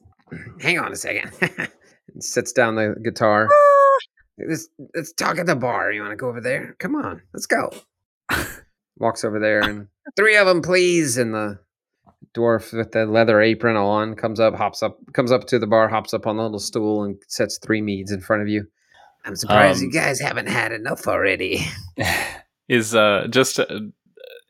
hang 0.60 0.80
on 0.80 0.92
a 0.92 0.96
second. 0.98 1.32
Sits 2.20 2.52
down 2.52 2.76
the 2.76 2.96
guitar. 3.04 3.48
Ah, 3.50 3.98
Let's, 4.38 4.68
let's 4.94 5.14
talk 5.14 5.38
at 5.38 5.46
the 5.46 5.56
bar. 5.56 5.92
You 5.94 6.02
want 6.02 6.12
to 6.12 6.18
go 6.18 6.28
over 6.28 6.42
there? 6.42 6.76
Come 6.80 6.96
on, 6.96 7.22
let's 7.34 7.46
go. 7.46 7.72
Walks 8.98 9.24
over 9.24 9.40
there 9.40 9.62
and 9.62 9.88
three 10.16 10.36
of 10.38 10.48
them, 10.48 10.62
please. 10.62 11.18
And 11.18 11.34
the 11.34 11.60
dwarf 12.34 12.74
with 12.74 12.92
the 12.92 13.06
leather 13.06 13.42
apron 13.42 13.76
on 13.78 14.16
comes 14.16 14.40
up, 14.40 14.56
hops 14.56 14.84
up, 14.84 14.98
comes 15.14 15.32
up 15.32 15.46
to 15.48 15.60
the 15.60 15.68
bar, 15.68 15.88
hops 15.88 16.14
up 16.14 16.28
on 16.28 16.38
the 16.38 16.44
little 16.44 16.60
stool, 16.60 17.04
and 17.04 17.18
sets 17.28 17.58
three 17.58 17.82
meads 17.82 18.12
in 18.12 18.22
front 18.22 18.42
of 18.42 18.48
you. 18.48 18.68
I'm 19.26 19.36
surprised 19.36 19.82
you 19.82 19.88
Um, 19.88 19.92
guys 19.94 20.20
haven't 20.20 20.48
had 20.48 20.72
enough 20.72 21.08
already. 21.08 21.66
is 22.68 22.94
uh 22.96 23.28
just 23.30 23.60
uh, 23.60 23.66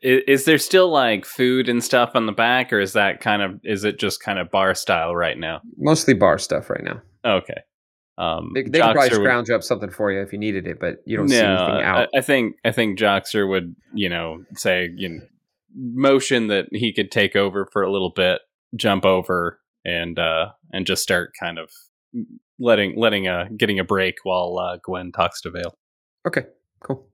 is, 0.02 0.22
is 0.26 0.44
there 0.46 0.58
still 0.58 0.88
like 0.90 1.24
food 1.24 1.68
and 1.68 1.82
stuff 1.84 2.10
on 2.14 2.26
the 2.26 2.32
back 2.32 2.72
or 2.72 2.80
is 2.80 2.92
that 2.94 3.20
kind 3.20 3.42
of 3.42 3.60
is 3.64 3.84
it 3.84 3.98
just 3.98 4.20
kind 4.22 4.38
of 4.38 4.50
bar 4.50 4.74
style 4.74 5.14
right 5.14 5.38
now 5.38 5.60
Mostly 5.78 6.14
bar 6.14 6.38
stuff 6.38 6.70
right 6.70 6.82
now. 6.82 7.02
okay 7.24 7.60
um 8.18 8.52
They, 8.54 8.62
they 8.62 8.80
could 8.80 8.92
probably 8.92 9.00
Joxer 9.02 9.10
would- 9.12 9.24
scrounge 9.24 9.50
up 9.50 9.62
something 9.62 9.90
for 9.90 10.10
you 10.12 10.20
if 10.22 10.32
you 10.32 10.38
needed 10.38 10.66
it, 10.66 10.78
but 10.80 11.02
you 11.06 11.16
don't 11.18 11.28
see 11.28 11.36
anything 11.36 11.82
out. 11.82 12.08
I, 12.14 12.18
I 12.18 12.20
think 12.22 12.56
I 12.64 12.72
think 12.72 12.98
Joxer 12.98 13.46
would, 13.48 13.76
you 13.94 14.08
know, 14.08 14.44
say 14.54 14.90
you 14.96 15.08
know, 15.10 15.20
motion 15.76 16.48
that 16.48 16.66
he 16.72 16.92
could 16.92 17.10
take 17.10 17.36
over 17.36 17.68
for 17.72 17.82
a 17.82 17.92
little 17.92 18.10
bit, 18.14 18.40
jump 18.74 19.04
over, 19.04 19.60
and 19.84 20.18
uh 20.18 20.50
and 20.72 20.86
just 20.86 21.02
start 21.02 21.32
kind 21.38 21.58
of 21.58 21.70
letting 22.58 22.96
letting 22.98 23.28
uh 23.28 23.44
getting 23.56 23.78
a 23.78 23.84
break 23.84 24.16
while 24.24 24.58
uh, 24.58 24.78
Gwen 24.82 25.12
talks 25.12 25.40
to 25.42 25.50
Vale. 25.50 25.76
Okay, 26.26 26.44
cool. 26.80 27.06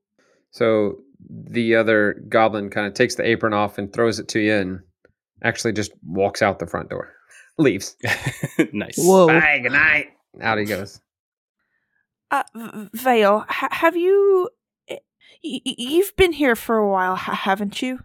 So 0.50 0.98
the 1.28 1.76
other 1.76 2.22
goblin 2.28 2.70
kind 2.70 2.86
of 2.86 2.94
takes 2.94 3.14
the 3.14 3.26
apron 3.26 3.52
off 3.54 3.78
and 3.78 3.92
throws 3.92 4.18
it 4.18 4.28
to 4.28 4.40
you 4.40 4.54
and 4.54 4.80
actually 5.42 5.72
just 5.72 5.92
walks 6.06 6.42
out 6.42 6.58
the 6.58 6.66
front 6.66 6.90
door. 6.90 7.12
Leaves. 7.58 7.96
nice. 8.72 8.96
Whoa. 8.96 9.26
Bye, 9.26 9.60
good 9.62 9.72
night. 9.72 10.08
Out 10.40 10.58
he 10.58 10.64
goes. 10.64 11.00
Uh, 12.30 12.42
V- 12.54 12.88
Vale, 12.94 13.44
ha- 13.48 13.68
have 13.70 13.94
you? 13.96 14.48
y- 14.88 14.98
y- 15.44 15.74
you've 15.76 16.16
been 16.16 16.32
here 16.32 16.56
for 16.56 16.78
a 16.78 16.88
while, 16.88 17.14
ha- 17.16 17.34
haven't 17.34 17.82
you? 17.82 18.00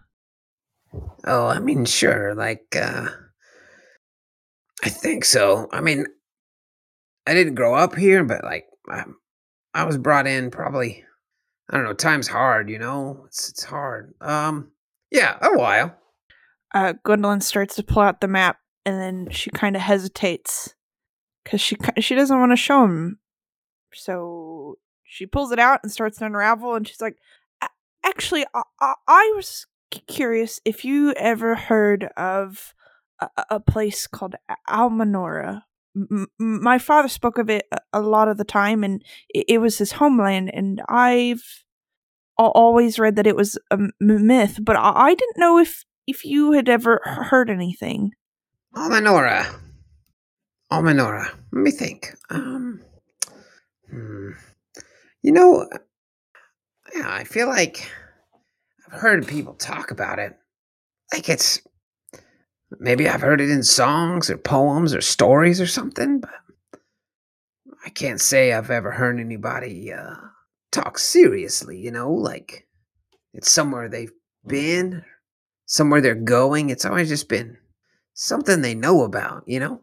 Oh, 1.24 1.46
I 1.46 1.58
mean, 1.58 1.84
sure. 1.84 2.34
Like, 2.34 2.74
uh, 2.76 3.08
I 4.84 4.88
think 4.88 5.24
so. 5.24 5.68
I 5.72 5.80
mean, 5.80 6.06
I 7.26 7.34
didn't 7.34 7.54
grow 7.56 7.74
up 7.74 7.94
here, 7.94 8.24
but 8.24 8.44
like, 8.44 8.66
I, 8.88 9.04
I 9.74 9.84
was 9.84 9.98
brought 9.98 10.26
in 10.26 10.50
probably. 10.50 11.04
I 11.70 11.76
don't 11.76 11.84
know. 11.84 11.92
Time's 11.92 12.28
hard, 12.28 12.70
you 12.70 12.78
know. 12.78 13.24
It's 13.26 13.50
it's 13.50 13.62
hard. 13.62 14.14
Um, 14.22 14.70
yeah, 15.10 15.36
a 15.42 15.56
while. 15.56 15.94
Uh, 16.72 16.94
Gwendolyn 17.04 17.42
starts 17.42 17.76
to 17.76 17.82
pull 17.82 18.02
out 18.02 18.22
the 18.22 18.28
map, 18.28 18.58
and 18.86 18.98
then 18.98 19.28
she 19.30 19.50
kind 19.50 19.76
of 19.76 19.82
hesitates 19.82 20.74
because 21.44 21.60
she 21.60 21.76
she 21.98 22.14
doesn't 22.14 22.40
want 22.40 22.52
to 22.52 22.56
show 22.56 22.84
him. 22.84 23.18
So 23.92 24.78
she 25.04 25.26
pulls 25.26 25.52
it 25.52 25.58
out 25.58 25.80
and 25.82 25.92
starts 25.92 26.18
to 26.18 26.24
unravel, 26.24 26.74
and 26.74 26.88
she's 26.88 27.02
like, 27.02 27.18
"Actually, 28.02 28.46
I, 28.54 28.62
I, 28.80 28.94
I 29.06 29.32
was 29.36 29.66
curious 29.90 30.60
if 30.64 30.84
you 30.84 31.12
ever 31.16 31.54
heard 31.54 32.04
of 32.16 32.74
a, 33.20 33.28
a- 33.50 33.60
place 33.60 34.06
called 34.06 34.34
Almanora. 34.68 35.62
M- 35.96 36.28
my 36.38 36.78
father 36.78 37.08
spoke 37.08 37.38
of 37.38 37.50
it 37.50 37.66
a, 37.92 38.00
lot 38.00 38.28
of 38.28 38.36
the 38.36 38.44
time, 38.44 38.84
and 38.84 39.02
it, 39.30 39.46
it 39.48 39.58
was 39.58 39.78
his 39.78 39.92
homeland. 39.92 40.50
And 40.54 40.80
I've 40.88 41.64
al- 42.38 42.52
always 42.54 42.98
read 42.98 43.16
that 43.16 43.26
it 43.26 43.36
was 43.36 43.58
a 43.70 43.78
myth, 44.00 44.58
but 44.62 44.76
I, 44.76 44.92
I 44.94 45.14
didn't 45.14 45.38
know 45.38 45.58
if 45.58 45.84
if 46.06 46.24
you 46.24 46.52
had 46.52 46.68
ever 46.68 47.00
heard 47.04 47.50
anything. 47.50 48.12
Almanora. 48.74 49.46
Almanora. 50.72 51.24
Let 51.52 51.62
me 51.62 51.70
think. 51.70 52.14
Um, 52.30 52.80
hmm. 53.90 54.30
You 55.22 55.32
know, 55.32 55.68
yeah, 56.94 57.10
I 57.10 57.24
feel 57.24 57.48
like 57.48 57.90
I've 58.90 59.00
heard 59.00 59.26
people 59.26 59.54
talk 59.54 59.90
about 59.90 60.18
it. 60.18 60.36
Like 61.12 61.28
it's 61.28 61.60
maybe 62.78 63.08
I've 63.08 63.20
heard 63.20 63.40
it 63.40 63.50
in 63.50 63.62
songs 63.62 64.30
or 64.30 64.38
poems 64.38 64.94
or 64.94 65.00
stories 65.00 65.60
or 65.60 65.66
something, 65.66 66.20
but 66.20 66.80
I 67.84 67.90
can't 67.90 68.20
say 68.20 68.52
I've 68.52 68.70
ever 68.70 68.92
heard 68.92 69.20
anybody 69.20 69.92
uh, 69.92 70.14
talk 70.72 70.98
seriously. 70.98 71.78
You 71.78 71.90
know, 71.90 72.12
like 72.12 72.66
it's 73.34 73.50
somewhere 73.50 73.88
they've 73.88 74.12
been, 74.46 75.04
somewhere 75.66 76.00
they're 76.00 76.14
going. 76.14 76.70
It's 76.70 76.84
always 76.84 77.08
just 77.08 77.28
been 77.28 77.58
something 78.14 78.62
they 78.62 78.74
know 78.74 79.02
about, 79.02 79.44
you 79.46 79.60
know? 79.60 79.82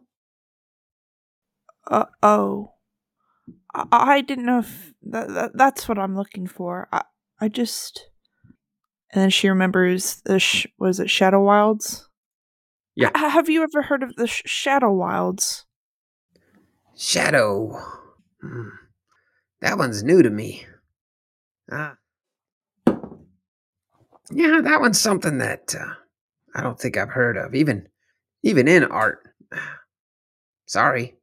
Uh 1.88 2.06
oh. 2.22 2.72
I, 3.74 4.22
didn't 4.22 4.46
know 4.46 4.60
if 4.60 4.94
that, 5.02 5.28
that 5.28 5.50
that's 5.54 5.86
what 5.86 5.98
I'm 5.98 6.16
looking 6.16 6.46
for. 6.46 6.88
I 6.90 7.02
I 7.40 7.48
just. 7.48 8.08
And 9.16 9.22
then 9.22 9.30
she 9.30 9.48
remembers 9.48 10.20
the 10.26 10.38
sh- 10.38 10.66
was 10.78 11.00
it 11.00 11.08
Shadow 11.08 11.42
Wilds? 11.42 12.06
Yeah. 12.94 13.08
H- 13.16 13.32
have 13.32 13.48
you 13.48 13.62
ever 13.62 13.80
heard 13.80 14.02
of 14.02 14.14
the 14.16 14.26
sh- 14.26 14.42
Shadow 14.44 14.92
Wilds? 14.92 15.64
Shadow. 16.98 17.82
Hmm. 18.42 18.68
That 19.62 19.78
one's 19.78 20.02
new 20.02 20.22
to 20.22 20.28
me. 20.28 20.66
Ah. 21.72 21.94
Yeah, 24.30 24.60
that 24.62 24.80
one's 24.82 25.00
something 25.00 25.38
that 25.38 25.74
uh, 25.74 25.94
I 26.54 26.62
don't 26.62 26.78
think 26.78 26.98
I've 26.98 27.08
heard 27.08 27.38
of, 27.38 27.54
even 27.54 27.88
even 28.42 28.68
in 28.68 28.84
art. 28.84 29.20
Sorry. 30.66 31.16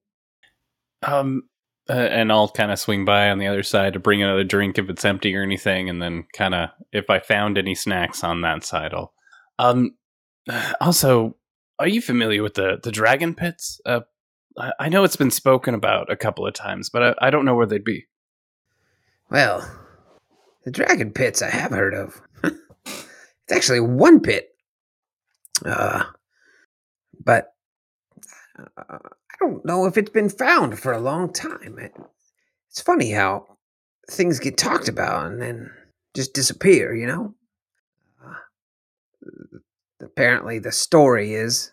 Um, 1.03 1.43
uh, 1.89 1.93
and 1.93 2.31
I'll 2.31 2.49
kind 2.49 2.71
of 2.71 2.79
swing 2.79 3.05
by 3.05 3.29
on 3.29 3.39
the 3.39 3.47
other 3.47 3.63
side 3.63 3.93
to 3.93 3.99
bring 3.99 4.21
another 4.21 4.43
drink 4.43 4.77
if 4.77 4.89
it's 4.89 5.05
empty 5.05 5.35
or 5.35 5.43
anything, 5.43 5.89
and 5.89 6.01
then 6.01 6.25
kind 6.33 6.55
of 6.55 6.69
if 6.91 7.09
I 7.09 7.19
found 7.19 7.57
any 7.57 7.75
snacks 7.75 8.23
on 8.23 8.41
that 8.41 8.63
side, 8.63 8.93
I'll. 8.93 9.13
Um, 9.59 9.95
also, 10.81 11.35
are 11.79 11.87
you 11.87 12.01
familiar 12.01 12.41
with 12.41 12.53
the 12.53 12.79
the 12.81 12.91
dragon 12.91 13.35
pits? 13.35 13.81
Uh, 13.85 14.01
I 14.79 14.89
know 14.89 15.03
it's 15.03 15.15
been 15.15 15.31
spoken 15.31 15.73
about 15.73 16.11
a 16.11 16.15
couple 16.15 16.45
of 16.45 16.53
times, 16.53 16.89
but 16.89 17.03
I, 17.03 17.27
I 17.27 17.29
don't 17.29 17.45
know 17.45 17.55
where 17.55 17.65
they'd 17.65 17.83
be. 17.83 18.05
Well, 19.29 19.67
the 20.63 20.71
dragon 20.71 21.11
pits 21.11 21.41
I 21.41 21.49
have 21.49 21.71
heard 21.71 21.93
of. 21.95 22.21
it's 22.85 23.51
actually 23.51 23.79
one 23.79 24.19
pit. 24.19 24.49
Uh, 25.65 26.03
but 27.23 27.53
uh, 28.77 28.99
I 29.33 29.37
don't 29.39 29.65
know 29.65 29.85
if 29.85 29.97
it's 29.97 30.11
been 30.11 30.29
found 30.29 30.79
for 30.79 30.91
a 30.93 30.99
long 30.99 31.31
time. 31.33 31.77
It, 31.79 31.93
it's 32.69 32.81
funny 32.81 33.11
how 33.11 33.57
things 34.09 34.39
get 34.39 34.57
talked 34.57 34.87
about 34.87 35.25
and 35.31 35.41
then 35.41 35.71
just 36.15 36.33
disappear, 36.33 36.93
you 36.95 37.07
know? 37.07 37.35
Uh, 38.23 39.59
apparently, 40.01 40.59
the 40.59 40.71
story 40.71 41.33
is 41.33 41.71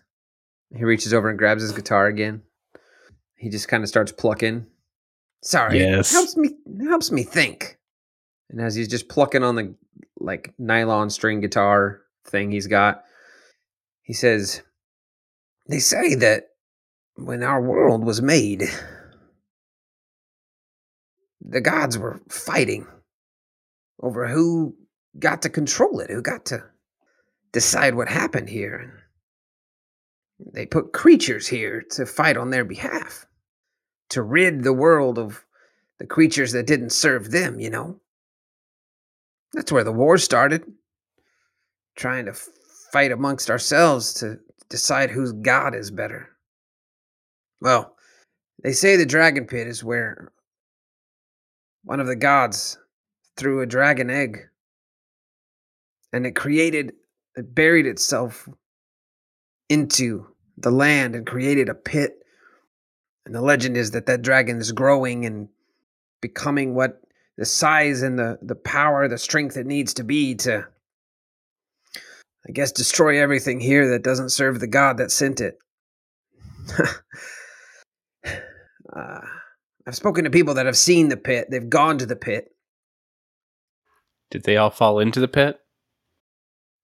He 0.74 0.84
reaches 0.84 1.12
over 1.12 1.28
and 1.28 1.38
grabs 1.38 1.62
his 1.62 1.72
guitar 1.72 2.06
again. 2.06 2.42
He 3.36 3.48
just 3.50 3.68
kind 3.68 3.82
of 3.82 3.88
starts 3.88 4.12
plucking. 4.12 4.66
Sorry. 5.42 5.78
Yes. 5.80 6.12
It 6.12 6.16
helps 6.16 6.36
me 6.36 6.50
it 6.66 6.88
helps 6.88 7.10
me 7.10 7.22
think. 7.22 7.78
And 8.50 8.60
as 8.60 8.74
he's 8.74 8.88
just 8.88 9.08
plucking 9.08 9.42
on 9.42 9.54
the 9.56 9.74
like 10.18 10.52
nylon 10.58 11.08
string 11.10 11.40
guitar 11.40 12.02
thing 12.26 12.50
he's 12.50 12.66
got, 12.66 13.04
he 14.02 14.12
says, 14.12 14.62
They 15.68 15.78
say 15.78 16.14
that 16.16 16.49
when 17.16 17.42
our 17.42 17.60
world 17.60 18.04
was 18.04 18.22
made, 18.22 18.64
the 21.40 21.60
gods 21.60 21.98
were 21.98 22.20
fighting 22.28 22.86
over 24.02 24.28
who 24.28 24.76
got 25.18 25.42
to 25.42 25.48
control 25.48 26.00
it, 26.00 26.10
who 26.10 26.22
got 26.22 26.46
to 26.46 26.64
decide 27.52 27.94
what 27.94 28.08
happened 28.08 28.48
here. 28.48 29.04
They 30.54 30.66
put 30.66 30.92
creatures 30.92 31.46
here 31.46 31.84
to 31.90 32.06
fight 32.06 32.36
on 32.36 32.50
their 32.50 32.64
behalf, 32.64 33.26
to 34.10 34.22
rid 34.22 34.62
the 34.62 34.72
world 34.72 35.18
of 35.18 35.44
the 35.98 36.06
creatures 36.06 36.52
that 36.52 36.66
didn't 36.66 36.90
serve 36.90 37.30
them, 37.30 37.60
you 37.60 37.68
know? 37.68 38.00
That's 39.52 39.72
where 39.72 39.84
the 39.84 39.92
war 39.92 40.16
started. 40.16 40.64
Trying 41.96 42.26
to 42.26 42.32
fight 42.92 43.12
amongst 43.12 43.50
ourselves 43.50 44.14
to 44.14 44.38
decide 44.70 45.10
whose 45.10 45.32
god 45.32 45.74
is 45.74 45.90
better. 45.90 46.30
Well, 47.60 47.94
they 48.62 48.72
say 48.72 48.96
the 48.96 49.06
dragon 49.06 49.46
pit 49.46 49.66
is 49.66 49.84
where 49.84 50.32
one 51.84 52.00
of 52.00 52.06
the 52.06 52.16
gods 52.16 52.78
threw 53.36 53.60
a 53.60 53.66
dragon 53.66 54.10
egg 54.10 54.48
and 56.12 56.26
it 56.26 56.34
created, 56.34 56.92
it 57.36 57.54
buried 57.54 57.86
itself 57.86 58.48
into 59.68 60.26
the 60.58 60.70
land 60.70 61.14
and 61.14 61.26
created 61.26 61.68
a 61.68 61.74
pit. 61.74 62.18
And 63.24 63.34
the 63.34 63.40
legend 63.40 63.76
is 63.76 63.92
that 63.92 64.06
that 64.06 64.22
dragon 64.22 64.58
is 64.58 64.72
growing 64.72 65.24
and 65.24 65.48
becoming 66.20 66.74
what 66.74 67.00
the 67.36 67.46
size 67.46 68.02
and 68.02 68.18
the, 68.18 68.38
the 68.42 68.54
power, 68.54 69.08
the 69.08 69.18
strength 69.18 69.56
it 69.56 69.66
needs 69.66 69.94
to 69.94 70.04
be 70.04 70.34
to, 70.34 70.66
I 72.46 72.52
guess, 72.52 72.72
destroy 72.72 73.20
everything 73.20 73.60
here 73.60 73.88
that 73.90 74.02
doesn't 74.02 74.30
serve 74.30 74.60
the 74.60 74.66
god 74.66 74.98
that 74.98 75.10
sent 75.10 75.40
it. 75.40 75.58
uh, 78.94 79.20
I've 79.86 79.96
spoken 79.96 80.24
to 80.24 80.30
people 80.30 80.54
that 80.54 80.66
have 80.66 80.76
seen 80.76 81.08
the 81.08 81.16
pit, 81.16 81.48
they've 81.50 81.68
gone 81.68 81.98
to 81.98 82.06
the 82.06 82.16
pit. 82.16 82.48
Did 84.30 84.44
they 84.44 84.56
all 84.56 84.70
fall 84.70 85.00
into 85.00 85.20
the 85.20 85.28
pit? 85.28 85.58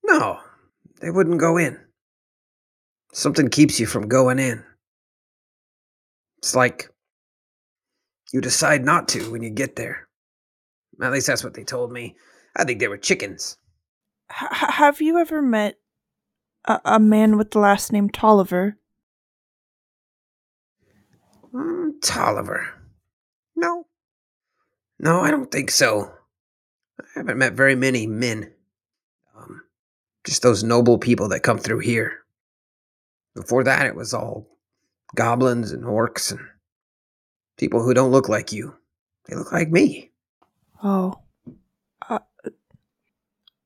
No, 0.05 0.41
they 1.01 1.11
wouldn't 1.11 1.41
go 1.41 1.57
in. 1.57 1.79
Something 3.13 3.49
keeps 3.49 3.79
you 3.81 3.87
from 3.87 4.09
going 4.09 4.39
in. 4.39 4.65
It's 6.39 6.55
like 6.55 6.91
you 8.33 8.41
decide 8.41 8.85
not 8.85 9.09
to 9.09 9.31
when 9.31 9.43
you 9.43 9.51
get 9.51 9.77
there. 9.77 10.09
At 11.03 11.13
least 11.13 11.27
that's 11.27 11.45
what 11.45 11.55
they 11.55 11.65
told 11.65 11.93
me. 11.93 12.17
I 12.57 12.65
think 12.65 12.81
they 12.81 12.89
were 12.89 12.99
chickens. 12.99 13.59
H- 14.31 14.49
have 14.51 15.01
you 15.01 15.19
ever 15.19 15.43
met 15.43 15.79
a-, 16.67 16.81
a 16.85 17.01
man 17.01 17.37
with 17.37 17.51
the 17.51 17.59
last 17.59 17.93
name 17.93 18.11
Tolliver? 18.11 18.79
Mm, 21.57 21.93
Tolliver. 22.03 22.69
No. 23.55 23.87
No, 24.99 25.21
I 25.21 25.31
don't 25.31 25.51
think 25.51 25.71
so. 25.71 26.13
I 27.01 27.05
haven't 27.15 27.39
met 27.39 27.55
very 27.55 27.75
many 27.75 28.07
men. 28.07 28.53
Um, 29.37 29.63
just 30.25 30.43
those 30.43 30.63
noble 30.63 30.99
people 30.99 31.29
that 31.29 31.41
come 31.41 31.59
through 31.59 31.81
here. 31.81 32.19
Before 33.35 33.65
that, 33.65 33.87
it 33.87 33.95
was 33.95 34.15
all 34.15 34.47
goblins 35.15 35.73
and 35.73 35.85
orcs 35.85 36.31
and 36.31 36.41
people 37.59 37.83
who 37.83 37.95
don't 37.95 38.11
look 38.11 38.29
like 38.29 38.53
you. 38.53 38.75
They 39.29 39.37
look 39.37 39.53
like 39.53 39.71
me. 39.71 40.11
Oh. 40.83 41.15
Uh, 42.09 42.19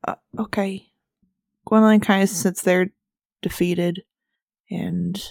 uh, 0.07 0.15
okay. 0.39 0.87
Gwendolyn 1.67 2.01
kind 2.01 2.23
of 2.23 2.29
sits 2.29 2.63
there 2.63 2.91
defeated 3.43 4.03
and 4.71 5.23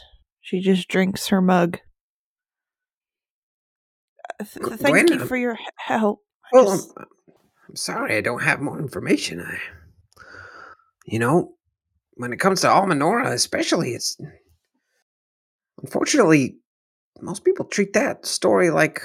she 0.42 0.60
just 0.60 0.88
drinks 0.88 1.28
her 1.28 1.42
mug. 1.42 1.80
Th- 4.40 4.80
thank 4.80 5.10
you 5.10 5.20
for 5.26 5.36
your 5.38 5.58
help. 5.78 6.22
I 6.46 6.50
Well, 6.54 6.76
just- 6.76 6.94
I'm, 6.98 7.06
I'm 7.70 7.76
sorry 7.76 8.16
I 8.18 8.22
don't 8.22 8.42
have 8.44 8.62
more 8.62 8.80
information. 8.80 9.42
I, 9.42 9.58
you 11.06 11.20
know, 11.20 11.54
when 12.14 12.34
it 12.34 12.40
comes 12.40 12.62
to 12.62 12.68
Almanora, 12.68 13.32
especially, 13.32 13.92
it's 13.94 14.18
unfortunately 15.82 16.58
most 17.22 17.44
people 17.44 17.66
treat 17.66 17.94
that 17.94 18.26
story 18.26 18.70
like 18.70 19.02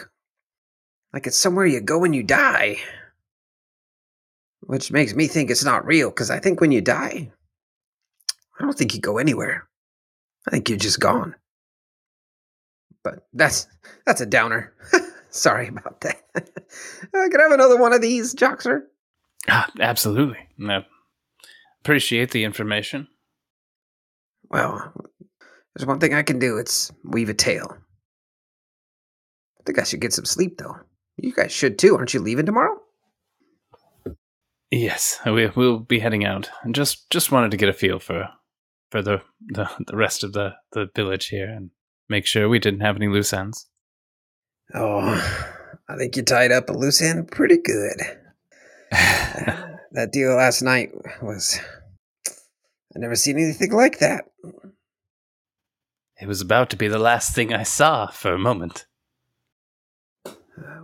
like 1.12 1.26
it's 1.26 1.38
somewhere 1.38 1.66
you 1.66 1.80
go 1.80 1.98
when 1.98 2.12
you 2.12 2.22
die, 2.22 2.76
which 4.60 4.90
makes 4.92 5.14
me 5.14 5.26
think 5.26 5.50
it's 5.50 5.64
not 5.64 5.84
real. 5.86 6.10
Because 6.10 6.30
I 6.30 6.38
think 6.40 6.60
when 6.60 6.72
you 6.72 6.80
die, 6.80 7.30
I 8.58 8.62
don't 8.62 8.76
think 8.76 8.94
you 8.94 9.00
go 9.00 9.18
anywhere. 9.18 9.68
I 10.46 10.50
think 10.50 10.68
you're 10.68 10.78
just 10.78 11.00
gone. 11.00 11.34
But 13.02 13.26
that's 13.32 13.66
that's 14.06 14.20
a 14.20 14.26
downer. 14.26 14.72
Sorry 15.34 15.66
about 15.66 16.00
that. 16.02 16.22
uh, 16.36 16.40
can 17.12 17.40
I 17.40 17.42
have 17.42 17.52
another 17.52 17.76
one 17.76 17.92
of 17.92 18.00
these, 18.00 18.36
Joxer? 18.36 18.82
Ah, 19.48 19.68
absolutely. 19.80 20.38
I 20.64 20.84
appreciate 21.82 22.30
the 22.30 22.44
information. 22.44 23.08
Well, 24.48 24.92
there's 25.74 25.86
one 25.86 25.98
thing 25.98 26.14
I 26.14 26.22
can 26.22 26.38
do. 26.38 26.56
It's 26.56 26.92
weave 27.02 27.30
a 27.30 27.34
tale. 27.34 27.76
I 29.58 29.62
think 29.66 29.80
I 29.80 29.82
should 29.82 30.00
get 30.00 30.12
some 30.12 30.24
sleep, 30.24 30.58
though. 30.58 30.76
You 31.16 31.34
guys 31.34 31.50
should 31.50 31.80
too. 31.80 31.96
Aren't 31.96 32.14
you 32.14 32.20
leaving 32.20 32.46
tomorrow? 32.46 32.78
Yes, 34.70 35.18
we 35.26 35.48
we'll 35.48 35.80
be 35.80 35.98
heading 35.98 36.24
out. 36.24 36.48
And 36.62 36.76
just 36.76 37.10
just 37.10 37.32
wanted 37.32 37.50
to 37.50 37.56
get 37.56 37.68
a 37.68 37.72
feel 37.72 37.98
for 37.98 38.28
for 38.92 39.02
the 39.02 39.20
the, 39.48 39.68
the 39.84 39.96
rest 39.96 40.22
of 40.22 40.32
the 40.32 40.54
the 40.72 40.90
village 40.94 41.26
here 41.26 41.48
and 41.48 41.70
make 42.08 42.24
sure 42.24 42.48
we 42.48 42.60
didn't 42.60 42.80
have 42.80 42.94
any 42.94 43.08
loose 43.08 43.32
ends. 43.32 43.68
Oh, 44.74 45.52
I 45.88 45.96
think 45.96 46.16
you 46.16 46.22
tied 46.22 46.50
up 46.50 46.68
a 46.68 46.72
loose 46.72 47.00
end 47.00 47.30
pretty 47.30 47.58
good. 47.58 47.96
that 48.90 50.10
deal 50.12 50.34
last 50.34 50.62
night 50.62 50.90
was. 51.22 51.60
I 52.26 52.98
never 52.98 53.16
seen 53.16 53.38
anything 53.38 53.72
like 53.72 53.98
that. 53.98 54.26
It 56.20 56.28
was 56.28 56.40
about 56.40 56.70
to 56.70 56.76
be 56.76 56.88
the 56.88 56.98
last 56.98 57.34
thing 57.34 57.52
I 57.52 57.64
saw 57.64 58.06
for 58.06 58.32
a 58.32 58.38
moment. 58.38 58.86
Uh, 60.26 60.32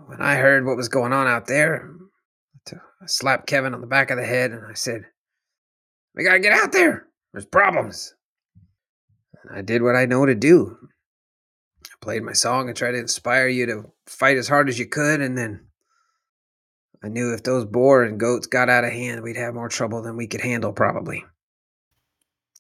when 0.07 0.21
I 0.21 0.35
heard 0.37 0.67
what 0.67 0.77
was 0.77 0.89
going 0.89 1.13
on 1.13 1.29
out 1.29 1.47
there, 1.47 1.91
I 3.03 3.07
slapped 3.07 3.47
Kevin 3.47 3.75
on 3.75 3.81
the 3.81 3.87
back 3.87 4.11
of 4.11 4.19
the 4.19 4.25
head 4.25 4.51
and 4.51 4.67
I 4.67 4.75
said, 4.75 5.07
We 6.15 6.25
gotta 6.25 6.41
get 6.41 6.53
out 6.53 6.73
there. 6.73 7.07
There's 7.33 7.47
problems. 7.47 8.15
And 9.43 9.57
I 9.57 9.63
did 9.63 9.83
what 9.83 9.97
I 9.97 10.05
know 10.07 10.27
to 10.27 10.35
do. 10.35 10.77
Played 12.01 12.23
my 12.23 12.33
song 12.33 12.69
and 12.69 12.77
tried 12.77 12.93
to 12.93 12.99
inspire 12.99 13.49
you 13.49 13.67
to 13.67 13.93
fight 14.07 14.39
as 14.39 14.49
hard 14.49 14.69
as 14.69 14.79
you 14.79 14.87
could, 14.87 15.21
and 15.21 15.37
then 15.37 15.67
I 17.03 17.09
knew 17.09 17.33
if 17.33 17.43
those 17.43 17.65
boar 17.65 18.05
and 18.05 18.19
goats 18.19 18.47
got 18.47 18.69
out 18.69 18.85
of 18.85 18.93
hand, 18.93 19.23
we'd 19.23 19.37
have 19.37 19.55
more 19.55 19.69
trouble 19.69 20.03
than 20.03 20.17
we 20.17 20.27
could 20.27 20.41
handle, 20.41 20.73
probably. 20.73 21.25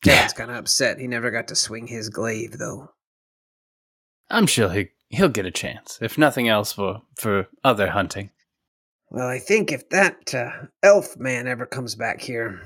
Kevin's 0.02 0.32
kind 0.32 0.50
of 0.50 0.56
upset. 0.56 0.98
He 0.98 1.06
never 1.06 1.30
got 1.30 1.48
to 1.48 1.56
swing 1.56 1.86
his 1.86 2.08
glaive, 2.08 2.58
though. 2.58 2.90
I'm 4.30 4.46
sure 4.46 4.70
he 4.70 4.90
he'll 5.08 5.28
get 5.28 5.46
a 5.46 5.50
chance, 5.50 5.98
if 6.00 6.16
nothing 6.16 6.48
else 6.48 6.72
for 6.72 7.02
for 7.16 7.48
other 7.64 7.90
hunting. 7.90 8.30
Well, 9.10 9.26
I 9.26 9.38
think 9.38 9.72
if 9.72 9.88
that 9.90 10.34
uh, 10.34 10.66
elf 10.82 11.16
man 11.16 11.48
ever 11.48 11.66
comes 11.66 11.96
back 11.96 12.20
here, 12.20 12.60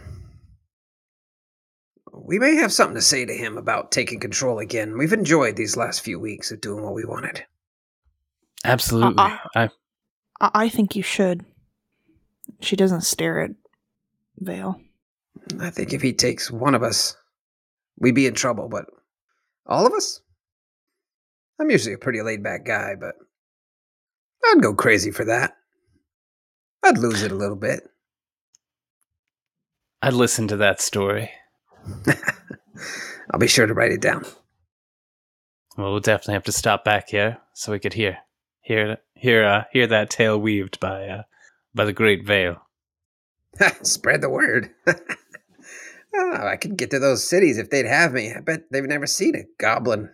we 2.16 2.38
may 2.38 2.54
have 2.56 2.72
something 2.72 2.94
to 2.94 3.02
say 3.02 3.24
to 3.24 3.32
him 3.32 3.58
about 3.58 3.92
taking 3.92 4.20
control 4.20 4.58
again. 4.58 4.96
We've 4.96 5.12
enjoyed 5.12 5.56
these 5.56 5.76
last 5.76 6.00
few 6.00 6.18
weeks 6.18 6.50
of 6.50 6.60
doing 6.60 6.84
what 6.84 6.94
we 6.94 7.04
wanted. 7.04 7.44
Absolutely. 8.64 9.22
Uh-uh. 9.22 9.38
I 9.54 9.68
I-, 10.40 10.50
I 10.54 10.68
think 10.68 10.96
you 10.96 11.02
should. 11.02 11.44
She 12.60 12.76
doesn't 12.76 13.02
stare 13.02 13.40
at 13.40 13.50
Vale. 14.38 14.80
I 15.60 15.70
think 15.70 15.92
if 15.92 16.02
he 16.02 16.12
takes 16.12 16.50
one 16.50 16.74
of 16.74 16.82
us, 16.82 17.16
we'd 17.98 18.14
be 18.14 18.26
in 18.26 18.34
trouble, 18.34 18.68
but 18.68 18.86
all 19.66 19.86
of 19.86 19.92
us? 19.92 20.20
I'm 21.60 21.70
usually 21.70 21.94
a 21.94 21.98
pretty 21.98 22.22
laid 22.22 22.42
back 22.42 22.64
guy, 22.64 22.94
but 22.98 23.14
I'd 24.44 24.62
go 24.62 24.74
crazy 24.74 25.10
for 25.10 25.24
that. 25.24 25.56
I'd 26.82 26.98
lose 26.98 27.22
it 27.22 27.32
a 27.32 27.36
little 27.36 27.56
bit. 27.56 27.82
I'd 30.02 30.12
listen 30.12 30.48
to 30.48 30.56
that 30.58 30.80
story. 30.82 31.30
I'll 33.30 33.40
be 33.40 33.48
sure 33.48 33.66
to 33.66 33.74
write 33.74 33.92
it 33.92 34.00
down. 34.00 34.24
Well, 35.76 35.90
we'll 35.90 36.00
definitely 36.00 36.34
have 36.34 36.44
to 36.44 36.52
stop 36.52 36.84
back 36.84 37.08
here 37.08 37.38
so 37.52 37.72
we 37.72 37.78
could 37.78 37.94
hear 37.94 38.18
hear 38.60 38.98
hear 39.14 39.44
uh, 39.44 39.64
hear 39.72 39.86
that 39.86 40.10
tale 40.10 40.38
weaved 40.38 40.78
by 40.80 41.06
uh, 41.06 41.22
by 41.74 41.84
the 41.84 41.92
great 41.92 42.24
Vale. 42.26 42.62
Spread 43.82 44.20
the 44.20 44.30
word. 44.30 44.70
oh, 44.86 46.46
I 46.46 46.56
could 46.56 46.76
get 46.76 46.90
to 46.90 46.98
those 46.98 47.28
cities 47.28 47.58
if 47.58 47.70
they'd 47.70 47.86
have 47.86 48.12
me. 48.12 48.32
I 48.32 48.40
bet 48.40 48.70
they've 48.70 48.84
never 48.84 49.06
seen 49.06 49.34
a 49.34 49.44
goblin 49.58 50.10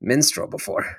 minstrel 0.00 0.46
before. 0.46 0.98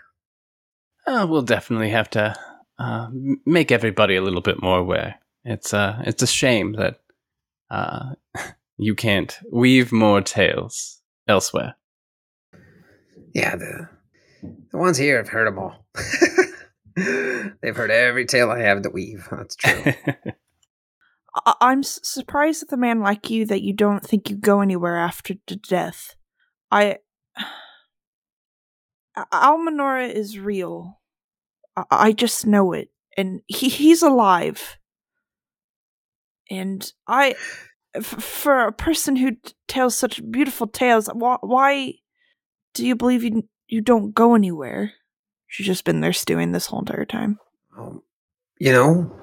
Uh, 1.07 1.25
we'll 1.29 1.41
definitely 1.41 1.89
have 1.89 2.09
to 2.11 2.35
uh, 2.79 3.07
make 3.45 3.71
everybody 3.71 4.15
a 4.15 4.21
little 4.21 4.41
bit 4.41 4.61
more 4.61 4.79
aware. 4.79 5.19
It's 5.43 5.73
uh, 5.73 6.01
it's 6.05 6.21
a 6.21 6.27
shame 6.27 6.73
that 6.73 6.99
uh, 7.69 8.13
you 8.81 8.95
can't 8.95 9.37
weave 9.51 9.91
more 9.91 10.21
tales 10.21 10.99
elsewhere. 11.27 11.75
Yeah, 13.33 13.55
the 13.55 13.87
the 14.71 14.77
ones 14.77 14.97
here 14.97 15.17
have 15.17 15.29
heard 15.29 15.47
them 15.47 15.59
all. 15.59 15.85
They've 16.95 17.75
heard 17.75 17.91
every 17.91 18.25
tale 18.25 18.49
I 18.49 18.61
have 18.61 18.81
to 18.81 18.89
weave. 18.89 19.27
That's 19.31 19.55
true. 19.55 19.93
I- 21.45 21.53
I'm 21.61 21.83
surprised 21.83 22.63
with 22.63 22.73
a 22.73 22.77
man 22.77 23.01
like 23.01 23.29
you 23.29 23.45
that 23.45 23.61
you 23.61 23.71
don't 23.71 24.03
think 24.03 24.29
you 24.31 24.35
go 24.35 24.61
anywhere 24.61 24.97
after 24.97 25.35
d- 25.45 25.61
death. 25.67 26.15
I 26.71 26.97
Almanora 29.31 30.09
is 30.11 30.39
real. 30.39 30.99
I-, 31.77 31.83
I 31.91 32.11
just 32.13 32.47
know 32.47 32.73
it, 32.73 32.89
and 33.15 33.41
he 33.45 33.69
he's 33.69 34.01
alive. 34.01 34.77
And 36.49 36.91
I, 37.07 37.35
f- 37.95 38.03
for 38.05 38.67
a 38.67 38.71
person 38.71 39.15
who 39.15 39.31
t- 39.31 39.53
tells 39.67 39.97
such 39.97 40.21
beautiful 40.31 40.67
tales, 40.67 41.07
why 41.13 41.37
why 41.41 41.93
do 42.73 42.85
you 42.85 42.95
believe 42.95 43.23
you 43.23 43.47
you 43.67 43.81
don't 43.81 44.13
go 44.13 44.35
anywhere? 44.35 44.93
She's 45.47 45.67
just 45.67 45.83
been 45.83 46.01
there 46.01 46.13
stewing 46.13 46.51
this 46.51 46.67
whole 46.67 46.79
entire 46.79 47.05
time. 47.05 47.39
Um, 47.77 48.01
you 48.59 48.71
know, 48.71 49.13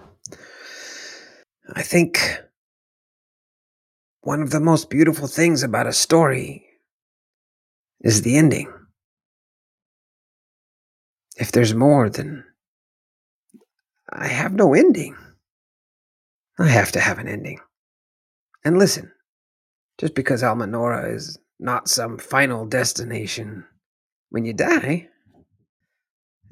I 1.74 1.82
think 1.82 2.40
one 4.20 4.42
of 4.42 4.50
the 4.50 4.60
most 4.60 4.90
beautiful 4.90 5.26
things 5.26 5.62
about 5.62 5.86
a 5.86 5.92
story 5.92 6.66
is 8.00 8.22
the 8.22 8.36
ending. 8.36 8.72
If 11.36 11.52
there's 11.52 11.74
more, 11.74 12.10
then 12.10 12.44
I 14.10 14.26
have 14.26 14.52
no 14.52 14.74
ending. 14.74 15.16
I 16.58 16.68
have 16.68 16.92
to 16.92 17.00
have 17.00 17.18
an 17.18 17.28
ending. 17.28 17.60
And 18.64 18.78
listen, 18.78 19.12
just 19.98 20.14
because 20.14 20.42
Almanora 20.42 21.14
is 21.14 21.38
not 21.58 21.88
some 21.88 22.18
final 22.18 22.66
destination 22.66 23.64
when 24.30 24.44
you 24.44 24.52
die, 24.52 25.08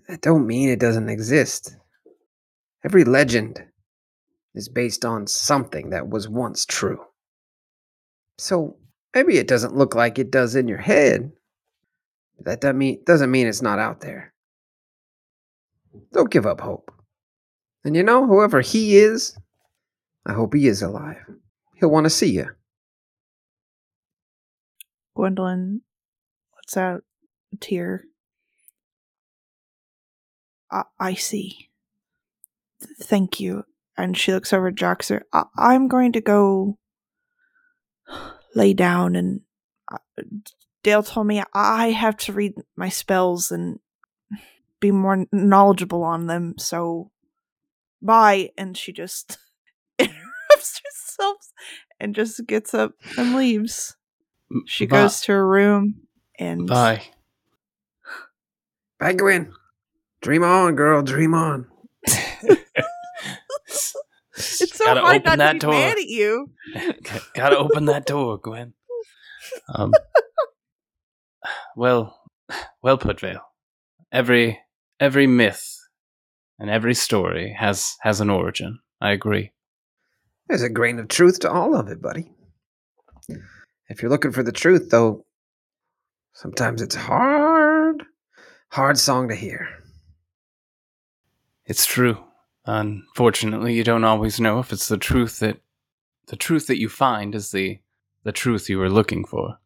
that 0.09 0.21
don't 0.21 0.47
mean 0.47 0.69
it 0.69 0.81
doesn't 0.81 1.09
exist. 1.09 1.77
Every 2.85 3.05
legend 3.05 3.65
is 4.55 4.69
based 4.69 5.05
on 5.05 5.27
something 5.27 5.91
that 5.91 6.09
was 6.09 6.29
once 6.29 6.65
true. 6.65 7.01
So 8.39 8.77
maybe 9.15 9.39
it 9.39 9.49
doesn't 9.49 9.77
look 9.77 9.95
like 9.95 10.19
it 10.19 10.31
does 10.31 10.55
in 10.55 10.69
your 10.69 10.79
head. 10.79 11.33
That 12.41 12.61
doesn't 12.61 13.31
mean 13.31 13.47
it's 13.47 13.63
not 13.63 13.79
out 13.79 14.01
there. 14.01 14.33
Don't 16.13 16.31
give 16.31 16.47
up 16.47 16.61
hope. 16.61 16.93
And 17.85 17.97
you 17.97 18.03
know, 18.03 18.27
whoever 18.27 18.61
he 18.61 18.97
is, 18.97 19.37
I 20.27 20.33
hope 20.33 20.55
he 20.55 20.67
is 20.67 20.83
alive. 20.83 21.25
He'll 21.77 21.91
want 21.91 22.05
to 22.05 22.11
see 22.11 22.31
you. 22.31 22.49
Gwendolyn 25.15 25.83
lets 26.57 26.77
out 26.77 27.03
a 27.53 27.57
tear. 27.57 28.05
I, 30.71 30.83
I 30.99 31.15
see. 31.15 31.71
Th- 32.81 32.97
Thank 33.03 33.41
you. 33.41 33.65
And 33.97 34.17
she 34.17 34.33
looks 34.33 34.53
over 34.53 34.69
at 34.69 34.75
Joxer. 34.75 35.23
I- 35.33 35.45
I'm 35.57 35.89
going 35.89 36.13
to 36.13 36.21
go 36.21 36.79
lay 38.55 38.73
down 38.75 39.17
and 39.17 39.41
uh, 39.93 39.99
Dale 40.83 41.03
told 41.03 41.27
me 41.27 41.43
I 41.53 41.89
have 41.91 42.17
to 42.19 42.33
read 42.33 42.55
my 42.77 42.89
spells 42.89 43.51
and 43.51 43.81
be 44.81 44.91
more 44.91 45.27
knowledgeable 45.33 46.03
on 46.03 46.27
them. 46.27 46.55
So 46.59 47.11
bye. 48.03 48.51
And 48.57 48.77
she 48.77 48.93
just 48.93 49.39
interrupts 49.99 50.81
herself 50.85 51.06
and 52.01 52.15
just 52.15 52.47
gets 52.47 52.75
up 52.75 52.93
and 53.19 53.35
leaves. 53.35 53.97
She 54.67 54.87
Bye. 54.87 55.03
goes 55.03 55.21
to 55.23 55.33
her 55.33 55.47
room 55.47 56.03
and 56.39 56.67
Bye. 56.67 57.03
Bye, 58.99 59.13
Gwen. 59.13 59.53
Dream 60.23 60.43
on, 60.43 60.75
girl. 60.75 61.03
Dream 61.03 61.35
on. 61.35 61.67
It's 64.39 64.77
so 64.79 64.85
Gotta 64.85 65.01
hard 65.01 65.17
open 65.17 65.25
not 65.31 65.39
that 65.39 65.49
to 65.53 65.55
be 65.55 65.61
door. 65.61 65.71
mad 65.73 65.97
at 65.99 66.05
you. 66.05 66.51
Gotta 67.35 67.57
open 67.57 67.87
that 67.87 68.05
door, 68.05 68.37
Gwen. 68.39 68.75
Um, 69.75 69.93
well, 71.77 72.21
well 72.83 72.99
put, 72.99 73.19
Vale. 73.21 73.41
Every 74.13 74.59
every 75.01 75.27
myth 75.27 75.79
and 76.59 76.69
every 76.69 76.95
story 76.95 77.57
has 77.59 77.97
has 78.03 78.21
an 78.21 78.29
origin. 78.29 78.81
I 79.01 79.13
agree. 79.13 79.53
There's 80.49 80.63
a 80.63 80.69
grain 80.69 80.99
of 80.99 81.09
truth 81.09 81.41
to 81.41 81.51
all 81.51 81.75
of 81.75 81.89
it, 81.89 82.01
buddy. 82.01 82.31
If 83.89 84.03
you're 84.03 84.11
looking 84.11 84.33
for 84.33 84.43
the 84.43 84.53
truth, 84.53 84.91
though, 84.91 85.25
sometimes 86.33 86.83
it's 86.83 86.95
hard, 86.95 88.05
hard 88.71 88.99
song 88.99 89.29
to 89.29 89.35
hear. 89.35 89.69
It's 91.65 91.87
true. 91.87 92.19
Unfortunately, 92.65 93.75
you 93.75 93.85
don't 93.85 94.05
always 94.05 94.41
know 94.41 94.59
if 94.59 94.73
it's 94.73 94.89
the 94.89 94.99
truth 94.99 95.39
that 95.41 95.59
the 96.29 96.37
truth 96.37 96.67
that 96.67 96.81
you 96.81 96.89
find 96.89 97.35
is 97.35 97.51
the 97.53 97.79
the 98.25 98.33
truth 98.33 98.69
you 98.69 98.79
were 98.79 98.91
looking 98.91 99.25
for. 99.25 99.59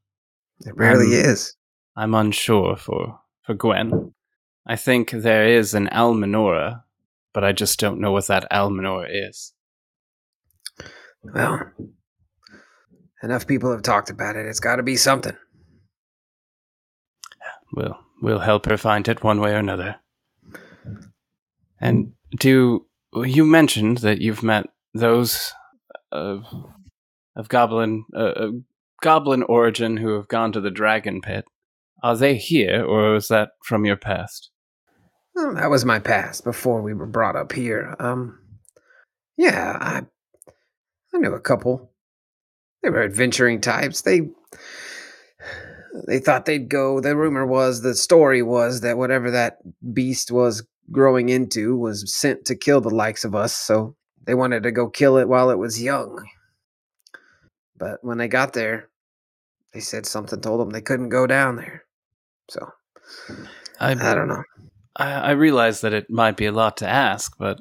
It 0.66 0.76
rarely 0.76 1.06
Um, 1.06 1.24
is. 1.24 1.56
I'm 1.96 2.14
unsure 2.14 2.76
for 2.76 3.18
for 3.42 3.54
Gwen. 3.54 4.14
I 4.66 4.76
think 4.76 5.10
there 5.10 5.46
is 5.46 5.72
an 5.72 5.88
Almanora, 5.88 6.82
but 7.32 7.42
I 7.44 7.52
just 7.52 7.80
don't 7.80 8.00
know 8.00 8.12
what 8.12 8.26
that 8.26 8.50
Almanora 8.50 9.08
is. 9.10 9.54
Well, 11.22 11.70
enough 13.22 13.46
people 13.46 13.70
have 13.72 13.82
talked 13.82 14.10
about 14.10 14.36
it. 14.36 14.46
It's 14.46 14.60
got 14.60 14.76
to 14.76 14.82
be 14.82 14.96
something. 14.96 15.36
We'll 17.72 17.98
we'll 18.22 18.40
help 18.40 18.66
her 18.66 18.76
find 18.76 19.06
it 19.06 19.22
one 19.22 19.40
way 19.40 19.52
or 19.52 19.58
another. 19.58 19.96
And 21.80 22.12
do 22.38 22.86
you 23.14 23.44
mentioned 23.44 23.98
that 23.98 24.20
you've 24.20 24.42
met 24.42 24.66
those 24.94 25.52
of 26.12 26.44
of 27.36 27.48
goblin 27.48 28.04
uh, 28.14 28.18
uh, 28.18 28.50
goblin 29.02 29.42
origin 29.44 29.96
who 29.96 30.14
have 30.14 30.28
gone 30.28 30.52
to 30.52 30.60
the 30.60 30.70
dragon 30.70 31.20
pit? 31.20 31.44
Are 32.02 32.16
they 32.16 32.36
here, 32.36 32.82
or 32.84 33.16
is 33.16 33.28
that 33.28 33.50
from 33.62 33.84
your 33.84 33.96
past? 33.96 34.50
Well, 35.34 35.54
that 35.54 35.70
was 35.70 35.84
my 35.84 35.98
past 35.98 36.44
before 36.44 36.82
we 36.82 36.94
were 36.94 37.06
brought 37.06 37.36
up 37.36 37.52
here. 37.52 37.94
Um, 37.98 38.40
yeah, 39.36 39.76
I, 39.80 40.02
I 41.14 41.18
knew 41.18 41.32
a 41.32 41.40
couple. 41.40 41.90
They 42.82 42.90
were 42.90 43.02
adventuring 43.02 43.60
types. 43.60 44.02
They, 44.02 44.22
they 46.06 46.18
thought 46.18 46.46
they'd 46.46 46.68
go. 46.68 47.00
The 47.00 47.16
rumor 47.16 47.46
was, 47.46 47.82
the 47.82 47.94
story 47.94 48.42
was 48.42 48.80
that 48.80 48.96
whatever 48.96 49.30
that 49.30 49.58
beast 49.92 50.30
was 50.30 50.66
growing 50.90 51.28
into 51.28 51.76
was 51.76 52.14
sent 52.14 52.44
to 52.46 52.56
kill 52.56 52.80
the 52.80 52.90
likes 52.90 53.24
of 53.24 53.34
us. 53.34 53.52
So 53.52 53.96
they 54.24 54.34
wanted 54.34 54.62
to 54.62 54.72
go 54.72 54.88
kill 54.88 55.16
it 55.18 55.28
while 55.28 55.50
it 55.50 55.58
was 55.58 55.82
young. 55.82 56.24
But 57.76 57.98
when 58.02 58.18
they 58.18 58.28
got 58.28 58.52
there, 58.52 58.88
they 59.72 59.80
said 59.80 60.06
something 60.06 60.40
told 60.40 60.60
them 60.60 60.70
they 60.70 60.80
couldn't 60.80 61.08
go 61.08 61.26
down 61.26 61.56
there. 61.56 61.84
So 62.50 62.72
I 63.78 63.92
I 63.92 64.14
don't 64.14 64.28
know. 64.28 64.42
I, 64.96 65.12
I 65.12 65.30
realize 65.30 65.80
that 65.80 65.94
it 65.94 66.10
might 66.10 66.36
be 66.36 66.46
a 66.46 66.52
lot 66.52 66.76
to 66.78 66.88
ask, 66.88 67.36
but 67.38 67.60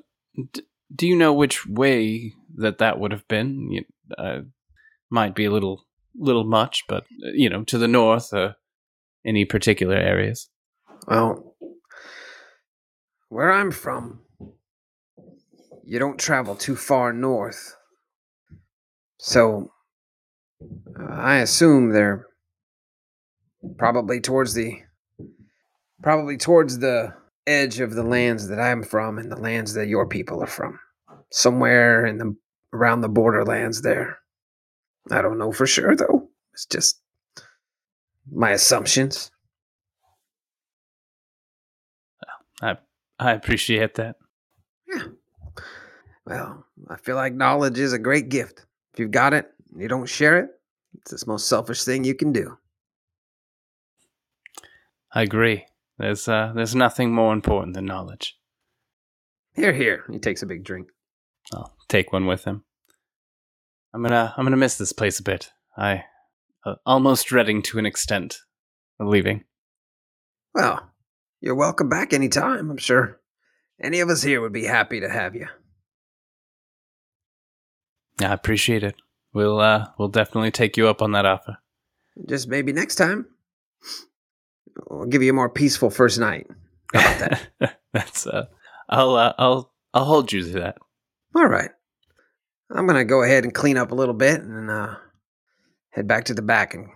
d- 0.53 0.63
do 0.93 1.07
you 1.07 1.15
know 1.15 1.33
which 1.33 1.65
way 1.67 2.33
that 2.55 2.79
that 2.79 2.99
would 2.99 3.11
have 3.11 3.27
been? 3.27 3.85
Uh, 4.17 4.41
might 5.09 5.35
be 5.35 5.45
a 5.45 5.51
little 5.51 5.85
little 6.15 6.43
much, 6.43 6.83
but 6.87 7.03
uh, 7.25 7.31
you 7.33 7.49
know, 7.49 7.63
to 7.65 7.77
the 7.77 7.87
north, 7.87 8.33
uh, 8.33 8.53
any 9.25 9.45
particular 9.45 9.95
areas? 9.95 10.49
Well, 11.07 11.55
where 13.29 13.51
I'm 13.51 13.71
from, 13.71 14.21
you 15.83 15.99
don't 15.99 16.19
travel 16.19 16.55
too 16.55 16.75
far 16.75 17.13
north. 17.13 17.75
So, 19.17 19.71
uh, 20.99 21.13
I 21.13 21.37
assume 21.37 21.91
they're 21.91 22.27
probably 23.77 24.21
towards 24.21 24.53
the 24.53 24.79
probably 26.01 26.37
towards 26.37 26.79
the 26.79 27.13
edge 27.45 27.79
of 27.79 27.93
the 27.93 28.03
lands 28.03 28.47
that 28.47 28.59
I'm 28.59 28.83
from 28.83 29.17
and 29.17 29.31
the 29.31 29.39
lands 29.39 29.73
that 29.73 29.87
your 29.87 30.07
people 30.07 30.41
are 30.41 30.47
from. 30.47 30.79
Somewhere 31.31 32.05
in 32.05 32.17
the 32.17 32.35
around 32.73 33.01
the 33.01 33.09
borderlands 33.09 33.81
there. 33.81 34.19
I 35.11 35.21
don't 35.21 35.37
know 35.37 35.51
for 35.51 35.67
sure 35.67 35.95
though. 35.95 36.29
It's 36.53 36.65
just 36.65 37.01
my 38.31 38.51
assumptions. 38.51 39.31
I 42.61 42.77
I 43.17 43.31
appreciate 43.31 43.95
that. 43.95 44.15
Yeah. 44.87 45.03
Well, 46.25 46.65
I 46.89 46.97
feel 46.97 47.15
like 47.15 47.33
knowledge 47.33 47.79
is 47.79 47.93
a 47.93 47.99
great 47.99 48.29
gift. 48.29 48.65
If 48.93 48.99
you've 48.99 49.11
got 49.11 49.33
it, 49.33 49.49
and 49.71 49.81
you 49.81 49.87
don't 49.87 50.07
share 50.07 50.39
it, 50.39 50.49
it's 50.93 51.11
the 51.11 51.31
most 51.31 51.47
selfish 51.47 51.83
thing 51.83 52.03
you 52.03 52.15
can 52.15 52.31
do. 52.31 52.57
I 55.11 55.23
agree. 55.23 55.65
There's 55.97 56.27
uh, 56.27 56.53
there's 56.55 56.75
nothing 56.75 57.11
more 57.11 57.33
important 57.33 57.73
than 57.73 57.85
knowledge. 57.85 58.37
Here, 59.53 59.73
here. 59.73 60.05
He 60.11 60.19
takes 60.19 60.43
a 60.43 60.45
big 60.45 60.63
drink. 60.63 60.89
I'll 61.53 61.75
take 61.87 62.13
one 62.13 62.25
with 62.25 62.45
him. 62.45 62.63
I'm 63.93 64.03
gonna 64.03 64.33
I'm 64.37 64.45
gonna 64.45 64.57
miss 64.57 64.77
this 64.77 64.93
place 64.93 65.19
a 65.19 65.23
bit. 65.23 65.51
I 65.77 66.03
uh, 66.65 66.75
almost 66.85 67.27
dreading 67.27 67.61
to 67.63 67.79
an 67.79 67.85
extent 67.85 68.39
of 68.99 69.07
leaving. 69.07 69.45
Well, 70.53 70.91
you're 71.41 71.55
welcome 71.55 71.89
back 71.89 72.13
anytime, 72.13 72.69
I'm 72.69 72.77
sure. 72.77 73.19
Any 73.81 74.01
of 74.01 74.09
us 74.09 74.21
here 74.21 74.41
would 74.41 74.53
be 74.53 74.65
happy 74.65 74.99
to 74.99 75.09
have 75.09 75.35
you. 75.35 75.47
Yeah, 78.19 78.31
I 78.31 78.33
appreciate 78.33 78.83
it. 78.83 78.95
We'll 79.33 79.59
uh 79.59 79.87
we'll 79.97 80.09
definitely 80.09 80.51
take 80.51 80.77
you 80.77 80.87
up 80.87 81.01
on 81.01 81.13
that 81.13 81.25
offer. 81.25 81.57
Just 82.27 82.47
maybe 82.47 82.73
next 82.73 82.95
time. 82.95 83.25
We'll 84.89 85.07
give 85.07 85.23
you 85.23 85.31
a 85.31 85.33
more 85.33 85.49
peaceful 85.49 85.89
first 85.89 86.19
night. 86.19 86.47
How 86.93 86.99
about 86.99 87.39
that? 87.59 87.79
That's 87.93 88.27
uh 88.27 88.45
I'll 88.89 89.15
uh, 89.15 89.33
I'll 89.37 89.73
I'll 89.93 90.05
hold 90.05 90.31
you 90.31 90.43
to 90.43 90.59
that. 90.59 90.77
All 91.35 91.47
right. 91.47 91.69
I'm 92.71 92.87
gonna 92.87 93.05
go 93.05 93.23
ahead 93.23 93.43
and 93.43 93.53
clean 93.53 93.77
up 93.77 93.91
a 93.91 93.95
little 93.95 94.13
bit 94.13 94.41
and 94.41 94.69
uh, 94.69 94.95
head 95.89 96.07
back 96.07 96.25
to 96.25 96.33
the 96.33 96.41
back 96.41 96.73
and 96.73 96.87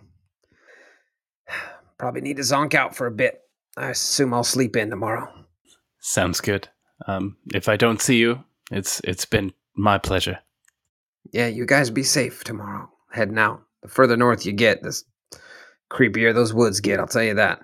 probably 1.98 2.22
need 2.22 2.38
to 2.38 2.44
zonk 2.44 2.74
out 2.74 2.96
for 2.96 3.08
a 3.08 3.12
bit. 3.12 3.42
I 3.76 3.90
assume 3.90 4.34
I'll 4.34 4.44
sleep 4.44 4.76
in 4.76 4.90
tomorrow. 4.90 5.28
Sounds 6.00 6.42
good. 6.42 6.70
Um 7.08 7.38
if 7.54 7.68
I 7.68 7.76
don't 7.78 8.02
see 8.02 8.18
you, 8.18 8.44
it's 8.72 9.02
it's 9.04 9.26
been 9.26 9.54
my 9.76 9.98
pleasure. 9.98 10.40
Yeah, 11.32 11.48
you 11.48 11.66
guys 11.66 11.90
be 11.90 12.04
safe 12.04 12.44
tomorrow. 12.44 12.90
Heading 13.12 13.40
out. 13.40 13.64
The 13.82 13.88
further 13.90 14.18
north 14.18 14.46
you 14.46 14.54
get, 14.54 14.84
the 14.84 15.02
creepier 15.92 16.34
those 16.34 16.54
woods 16.54 16.80
get. 16.80 17.00
I'll 17.00 17.08
tell 17.08 17.24
you 17.24 17.36
that. 17.36 17.60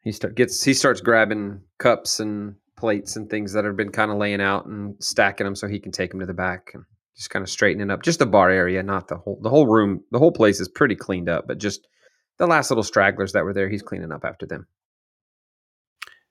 He 0.00 0.12
start 0.12 0.34
gets 0.34 0.62
he 0.62 0.74
starts 0.74 1.00
grabbing 1.00 1.62
cups 1.78 2.20
and 2.20 2.56
plates 2.84 3.16
and 3.16 3.30
things 3.30 3.54
that 3.54 3.64
have 3.64 3.78
been 3.78 3.90
kind 3.90 4.10
of 4.10 4.18
laying 4.18 4.42
out 4.42 4.66
and 4.66 4.94
stacking 5.02 5.46
them 5.46 5.56
so 5.56 5.66
he 5.66 5.80
can 5.80 5.90
take 5.90 6.10
them 6.10 6.20
to 6.20 6.26
the 6.26 6.34
back 6.34 6.72
and 6.74 6.84
just 7.16 7.30
kind 7.30 7.42
of 7.42 7.48
straightening 7.48 7.90
up 7.90 8.02
just 8.02 8.18
the 8.18 8.26
bar 8.26 8.50
area, 8.50 8.82
not 8.82 9.08
the 9.08 9.16
whole 9.16 9.40
the 9.40 9.48
whole 9.48 9.66
room. 9.66 10.04
The 10.10 10.18
whole 10.18 10.32
place 10.32 10.60
is 10.60 10.68
pretty 10.68 10.94
cleaned 10.94 11.30
up, 11.30 11.46
but 11.48 11.56
just 11.56 11.88
the 12.36 12.46
last 12.46 12.70
little 12.70 12.84
stragglers 12.84 13.32
that 13.32 13.42
were 13.42 13.54
there, 13.54 13.70
he's 13.70 13.80
cleaning 13.80 14.12
up 14.12 14.22
after 14.22 14.44
them. 14.44 14.66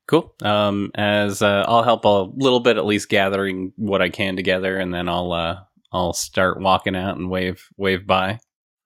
Cool. 0.08 0.32
Um, 0.44 0.92
as 0.94 1.42
uh, 1.42 1.66
I'll 1.68 1.82
help 1.82 2.06
a 2.06 2.30
little 2.36 2.60
bit, 2.60 2.78
at 2.78 2.86
least 2.86 3.10
gathering 3.10 3.74
what 3.76 4.04
I 4.04 4.10
can 4.10 4.36
together, 4.36 4.78
and 4.78 4.94
then 4.94 5.10
I'll 5.10 5.32
uh, 5.32 5.56
I'll 5.92 6.14
start 6.14 6.62
walking 6.62 6.96
out 6.96 7.18
and 7.18 7.32
wave 7.32 7.68
wave 7.78 8.06
by. 8.06 8.38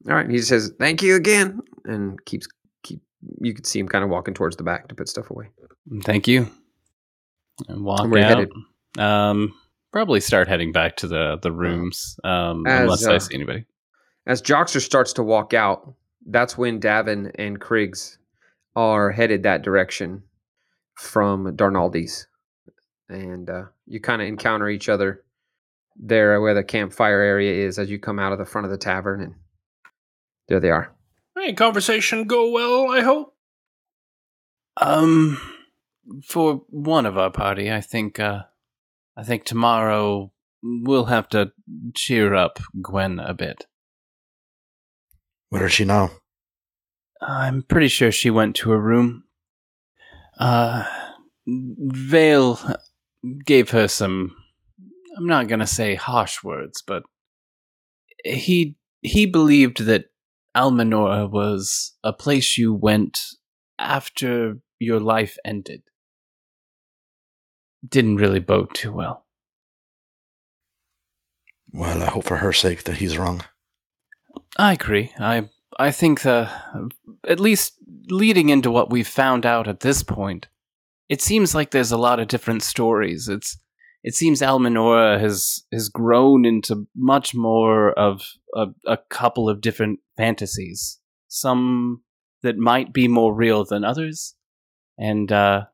All 0.07 0.15
right, 0.15 0.29
he 0.29 0.37
says 0.37 0.71
thank 0.79 1.01
you 1.01 1.17
again 1.17 1.59
and 1.83 2.23
keeps 2.23 2.47
keep. 2.81 3.01
You 3.41 3.53
could 3.53 3.67
see 3.67 3.79
him 3.79 3.89
kind 3.89 4.05
of 4.05 4.09
walking 4.09 4.35
towards 4.35 4.55
the 4.55 4.63
back 4.63 4.87
to 4.87 4.95
put 4.95 5.09
stuff 5.09 5.29
away. 5.29 5.49
Thank 6.05 6.29
you. 6.29 6.49
And 7.67 7.83
walk 7.83 8.01
And 8.01 8.11
where 8.11 8.23
out. 8.23 8.29
headed? 8.29 8.51
Um, 8.97 9.53
probably 9.91 10.19
start 10.19 10.47
heading 10.47 10.71
back 10.71 10.97
to 10.97 11.07
the 11.07 11.37
the 11.41 11.51
rooms. 11.51 12.19
Um, 12.23 12.65
As, 12.67 12.81
unless 12.81 13.05
I 13.05 13.15
uh, 13.15 13.19
see 13.19 13.35
anybody. 13.35 13.65
As 14.25 14.41
Joxer 14.41 14.81
starts 14.81 15.13
to 15.13 15.23
walk 15.23 15.53
out, 15.53 15.93
that's 16.25 16.57
when 16.57 16.79
Davin 16.79 17.31
and 17.35 17.59
Kriggs 17.59 18.17
are 18.75 19.11
headed 19.11 19.43
that 19.43 19.63
direction 19.63 20.23
from 20.95 21.55
Darnaldi's. 21.55 22.27
And 23.09 23.49
uh, 23.49 23.63
you 23.85 23.99
kind 24.01 24.21
of 24.21 24.27
encounter 24.27 24.67
each 24.69 24.89
other 24.89 25.23
there 25.95 26.39
where 26.41 26.53
the 26.53 26.63
campfire 26.63 27.21
area 27.21 27.65
is 27.65 27.79
as 27.79 27.89
you 27.89 27.97
come 27.97 28.19
out 28.19 28.33
of 28.33 28.37
the 28.37 28.45
front 28.45 28.65
of 28.65 28.71
the 28.71 28.77
tavern. 28.77 29.21
And 29.21 29.35
there 30.47 30.59
they 30.59 30.69
are. 30.69 30.93
Hey, 31.35 31.53
conversation 31.53 32.25
go 32.25 32.51
well, 32.51 32.91
I 32.91 33.01
hope. 33.01 33.33
Um, 34.79 35.39
for 36.25 36.63
one 36.69 37.05
of 37.05 37.17
our 37.17 37.31
party, 37.31 37.71
I 37.71 37.81
think. 37.81 38.19
Uh, 38.19 38.43
I 39.15 39.23
think 39.23 39.45
tomorrow 39.45 40.31
we'll 40.61 41.05
have 41.05 41.29
to 41.29 41.51
cheer 41.95 42.33
up 42.33 42.59
Gwen 42.81 43.19
a 43.19 43.33
bit. 43.33 43.65
Where 45.49 45.65
is 45.65 45.73
she 45.73 45.85
now? 45.85 46.11
I'm 47.21 47.63
pretty 47.63 47.87
sure 47.87 48.11
she 48.11 48.29
went 48.29 48.55
to 48.57 48.71
her 48.71 48.79
room. 48.79 49.23
Uh, 50.39 50.85
Vale 51.47 52.59
gave 53.45 53.71
her 53.71 53.87
some. 53.87 54.35
I'm 55.17 55.25
not 55.25 55.47
gonna 55.47 55.67
say 55.67 55.95
harsh 55.95 56.43
words, 56.43 56.83
but 56.85 57.03
he 58.23 58.75
he 59.01 59.25
believed 59.25 59.85
that 59.85 60.05
Almanora 60.55 61.29
was 61.29 61.93
a 62.03 62.13
place 62.13 62.57
you 62.57 62.73
went 62.73 63.19
after 63.79 64.59
your 64.79 64.99
life 64.99 65.37
ended. 65.45 65.81
Didn't 67.87 68.17
really 68.17 68.39
bode 68.39 68.73
too 68.73 68.91
well. 68.91 69.25
Well, 71.71 72.01
I 72.01 72.07
hope 72.07 72.25
for 72.25 72.37
her 72.37 72.53
sake 72.53 72.83
that 72.83 72.97
he's 72.97 73.17
wrong. 73.17 73.43
I 74.57 74.73
agree. 74.73 75.13
I 75.19 75.49
I 75.77 75.91
think 75.91 76.25
uh, 76.25 76.49
at 77.27 77.39
least 77.39 77.73
leading 78.09 78.49
into 78.49 78.71
what 78.71 78.89
we've 78.89 79.07
found 79.07 79.45
out 79.45 79.67
at 79.67 79.81
this 79.81 80.01
point, 80.01 80.47
it 81.09 81.21
seems 81.21 81.53
like 81.53 81.71
there's 81.71 81.91
a 81.91 81.97
lot 81.97 82.19
of 82.19 82.27
different 82.27 82.63
stories. 82.63 83.27
It's 83.27 83.57
it 84.03 84.15
seems 84.15 84.41
Almanora 84.41 85.19
has 85.19 85.63
has 85.71 85.89
grown 85.89 86.45
into 86.45 86.87
much 86.95 87.35
more 87.35 87.91
of 87.93 88.21
a, 88.55 88.67
a 88.85 88.97
couple 89.09 89.49
of 89.49 89.61
different 89.61 89.99
fantasies. 90.15 90.99
Some 91.27 92.01
that 92.41 92.57
might 92.57 92.93
be 92.93 93.07
more 93.07 93.33
real 93.33 93.65
than 93.65 93.83
others, 93.83 94.35
and 94.97 95.31
uh, 95.31 95.65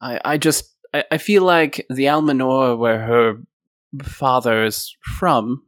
I 0.00 0.20
I 0.24 0.38
just 0.38 0.76
I, 0.92 1.04
I 1.12 1.18
feel 1.18 1.42
like 1.42 1.86
the 1.88 2.06
Almanor 2.06 2.76
where 2.78 3.00
her 3.06 3.34
father 4.02 4.64
is 4.64 4.94
from 5.18 5.64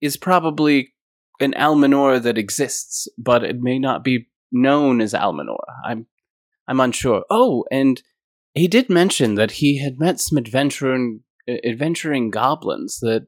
is 0.00 0.16
probably 0.16 0.94
an 1.40 1.54
Almanor 1.54 2.22
that 2.22 2.38
exists, 2.38 3.08
but 3.18 3.44
it 3.44 3.60
may 3.60 3.78
not 3.78 4.04
be 4.04 4.28
known 4.52 5.00
as 5.00 5.14
Almanor. 5.14 5.58
I'm 5.84 6.06
I'm 6.66 6.80
unsure. 6.80 7.24
Oh, 7.28 7.64
and 7.70 8.02
he 8.54 8.68
did 8.68 8.88
mention 8.88 9.34
that 9.34 9.52
he 9.52 9.78
had 9.78 9.98
met 9.98 10.20
some 10.20 10.38
adventuring 10.38 11.20
adventuring 11.48 12.30
goblins 12.30 13.00
that 13.00 13.26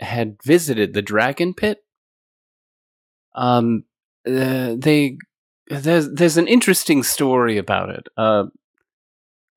had 0.00 0.36
visited 0.44 0.92
the 0.92 1.02
dragon 1.02 1.54
pit. 1.54 1.78
Um, 3.34 3.84
uh, 4.26 4.74
they 4.76 5.16
there's 5.68 6.12
there's 6.12 6.36
an 6.36 6.48
interesting 6.48 7.02
story 7.02 7.56
about 7.56 7.90
it. 7.90 8.08
Uh, 8.16 8.44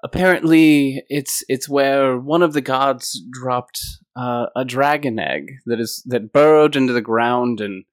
apparently, 0.04 1.04
it's 1.10 1.44
it's 1.48 1.70
where 1.70 2.18
one 2.18 2.42
of 2.44 2.54
the 2.54 2.62
gods 2.62 3.22
dropped 3.32 3.80
uh, 4.16 4.48
a 4.56 4.66
dragon 4.66 5.20
egg 5.20 5.48
that 5.66 5.80
is 5.80 6.04
that 6.08 6.34
burrowed 6.34 6.76
into 6.76 6.94
the 6.94 7.02
ground 7.02 7.62
and 7.62 7.86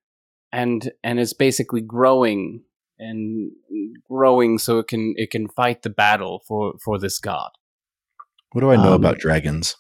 and 0.53 0.93
and 1.03 1.21
is 1.21 1.35
basically 1.35 1.81
growing 1.81 2.63
and 2.99 3.53
growing 4.09 4.59
so 4.59 4.79
it 4.79 4.89
can 4.89 5.15
it 5.17 5.31
can 5.31 5.49
fight 5.49 5.83
the 5.83 5.91
battle 5.91 6.43
for 6.47 6.75
for 6.85 6.99
this 6.99 7.19
god. 7.19 7.51
What 8.53 8.63
do 8.63 8.71
I 8.71 8.77
know 8.77 8.95
Um, 8.95 9.01
about 9.01 9.19
dragons? 9.19 9.77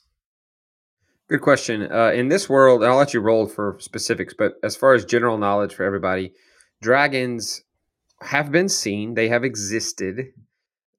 Good 1.28 1.40
question. 1.42 1.90
Uh, 1.92 2.12
in 2.14 2.28
this 2.28 2.48
world, 2.48 2.82
and 2.82 2.90
I'll 2.90 2.98
let 2.98 3.12
you 3.12 3.20
roll 3.20 3.46
for 3.46 3.76
specifics, 3.80 4.34
but 4.36 4.54
as 4.62 4.76
far 4.76 4.94
as 4.94 5.04
general 5.04 5.36
knowledge 5.36 5.74
for 5.74 5.84
everybody, 5.84 6.32
dragons 6.80 7.62
have 8.22 8.50
been 8.50 8.68
seen. 8.68 9.14
They 9.14 9.28
have 9.28 9.44
existed. 9.44 10.32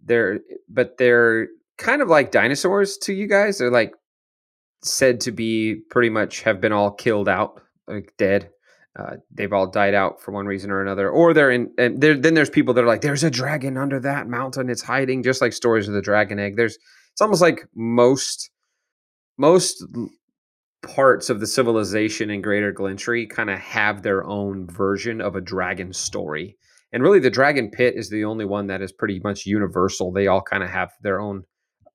They're, 0.03 0.39
but 0.67 0.97
they're 0.97 1.47
kind 1.77 2.01
of 2.01 2.07
like 2.07 2.31
dinosaurs 2.31 2.97
to 2.99 3.13
you 3.13 3.27
guys. 3.27 3.57
They're 3.57 3.71
like 3.71 3.93
said 4.83 5.21
to 5.21 5.31
be 5.31 5.81
pretty 5.89 6.09
much 6.09 6.41
have 6.43 6.61
been 6.61 6.71
all 6.71 6.91
killed 6.91 7.29
out, 7.29 7.61
like 7.87 8.13
dead. 8.17 8.49
Uh, 8.97 9.17
they've 9.31 9.53
all 9.53 9.67
died 9.67 9.93
out 9.93 10.21
for 10.21 10.31
one 10.31 10.45
reason 10.45 10.71
or 10.71 10.81
another, 10.81 11.09
or 11.09 11.33
they're 11.33 11.51
in. 11.51 11.71
And 11.77 12.01
there, 12.01 12.17
then 12.17 12.33
there's 12.33 12.49
people 12.49 12.73
that 12.73 12.83
are 12.83 12.87
like, 12.87 13.01
"There's 13.01 13.23
a 13.23 13.29
dragon 13.29 13.77
under 13.77 13.99
that 14.01 14.27
mountain. 14.27 14.69
It's 14.69 14.81
hiding," 14.81 15.23
just 15.23 15.41
like 15.41 15.53
stories 15.53 15.87
of 15.87 15.93
the 15.93 16.01
dragon 16.01 16.39
egg. 16.39 16.57
There's, 16.57 16.77
it's 17.11 17.21
almost 17.21 17.41
like 17.41 17.65
most, 17.75 18.49
most 19.37 19.83
parts 20.81 21.29
of 21.29 21.39
the 21.39 21.47
civilization 21.47 22.29
in 22.29 22.41
Greater 22.41 22.73
Glentry 22.73 23.29
kind 23.29 23.49
of 23.49 23.59
have 23.59 24.01
their 24.01 24.25
own 24.25 24.67
version 24.67 25.21
of 25.21 25.35
a 25.35 25.41
dragon 25.41 25.93
story. 25.93 26.57
And 26.91 27.03
really, 27.03 27.19
the 27.19 27.29
dragon 27.29 27.69
pit 27.69 27.95
is 27.95 28.09
the 28.09 28.25
only 28.25 28.45
one 28.45 28.67
that 28.67 28.81
is 28.81 28.91
pretty 28.91 29.19
much 29.23 29.45
universal. 29.45 30.11
They 30.11 30.27
all 30.27 30.41
kind 30.41 30.63
of 30.63 30.69
have 30.69 30.91
their 31.01 31.19
own 31.19 31.43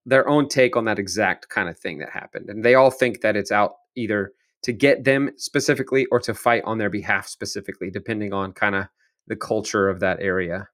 their 0.06 0.28
own 0.28 0.48
take 0.48 0.76
on 0.76 0.84
that 0.84 0.98
exact 0.98 1.48
kind 1.48 1.68
of 1.68 1.78
thing 1.78 1.98
that 1.98 2.10
happened, 2.10 2.48
and 2.50 2.64
they 2.64 2.74
all 2.74 2.90
think 2.90 3.22
that 3.22 3.36
it's 3.36 3.50
out 3.50 3.72
either 3.96 4.32
to 4.62 4.72
get 4.72 5.04
them 5.04 5.30
specifically 5.36 6.06
or 6.06 6.20
to 6.20 6.32
fight 6.34 6.62
on 6.64 6.78
their 6.78 6.90
behalf 6.90 7.26
specifically, 7.26 7.90
depending 7.90 8.32
on 8.32 8.52
kind 8.52 8.74
of 8.74 8.86
the 9.26 9.36
culture 9.36 9.88
of 9.88 10.00
that 10.00 10.18
area. 10.20 10.68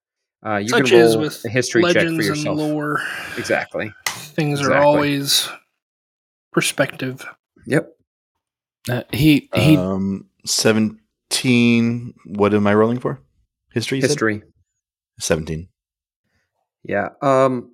Uh, 0.44 0.56
you 0.56 0.68
Such 0.68 0.86
can 0.90 0.98
as 1.00 1.14
roll 1.14 1.24
with 1.24 1.44
a 1.44 1.48
history 1.48 1.82
check 1.82 1.92
for 1.92 1.98
legends 2.00 2.26
and 2.28 2.36
yourself. 2.36 2.58
lore. 2.58 3.00
Exactly. 3.36 3.92
Things 4.08 4.60
are 4.62 4.74
always 4.76 5.48
perspective. 6.52 7.24
Yep. 7.66 7.88
Uh, 8.88 9.02
he 9.12 9.48
he 9.54 9.76
Um, 9.76 10.26
seventeen. 10.46 12.14
What 12.24 12.54
am 12.54 12.66
I 12.66 12.74
rolling 12.74 12.98
for? 13.00 13.20
History. 13.72 13.98
you 13.98 14.02
said? 14.02 14.10
History. 14.10 14.42
Seventeen. 15.18 15.68
Yeah. 16.84 17.10
Um 17.22 17.72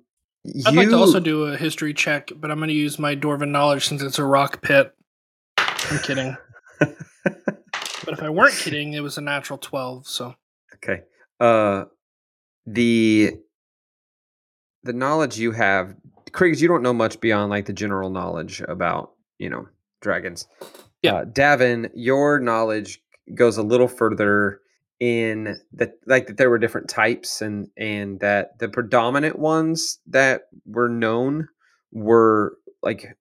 I'd 0.65 0.75
like 0.75 0.89
to 0.89 0.97
also 0.97 1.19
do 1.19 1.45
a 1.45 1.57
history 1.57 1.93
check, 1.93 2.31
but 2.35 2.49
I'm 2.51 2.57
going 2.59 2.69
to 2.69 2.73
use 2.73 2.97
my 2.97 3.17
Dwarven 3.17 3.49
knowledge 3.49 3.85
since 3.85 4.01
it's 4.01 4.17
a 4.17 4.23
rock 4.23 4.61
pit. 4.61 4.93
I'm 5.57 5.99
kidding. 5.99 6.37
But 8.05 8.13
if 8.13 8.23
I 8.23 8.29
weren't 8.29 8.53
kidding, 8.53 8.93
it 8.93 9.01
was 9.01 9.17
a 9.17 9.21
natural 9.21 9.59
12, 9.59 10.07
so. 10.07 10.33
Okay. 10.75 11.01
Uh 11.41 11.85
the 12.65 13.33
the 14.83 14.93
knowledge 14.93 15.37
you 15.37 15.51
have 15.51 15.93
Kriegs, 16.31 16.61
you 16.61 16.69
don't 16.69 16.83
know 16.83 16.93
much 16.93 17.19
beyond 17.19 17.49
like 17.49 17.65
the 17.65 17.73
general 17.73 18.09
knowledge 18.09 18.61
about, 18.61 19.11
you 19.39 19.49
know, 19.49 19.67
dragons. 20.01 20.47
Yeah. 21.01 21.15
Uh, 21.15 21.25
Davin, 21.25 21.89
your 21.95 22.39
knowledge 22.39 23.01
goes 23.35 23.57
a 23.57 23.63
little 23.63 23.89
further 23.89 24.61
in 24.99 25.59
that 25.73 25.91
like 26.07 26.27
that 26.27 26.37
there 26.37 26.49
were 26.49 26.57
different 26.57 26.89
types 26.89 27.41
and 27.41 27.67
and 27.77 28.19
that 28.19 28.57
the 28.59 28.67
predominant 28.67 29.37
ones 29.37 29.99
that 30.07 30.43
were 30.65 30.89
known 30.89 31.47
were 31.91 32.57
like 32.81 33.15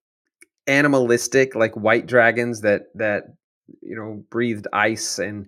animalistic 0.67 1.55
like 1.55 1.75
white 1.75 2.07
dragons 2.07 2.63
that 2.63 2.83
that 2.95 3.25
you 3.83 3.95
know 3.95 4.25
breathed 4.31 4.67
ice 4.73 5.19
and 5.19 5.47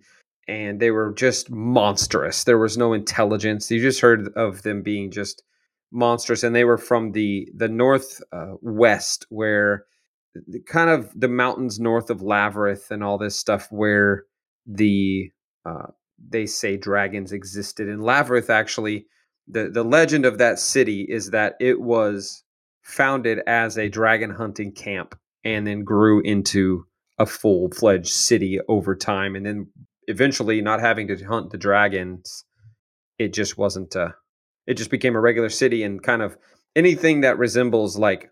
and 0.49 0.81
they 0.81 0.91
were 0.91 1.13
just 1.13 1.51
monstrous. 1.51 2.45
There 2.45 2.59
was 2.59 2.79
no 2.79 2.95
intelligence. 2.95 3.71
You 3.71 3.81
just 3.83 4.01
heard 4.01 4.33
of 4.35 4.63
them 4.63 4.83
being 4.83 5.11
just 5.11 5.43
monstrous 5.91 6.43
and 6.43 6.55
they 6.55 6.65
were 6.65 6.79
from 6.79 7.13
the 7.13 7.49
the 7.55 7.69
north 7.69 8.21
uh, 8.33 8.55
west 8.61 9.27
where 9.31 9.85
the, 10.35 10.61
kind 10.61 10.91
of 10.91 11.11
the 11.19 11.29
mountains 11.29 11.81
north 11.81 12.11
of 12.11 12.21
Lavrith 12.21 12.91
and 12.91 13.03
all 13.03 13.17
this 13.19 13.39
stuff 13.39 13.69
where 13.71 14.25
the 14.67 15.31
uh, 15.65 15.87
they 16.29 16.47
say 16.47 16.77
dragons 16.77 17.33
existed 17.33 17.89
in 17.89 18.01
Lavrith 18.01 18.51
actually 18.51 19.07
the 19.47 19.69
the 19.69 19.85
legend 19.85 20.25
of 20.25 20.39
that 20.39 20.59
city 20.59 21.07
is 21.09 21.31
that 21.31 21.55
it 21.61 21.81
was 21.81 22.43
founded 22.83 23.41
as 23.47 23.79
a 23.79 23.89
dragon 23.89 24.31
hunting 24.31 24.73
camp 24.73 25.15
and 25.45 25.67
then 25.67 25.85
grew 25.85 26.21
into 26.23 26.85
a 27.19 27.27
full-fledged 27.27 28.09
city 28.09 28.61
over 28.69 28.95
time 28.95 29.37
and 29.37 29.45
then 29.45 29.67
eventually 30.07 30.61
not 30.61 30.81
having 30.81 31.09
to 31.09 31.17
hunt 31.25 31.51
the 31.51 31.59
dragons 31.59 32.45
it 33.19 33.33
just 33.33 33.59
wasn't 33.59 33.95
uh 33.97 34.11
it 34.67 34.75
just 34.75 34.91
became 34.91 35.17
a 35.17 35.21
regular 35.21 35.49
city 35.49 35.83
and 35.83 36.03
kind 36.03 36.23
of 36.23 36.37
anything 36.77 37.23
that 37.23 37.39
resembles 37.39 37.99
like 37.99 38.31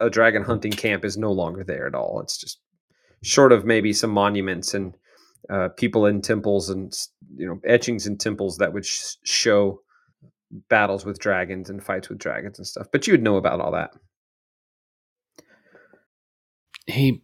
a 0.00 0.10
dragon 0.10 0.42
hunting 0.42 0.72
camp 0.72 1.04
is 1.04 1.16
no 1.16 1.30
longer 1.30 1.62
there 1.62 1.86
at 1.86 1.94
all. 1.94 2.20
It's 2.20 2.36
just 2.36 2.58
short 3.22 3.52
of 3.52 3.64
maybe 3.64 3.92
some 3.92 4.10
monuments 4.10 4.74
and 4.74 4.96
uh, 5.50 5.68
people 5.76 6.06
in 6.06 6.20
temples 6.20 6.70
and 6.70 6.92
you 7.36 7.46
know 7.46 7.60
etchings 7.66 8.06
in 8.06 8.16
temples 8.18 8.58
that 8.58 8.72
would 8.72 8.86
sh- 8.86 9.16
show 9.24 9.80
battles 10.68 11.04
with 11.04 11.18
dragons 11.18 11.70
and 11.70 11.82
fights 11.82 12.08
with 12.08 12.18
dragons 12.18 12.58
and 12.58 12.66
stuff 12.66 12.86
but 12.92 13.06
you 13.06 13.12
would 13.12 13.22
know 13.22 13.36
about 13.36 13.60
all 13.60 13.72
that 13.72 13.92
He 16.86 17.22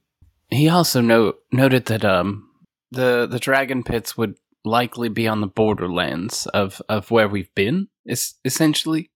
he 0.50 0.68
also 0.68 1.00
note, 1.00 1.36
noted 1.52 1.86
that 1.86 2.04
um 2.04 2.48
the 2.90 3.26
the 3.26 3.38
dragon 3.38 3.82
pits 3.82 4.16
would 4.16 4.34
likely 4.64 5.08
be 5.08 5.28
on 5.28 5.40
the 5.40 5.46
borderlands 5.46 6.46
of 6.48 6.80
of 6.88 7.10
where 7.10 7.28
we've 7.28 7.54
been. 7.54 7.88
Is 8.06 8.34
essentially. 8.44 9.10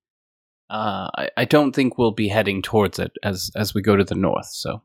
Uh, 0.71 1.11
I, 1.19 1.29
I 1.37 1.45
don't 1.45 1.77
think 1.77 1.99
we'll 1.99 2.13
be 2.13 2.29
heading 2.29 2.63
towards 2.63 2.99
it 2.99 3.13
as 3.23 3.51
as 3.55 3.75
we 3.75 3.83
go 3.83 3.95
to 3.95 4.05
the 4.05 4.15
north. 4.15 4.47
So 4.47 4.83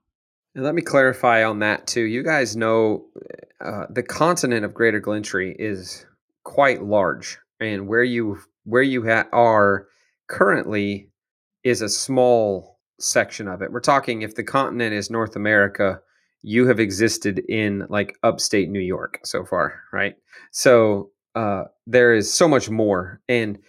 let 0.57 0.75
me 0.75 0.81
clarify 0.81 1.43
on 1.43 1.59
that 1.59 1.87
too. 1.87 2.01
You 2.01 2.23
guys 2.23 2.57
know 2.57 3.05
uh, 3.61 3.85
the 3.89 4.03
continent 4.03 4.65
of 4.65 4.73
Greater 4.73 4.99
Glintry 4.99 5.55
is 5.57 6.05
quite 6.43 6.83
large, 6.83 7.37
and 7.59 7.87
where 7.87 8.03
you 8.03 8.39
where 8.63 8.81
you 8.81 9.05
ha- 9.07 9.27
are 9.31 9.87
currently 10.27 11.09
is 11.63 11.81
a 11.81 11.89
small 11.89 12.79
section 12.99 13.47
of 13.47 13.61
it. 13.61 13.71
We're 13.71 13.79
talking 13.79 14.21
if 14.21 14.35
the 14.35 14.43
continent 14.43 14.93
is 14.93 15.11
North 15.11 15.35
America, 15.35 15.99
you 16.41 16.67
have 16.67 16.79
existed 16.79 17.39
in 17.47 17.85
like 17.89 18.17
upstate 18.23 18.69
New 18.69 18.81
York 18.81 19.19
so 19.23 19.45
far, 19.45 19.81
right? 19.93 20.15
So 20.51 21.11
uh, 21.35 21.65
there 21.85 22.15
is 22.15 22.33
so 22.33 22.47
much 22.47 22.69
more, 22.69 23.21
and 23.29 23.59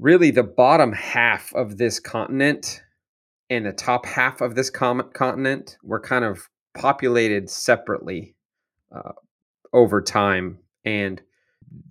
really 0.00 0.32
the 0.32 0.42
bottom 0.42 0.92
half 0.92 1.54
of 1.54 1.78
this 1.78 2.00
continent 2.00 2.81
and 3.52 3.66
the 3.66 3.72
top 3.72 4.06
half 4.06 4.40
of 4.40 4.54
this 4.54 4.70
com- 4.70 5.10
continent 5.12 5.76
were 5.82 6.00
kind 6.00 6.24
of 6.24 6.48
populated 6.74 7.50
separately 7.50 8.34
uh, 8.94 9.12
over 9.72 10.00
time 10.00 10.58
and 10.84 11.20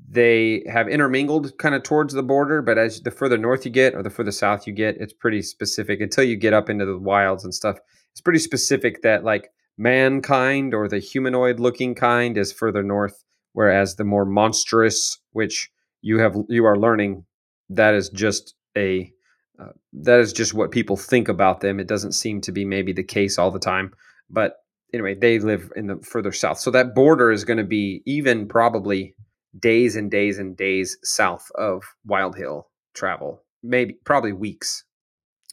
they 0.09 0.63
have 0.67 0.89
intermingled 0.89 1.57
kind 1.57 1.75
of 1.75 1.83
towards 1.83 2.13
the 2.13 2.23
border 2.23 2.61
but 2.61 2.77
as 2.77 3.01
the 3.01 3.11
further 3.11 3.37
north 3.37 3.63
you 3.63 3.71
get 3.71 3.93
or 3.93 4.01
the 4.01 4.09
further 4.09 4.31
south 4.31 4.65
you 4.65 4.73
get 4.73 4.97
it's 4.97 5.13
pretty 5.13 5.41
specific. 5.41 6.01
Until 6.01 6.23
you 6.23 6.35
get 6.35 6.53
up 6.53 6.69
into 6.69 6.85
the 6.85 6.97
wilds 6.97 7.43
and 7.43 7.53
stuff 7.53 7.77
it's 8.11 8.21
pretty 8.21 8.39
specific 8.39 9.03
that 9.03 9.23
like 9.23 9.49
mankind 9.77 10.73
or 10.73 10.87
the 10.87 10.99
humanoid 10.99 11.59
looking 11.59 11.93
kind 11.93 12.37
is 12.37 12.51
further 12.51 12.83
north 12.83 13.23
whereas 13.53 13.95
the 13.95 14.03
more 14.03 14.25
monstrous 14.25 15.19
which 15.31 15.69
you 16.01 16.19
have 16.19 16.35
you 16.49 16.65
are 16.65 16.77
learning 16.77 17.23
that 17.69 17.93
is 17.93 18.09
just 18.09 18.55
a 18.75 19.11
that 19.93 20.19
is 20.19 20.33
just 20.33 20.53
what 20.53 20.71
people 20.71 20.97
think 20.97 21.27
about 21.27 21.61
them. 21.61 21.79
It 21.79 21.87
doesn't 21.87 22.13
seem 22.13 22.41
to 22.41 22.51
be 22.51 22.65
maybe 22.65 22.93
the 22.93 23.03
case 23.03 23.37
all 23.37 23.51
the 23.51 23.59
time. 23.59 23.93
But 24.29 24.57
anyway, 24.93 25.15
they 25.15 25.39
live 25.39 25.71
in 25.75 25.87
the 25.87 25.97
further 25.97 26.31
south. 26.31 26.59
So 26.59 26.71
that 26.71 26.95
border 26.95 27.31
is 27.31 27.43
going 27.43 27.57
to 27.57 27.63
be 27.63 28.01
even 28.05 28.47
probably 28.47 29.15
days 29.59 29.95
and 29.95 30.09
days 30.09 30.39
and 30.39 30.55
days 30.55 30.97
south 31.03 31.51
of 31.55 31.83
Wild 32.05 32.35
Hill 32.35 32.67
travel. 32.93 33.43
Maybe 33.63 33.95
probably 34.05 34.33
weeks 34.33 34.83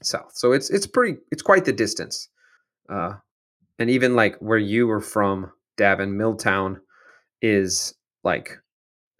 south. 0.02 0.32
So 0.34 0.52
it's 0.52 0.70
it's 0.70 0.86
pretty 0.86 1.18
it's 1.30 1.42
quite 1.42 1.64
the 1.64 1.72
distance. 1.72 2.28
Uh, 2.88 3.14
and 3.78 3.90
even 3.90 4.16
like 4.16 4.36
where 4.38 4.59
you 4.59 4.86
were 4.86 5.00
from, 5.00 5.52
Davin, 5.76 6.12
Milltown 6.12 6.80
is 7.42 7.94
like 8.24 8.56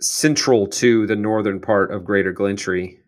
central 0.01 0.67
to 0.67 1.07
the 1.07 1.17
northern 1.17 1.61
part 1.61 1.93
of 1.93 2.05
Greater 2.05 2.33
Glintry, 2.33 2.99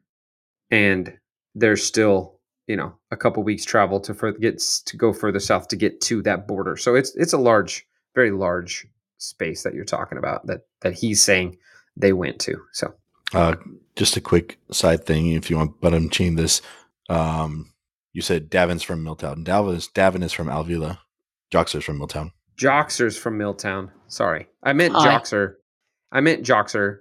and 0.70 1.16
there's 1.54 1.82
still 1.82 2.38
you 2.66 2.76
know 2.76 2.94
a 3.10 3.16
couple 3.16 3.42
weeks 3.42 3.64
travel 3.64 4.00
to 4.00 4.14
for, 4.14 4.32
get 4.32 4.60
to 4.86 4.96
go 4.96 5.12
further 5.12 5.40
south 5.40 5.68
to 5.68 5.76
get 5.76 6.00
to 6.02 6.22
that 6.22 6.46
border. 6.46 6.76
So 6.76 6.94
it's 6.94 7.14
it's 7.16 7.32
a 7.32 7.38
large, 7.38 7.86
very 8.14 8.30
large 8.30 8.86
space 9.18 9.62
that 9.64 9.74
you're 9.74 9.84
talking 9.84 10.18
about 10.18 10.46
that 10.46 10.62
that 10.80 10.94
he's 10.94 11.22
saying 11.22 11.56
they 11.96 12.12
went 12.12 12.38
to. 12.40 12.56
So 12.72 12.94
Uh, 13.34 13.56
just 13.96 14.16
a 14.16 14.20
quick 14.20 14.58
side 14.70 15.04
thing, 15.04 15.32
if 15.32 15.50
you 15.50 15.56
want, 15.56 15.80
but 15.80 15.92
I'm 15.94 16.08
changing 16.08 16.36
this. 16.36 16.62
Um, 17.08 17.72
you 18.12 18.22
said 18.22 18.50
Davin's 18.50 18.82
from 18.82 19.02
Milltown. 19.04 19.44
Davin 19.44 19.76
is, 19.76 19.88
Davin 19.88 20.22
is 20.22 20.32
from 20.32 20.48
Alvila. 20.48 20.98
Joxer's 21.52 21.84
from 21.84 21.98
Milltown. 21.98 22.32
Joxer's 22.56 23.16
from 23.16 23.36
Milltown. 23.36 23.90
Sorry, 24.08 24.46
I 24.62 24.72
meant 24.72 24.94
Hi. 24.94 25.06
Joxer. 25.06 25.54
I 26.12 26.20
meant 26.20 26.44
Joxer, 26.44 26.98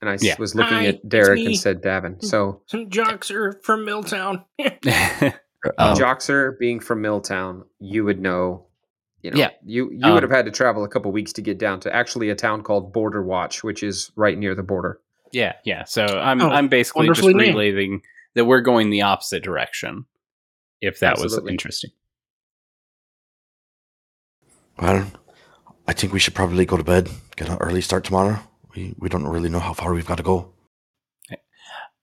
and 0.00 0.10
I 0.10 0.18
Yeah. 0.20 0.36
was 0.38 0.54
looking 0.54 0.78
Hi, 0.78 0.86
at 0.86 1.08
Derek 1.08 1.40
and 1.40 1.56
said 1.56 1.82
Davin. 1.82 2.22
So 2.24 2.62
Joxer's 2.72 3.56
from 3.62 3.84
Milltown. 3.84 4.44
Um, 5.76 5.94
Joxer 5.94 6.58
being 6.58 6.80
from 6.80 7.02
Milltown, 7.02 7.64
you 7.80 8.02
would 8.06 8.18
know. 8.18 8.66
You 9.22 9.30
know, 9.32 9.36
Yeah. 9.36 9.50
you 9.62 9.90
you 9.92 10.06
Um, 10.06 10.14
would 10.14 10.22
have 10.22 10.32
had 10.32 10.46
to 10.46 10.50
travel 10.50 10.84
a 10.84 10.88
couple 10.88 11.12
weeks 11.12 11.34
to 11.34 11.42
get 11.42 11.58
down 11.58 11.80
to 11.80 11.94
actually 11.94 12.30
a 12.30 12.34
town 12.34 12.62
called 12.62 12.94
Border 12.94 13.22
Watch, 13.22 13.62
which 13.62 13.82
is 13.82 14.10
right 14.16 14.38
near 14.38 14.54
the 14.54 14.62
border. 14.62 15.00
yeah, 15.32 15.56
yeah. 15.66 15.84
So 15.84 16.06
I'm 16.06 16.40
Oh, 16.40 16.48
I'm 16.48 16.68
basically 16.68 17.08
just 17.08 17.22
wonderfully 17.22 17.74
named. 17.74 18.00
that 18.36 18.46
we're 18.46 18.62
going 18.62 18.88
the 18.88 19.02
opposite 19.02 19.42
direction. 19.42 20.06
If 20.80 21.00
that 21.00 21.18
Absolutely. 21.18 21.42
was 21.42 21.50
interesting. 21.50 21.90
well, 24.80 25.10
I 25.86 25.92
think 25.92 26.14
we 26.14 26.18
should 26.18 26.34
probably 26.34 26.64
go 26.64 26.78
to 26.78 26.84
bed. 26.84 27.10
Get 27.36 27.50
an 27.50 27.58
early 27.58 27.82
start 27.82 28.04
tomorrow. 28.04 28.38
We 28.74 28.94
we 28.98 29.08
don't 29.08 29.26
really 29.26 29.48
know 29.48 29.58
how 29.60 29.72
far 29.74 29.92
we've 29.94 30.06
got 30.06 30.16
to 30.18 30.22
go. 30.22 30.52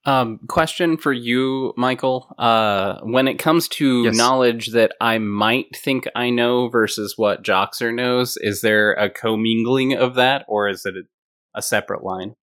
Um, 0.06 0.40
question 0.48 0.96
for 0.96 1.12
you, 1.12 1.74
Michael. 1.76 2.34
Uh, 2.38 3.02
when 3.04 3.28
it 3.28 3.40
comes 3.40 3.68
to 3.70 4.04
Yes. 4.04 4.16
knowledge 4.16 4.68
that 4.68 4.94
I 5.02 5.18
might 5.18 5.76
think 5.76 6.08
I 6.16 6.30
know 6.30 6.70
versus 6.70 7.16
what 7.18 7.44
Joxer 7.44 7.94
knows, 7.94 8.38
is 8.40 8.62
there 8.62 8.94
a 8.94 9.10
commingling 9.10 9.94
of 9.98 10.16
that, 10.16 10.46
or 10.48 10.70
is 10.70 10.86
it 10.86 10.94
a, 10.96 11.60
a 11.60 11.62
separate 11.62 12.04
line? 12.06 12.36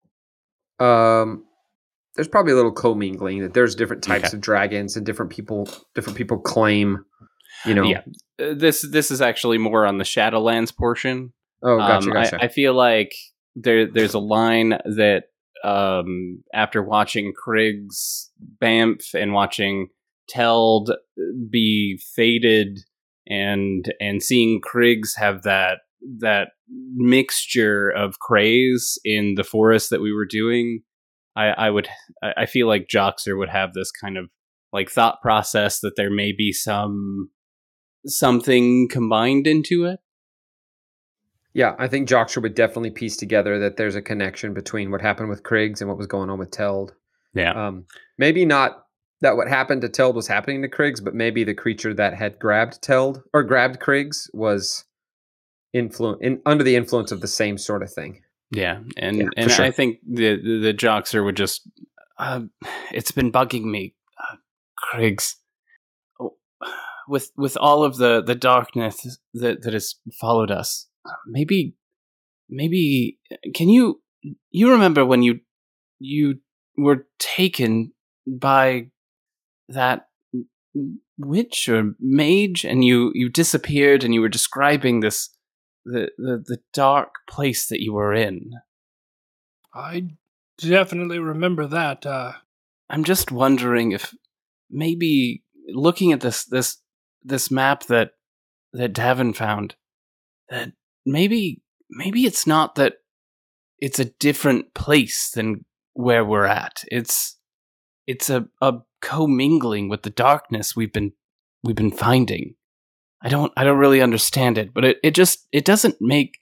Um, 0.81 1.45
there's 2.15 2.27
probably 2.27 2.51
a 2.51 2.55
little 2.57 2.73
commingling 2.73 3.43
that 3.43 3.53
there's 3.53 3.75
different 3.75 4.03
types 4.03 4.29
Okay. 4.29 4.37
of 4.37 4.41
dragons 4.41 4.97
and 4.97 5.05
different 5.05 5.31
people 5.31 5.69
different 5.95 6.17
people 6.17 6.39
claim. 6.39 7.05
You 7.65 7.75
know. 7.75 7.83
Yeah. 7.83 8.01
Uh, 8.41 8.55
this 8.55 8.81
this 8.81 9.09
is 9.09 9.21
actually 9.21 9.57
more 9.57 9.85
on 9.85 9.99
the 9.99 10.03
Shadowlands 10.03 10.75
portion. 10.75 11.31
Oh, 11.63 11.77
gotcha, 11.77 12.09
Um, 12.11 12.17
I- 12.17 12.23
gotcha. 12.23 12.43
I, 12.43 12.47
feel 12.49 12.73
like 12.73 13.13
there 13.55 13.85
there's 13.85 14.13
a 14.13 14.19
line 14.19 14.69
that 14.85 15.23
um, 15.63 16.43
after 16.53 16.83
watching 16.83 17.33
Krig's 17.33 18.31
Banff 18.59 19.13
and 19.13 19.33
watching 19.33 19.89
Teld 20.29 20.91
be 21.49 21.99
faded 22.15 22.79
and 23.27 23.85
and 23.99 24.21
seeing 24.21 24.61
Krig's 24.61 25.15
have 25.15 25.43
that 25.43 25.79
that 26.19 26.49
mixture 26.95 27.89
of 27.89 28.19
craze 28.19 28.99
in 29.05 29.35
the 29.35 29.43
forest 29.43 29.89
that 29.89 30.01
we 30.01 30.13
were 30.13 30.25
doing, 30.25 30.81
I, 31.35 31.47
I 31.47 31.69
would 31.69 31.87
I 32.21 32.33
I 32.37 32.45
feel 32.45 32.67
like 32.67 32.87
Joxer 32.93 33.37
would 33.37 33.49
have 33.49 33.73
this 33.73 33.91
kind 33.91 34.17
of 34.17 34.29
like 34.73 34.89
thought 34.89 35.21
process 35.21 35.79
that 35.79 35.95
there 35.95 36.11
may 36.11 36.31
be 36.31 36.51
some 36.51 37.29
something 38.05 38.89
combined 38.89 39.47
into 39.47 39.85
it. 39.85 39.99
Yeah, 41.53 41.75
I 41.77 41.87
think 41.87 42.09
Joxer 42.09 42.41
would 42.41 42.55
definitely 42.55 42.91
piece 42.91 43.15
together 43.15 43.59
that 43.59 43.77
there's 43.77 43.95
a 43.95 44.01
connection 44.01 44.53
between 44.53 44.89
what 44.89 45.01
happened 45.01 45.29
with 45.29 45.43
Kriggs 45.43 45.81
and 45.81 45.87
what 45.87 45.99
was 45.99 46.07
going 46.07 46.29
on 46.29 46.39
with 46.39 46.51
Teld. 46.51 46.93
Yeah. 47.35 47.51
Um, 47.51 47.85
maybe 48.17 48.43
not 48.43 48.85
that 49.21 49.37
what 49.37 49.47
happened 49.47 49.81
to 49.81 49.89
Teld 49.89 50.15
was 50.15 50.27
happening 50.27 50.61
to 50.61 50.67
Kriggs, 50.67 51.03
but 51.03 51.13
maybe 51.13 51.43
the 51.43 51.53
creature 51.53 51.93
that 51.93 52.15
had 52.15 52.39
grabbed 52.39 52.81
Teld 52.81 53.21
or 53.33 53.43
grabbed 53.43 53.79
Kriggs 53.79 54.29
was 54.33 54.85
influ- 55.75 56.17
in, 56.21 56.41
under 56.45 56.63
the 56.63 56.75
influence 56.75 57.11
of 57.11 57.21
the 57.21 57.27
same 57.27 57.57
sort 57.57 57.83
of 57.83 57.91
thing. 57.91 58.21
Yeah, 58.51 58.79
and 58.97 59.17
Yeah, 59.17 59.29
and 59.37 59.51
sure. 59.51 59.65
I 59.65 59.71
think 59.71 59.99
the 60.07 60.35
the, 60.35 60.59
the 60.59 60.73
Joxer 60.73 61.23
would 61.23 61.37
just. 61.37 61.67
Uh, 62.19 62.41
it's 62.91 63.11
been 63.11 63.31
bugging 63.31 63.63
me, 63.63 63.95
uh, 64.19 64.35
Kriggs. 64.77 65.35
Oh, 66.19 66.35
With 67.07 67.31
with 67.35 67.57
all 67.57 67.83
of 67.83 67.97
the 67.97 68.21
the 68.21 68.35
darkness 68.35 69.17
that 69.33 69.63
that 69.63 69.73
has 69.73 69.95
followed 70.21 70.51
us, 70.51 70.87
maybe 71.27 71.75
maybe 72.49 73.19
can 73.53 73.69
you 73.69 74.01
you 74.51 74.71
remember 74.71 75.05
when 75.05 75.23
you 75.23 75.39
you 75.99 76.39
were 76.77 77.05
taken 77.19 77.91
by 78.27 78.87
that 79.69 80.07
witch 81.17 81.69
or 81.69 81.93
mage 81.99 82.65
and 82.65 82.83
you 82.83 83.11
you 83.13 83.29
disappeared 83.29 84.03
and 84.03 84.13
you 84.13 84.21
were 84.21 84.29
describing 84.29 84.99
this 84.99 85.29
the, 85.85 86.09
the 86.17 86.43
the 86.45 86.57
dark 86.73 87.15
place 87.29 87.67
that 87.67 87.81
you 87.81 87.93
were 87.93 88.13
in. 88.13 88.51
I 89.73 90.09
definitely 90.57 91.19
remember 91.19 91.67
that. 91.67 92.05
Uh, 92.05 92.33
I'm 92.89 93.03
just 93.03 93.31
wondering 93.31 93.91
if 93.91 94.13
maybe 94.69 95.43
looking 95.67 96.11
at 96.11 96.21
this 96.21 96.45
this 96.45 96.77
this 97.23 97.51
map 97.51 97.83
that 97.87 98.11
that 98.73 98.93
Davin 98.93 99.35
found 99.35 99.75
that 100.49 100.73
maybe 101.05 101.61
maybe 101.89 102.25
it's 102.25 102.47
not 102.47 102.75
that 102.75 102.95
it's 103.79 103.99
a 103.99 104.05
different 104.05 104.73
place 104.73 105.31
than 105.31 105.65
where 105.93 106.25
we're 106.25 106.45
at. 106.45 106.83
It's 106.91 107.37
it's 108.07 108.29
a, 108.29 108.47
a 108.61 108.79
commingling 109.01 109.89
with 109.89 110.03
the 110.03 110.09
darkness 110.09 110.75
we've 110.75 110.93
been 110.93 111.13
we've 111.63 111.75
been 111.75 111.91
finding. 111.91 112.55
I 113.21 113.29
don't 113.29 113.53
I 113.55 113.63
don't 113.63 113.77
really 113.77 114.01
understand 114.01 114.57
it, 114.57 114.73
but 114.73 114.85
it, 114.85 114.97
it 115.03 115.11
just 115.15 115.47
it 115.51 115.65
doesn't 115.65 115.97
make 115.99 116.39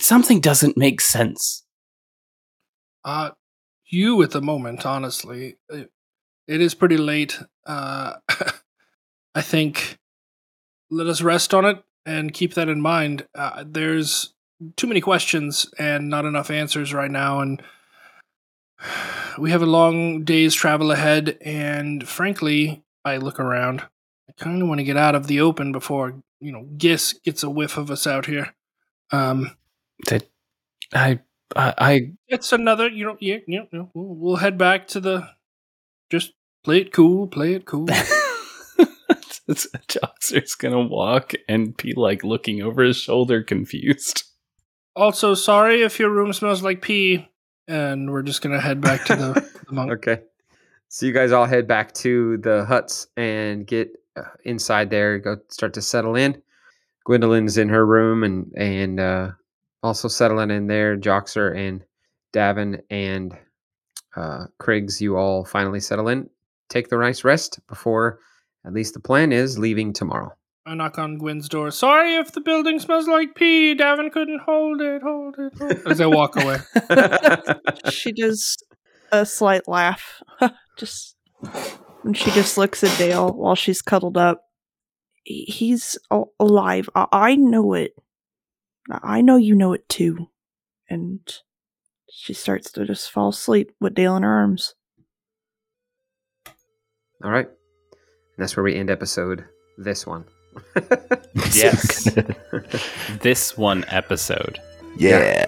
something 0.00 0.40
doesn't 0.40 0.76
make 0.76 1.00
sense. 1.00 1.64
uh, 3.04 3.30
you 3.86 4.22
at 4.22 4.30
the 4.30 4.42
moment, 4.42 4.86
honestly, 4.86 5.56
it, 5.68 5.90
it 6.46 6.60
is 6.60 6.74
pretty 6.74 6.96
late. 6.96 7.40
Uh, 7.66 8.14
I 9.34 9.42
think 9.42 9.98
let 10.90 11.06
us 11.06 11.22
rest 11.22 11.54
on 11.54 11.64
it 11.64 11.82
and 12.06 12.32
keep 12.32 12.54
that 12.54 12.68
in 12.68 12.80
mind. 12.80 13.26
Uh, 13.34 13.64
there's 13.66 14.34
too 14.76 14.86
many 14.86 15.00
questions 15.00 15.66
and 15.78 16.08
not 16.08 16.24
enough 16.24 16.50
answers 16.50 16.92
right 16.92 17.10
now, 17.10 17.40
and 17.40 17.62
we 19.38 19.50
have 19.50 19.62
a 19.62 19.66
long 19.66 20.24
day's 20.24 20.54
travel 20.54 20.90
ahead. 20.90 21.38
And 21.40 22.06
frankly, 22.08 22.82
I 23.04 23.16
look 23.16 23.40
around. 23.40 23.82
I 24.28 24.32
kind 24.36 24.62
of 24.62 24.68
want 24.68 24.78
to 24.78 24.84
get 24.84 24.96
out 24.96 25.14
of 25.14 25.26
the 25.26 25.40
open 25.40 25.72
before 25.72 26.22
you 26.40 26.52
know 26.52 26.68
Gis 26.76 27.12
gets 27.24 27.42
a 27.42 27.50
whiff 27.50 27.76
of 27.76 27.90
us 27.90 28.06
out 28.06 28.26
here. 28.26 28.54
Um, 29.12 29.56
That 30.06 30.28
I 30.94 31.20
I, 31.56 31.74
I 31.78 32.12
it's 32.28 32.52
another, 32.52 32.88
you 32.88 33.04
know, 33.04 33.16
yeah, 33.20 33.38
yeah, 33.46 33.62
yeah. 33.72 33.84
We'll, 33.94 34.14
we'll 34.14 34.36
head 34.36 34.56
back 34.58 34.88
to 34.88 35.00
the. 35.00 35.28
Just 36.10 36.32
play 36.64 36.78
it 36.78 36.92
cool, 36.92 37.26
play 37.26 37.54
it 37.54 37.64
cool. 37.64 37.86
Joxer's 39.88 40.54
gonna 40.54 40.86
walk 40.86 41.32
and 41.48 41.76
be 41.76 41.94
like 41.94 42.24
looking 42.24 42.62
over 42.62 42.82
his 42.82 42.96
shoulder, 42.96 43.42
confused. 43.42 44.24
also, 44.96 45.34
sorry 45.34 45.82
if 45.82 45.98
your 45.98 46.10
room 46.10 46.32
smells 46.32 46.62
like 46.62 46.82
pee, 46.82 47.28
and 47.68 48.10
we're 48.10 48.22
just 48.22 48.42
gonna 48.42 48.60
head 48.60 48.80
back 48.80 49.04
to 49.06 49.16
the, 49.16 49.32
the 49.66 49.72
monk. 49.72 49.92
Okay. 49.92 50.22
So 50.88 51.06
you 51.06 51.12
guys 51.12 51.30
all 51.32 51.46
head 51.46 51.68
back 51.68 51.92
to 51.94 52.38
the 52.38 52.64
huts 52.64 53.06
and 53.16 53.66
get 53.66 53.90
uh, 54.16 54.22
inside 54.44 54.90
there. 54.90 55.18
Go 55.18 55.36
start 55.48 55.74
to 55.74 55.82
settle 55.82 56.16
in. 56.16 56.42
Gwendolyn's 57.04 57.58
in 57.58 57.68
her 57.68 57.86
room 57.86 58.24
and 58.24 58.52
and 58.56 59.00
uh, 59.00 59.30
also 59.82 60.08
settling 60.08 60.50
in 60.50 60.66
there. 60.66 60.96
Joxer 60.96 61.56
and 61.56 61.84
Davin 62.32 62.82
and 62.90 63.36
uh, 64.16 64.46
Kriggs, 64.60 65.00
you 65.00 65.16
all 65.16 65.44
finally 65.44 65.80
settle 65.80 66.08
in. 66.08 66.28
Take 66.68 66.88
the 66.88 66.98
nice 66.98 67.24
rest 67.24 67.60
before, 67.68 68.20
at 68.64 68.72
least 68.72 68.94
the 68.94 69.00
plan 69.00 69.32
is 69.32 69.58
leaving 69.58 69.92
tomorrow. 69.92 70.32
I 70.66 70.74
knock 70.74 70.98
on 70.98 71.18
Gwen's 71.18 71.48
door. 71.48 71.70
Sorry 71.70 72.16
if 72.16 72.32
the 72.32 72.40
building 72.40 72.78
smells 72.78 73.08
like 73.08 73.34
pee. 73.34 73.74
Davin 73.74 74.12
couldn't 74.12 74.42
hold 74.42 74.80
it, 74.80 75.02
hold 75.02 75.36
it. 75.38 75.52
Hold 75.58 75.72
it. 75.72 75.86
As 75.86 76.00
I 76.00 76.06
walk 76.06 76.36
away. 76.36 76.58
she 77.90 78.12
does 78.12 78.58
a 79.10 79.24
slight 79.24 79.66
laugh. 79.66 80.22
just 80.76 81.16
and 82.04 82.16
she 82.16 82.30
just 82.30 82.58
looks 82.58 82.84
at 82.84 82.96
Dale 82.98 83.32
while 83.32 83.54
she's 83.54 83.82
cuddled 83.82 84.16
up. 84.16 84.42
He's 85.24 85.98
alive. 86.38 86.88
I, 86.94 87.06
I 87.12 87.36
know 87.36 87.72
it. 87.74 87.92
I 88.90 89.20
know 89.22 89.36
you 89.36 89.54
know 89.54 89.72
it 89.72 89.88
too. 89.88 90.28
And 90.88 91.20
she 92.10 92.34
starts 92.34 92.70
to 92.72 92.84
just 92.84 93.10
fall 93.10 93.28
asleep 93.28 93.72
with 93.80 93.94
Dale 93.94 94.16
in 94.16 94.22
her 94.22 94.38
arms. 94.38 94.74
all 97.22 97.30
right. 97.30 97.48
And 98.40 98.44
that's 98.46 98.56
where 98.56 98.64
we 98.64 98.74
end 98.74 98.88
episode 98.88 99.44
this 99.76 100.06
one. 100.06 100.24
Yes. 101.52 102.08
this 103.20 103.58
one 103.58 103.84
episode. 103.88 104.58
yeah. 104.96 105.44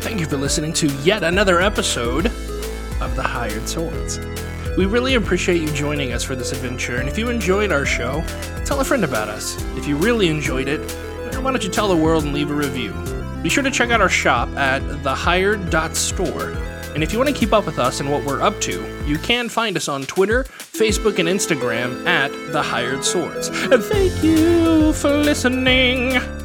Thank 0.00 0.20
you 0.20 0.26
for 0.26 0.36
listening 0.36 0.72
to 0.74 0.86
yet 1.02 1.24
another 1.24 1.60
episode 1.60 2.26
of 3.00 3.16
The 3.16 3.24
Hired 3.24 3.68
Swords. 3.68 4.20
We 4.76 4.86
really 4.86 5.14
appreciate 5.14 5.60
you 5.60 5.68
joining 5.68 6.12
us 6.12 6.24
for 6.24 6.34
this 6.34 6.50
adventure, 6.50 6.96
and 6.96 7.08
if 7.08 7.16
you 7.16 7.28
enjoyed 7.28 7.70
our 7.70 7.86
show, 7.86 8.24
tell 8.64 8.80
a 8.80 8.84
friend 8.84 9.04
about 9.04 9.28
us. 9.28 9.62
If 9.76 9.86
you 9.86 9.96
really 9.96 10.28
enjoyed 10.28 10.66
it, 10.66 10.80
why 11.40 11.52
don't 11.52 11.62
you 11.62 11.70
tell 11.70 11.88
the 11.88 11.96
world 11.96 12.24
and 12.24 12.32
leave 12.32 12.50
a 12.50 12.54
review? 12.54 12.92
Be 13.42 13.48
sure 13.48 13.62
to 13.62 13.70
check 13.70 13.90
out 13.90 14.00
our 14.00 14.08
shop 14.08 14.48
at 14.56 14.82
thehired.store. 14.82 16.50
And 16.94 17.02
if 17.02 17.12
you 17.12 17.18
want 17.18 17.28
to 17.28 17.34
keep 17.34 17.52
up 17.52 17.66
with 17.66 17.78
us 17.78 18.00
and 18.00 18.10
what 18.10 18.24
we're 18.24 18.40
up 18.40 18.60
to, 18.62 19.04
you 19.04 19.18
can 19.18 19.48
find 19.48 19.76
us 19.76 19.88
on 19.88 20.02
Twitter, 20.04 20.44
Facebook, 20.44 21.18
and 21.18 21.28
Instagram 21.28 22.06
at 22.06 22.30
The 22.52 22.62
Hired 22.62 23.04
Swords. 23.04 23.48
And 23.48 23.82
thank 23.82 24.24
you 24.24 24.92
for 24.94 25.10
listening. 25.10 26.43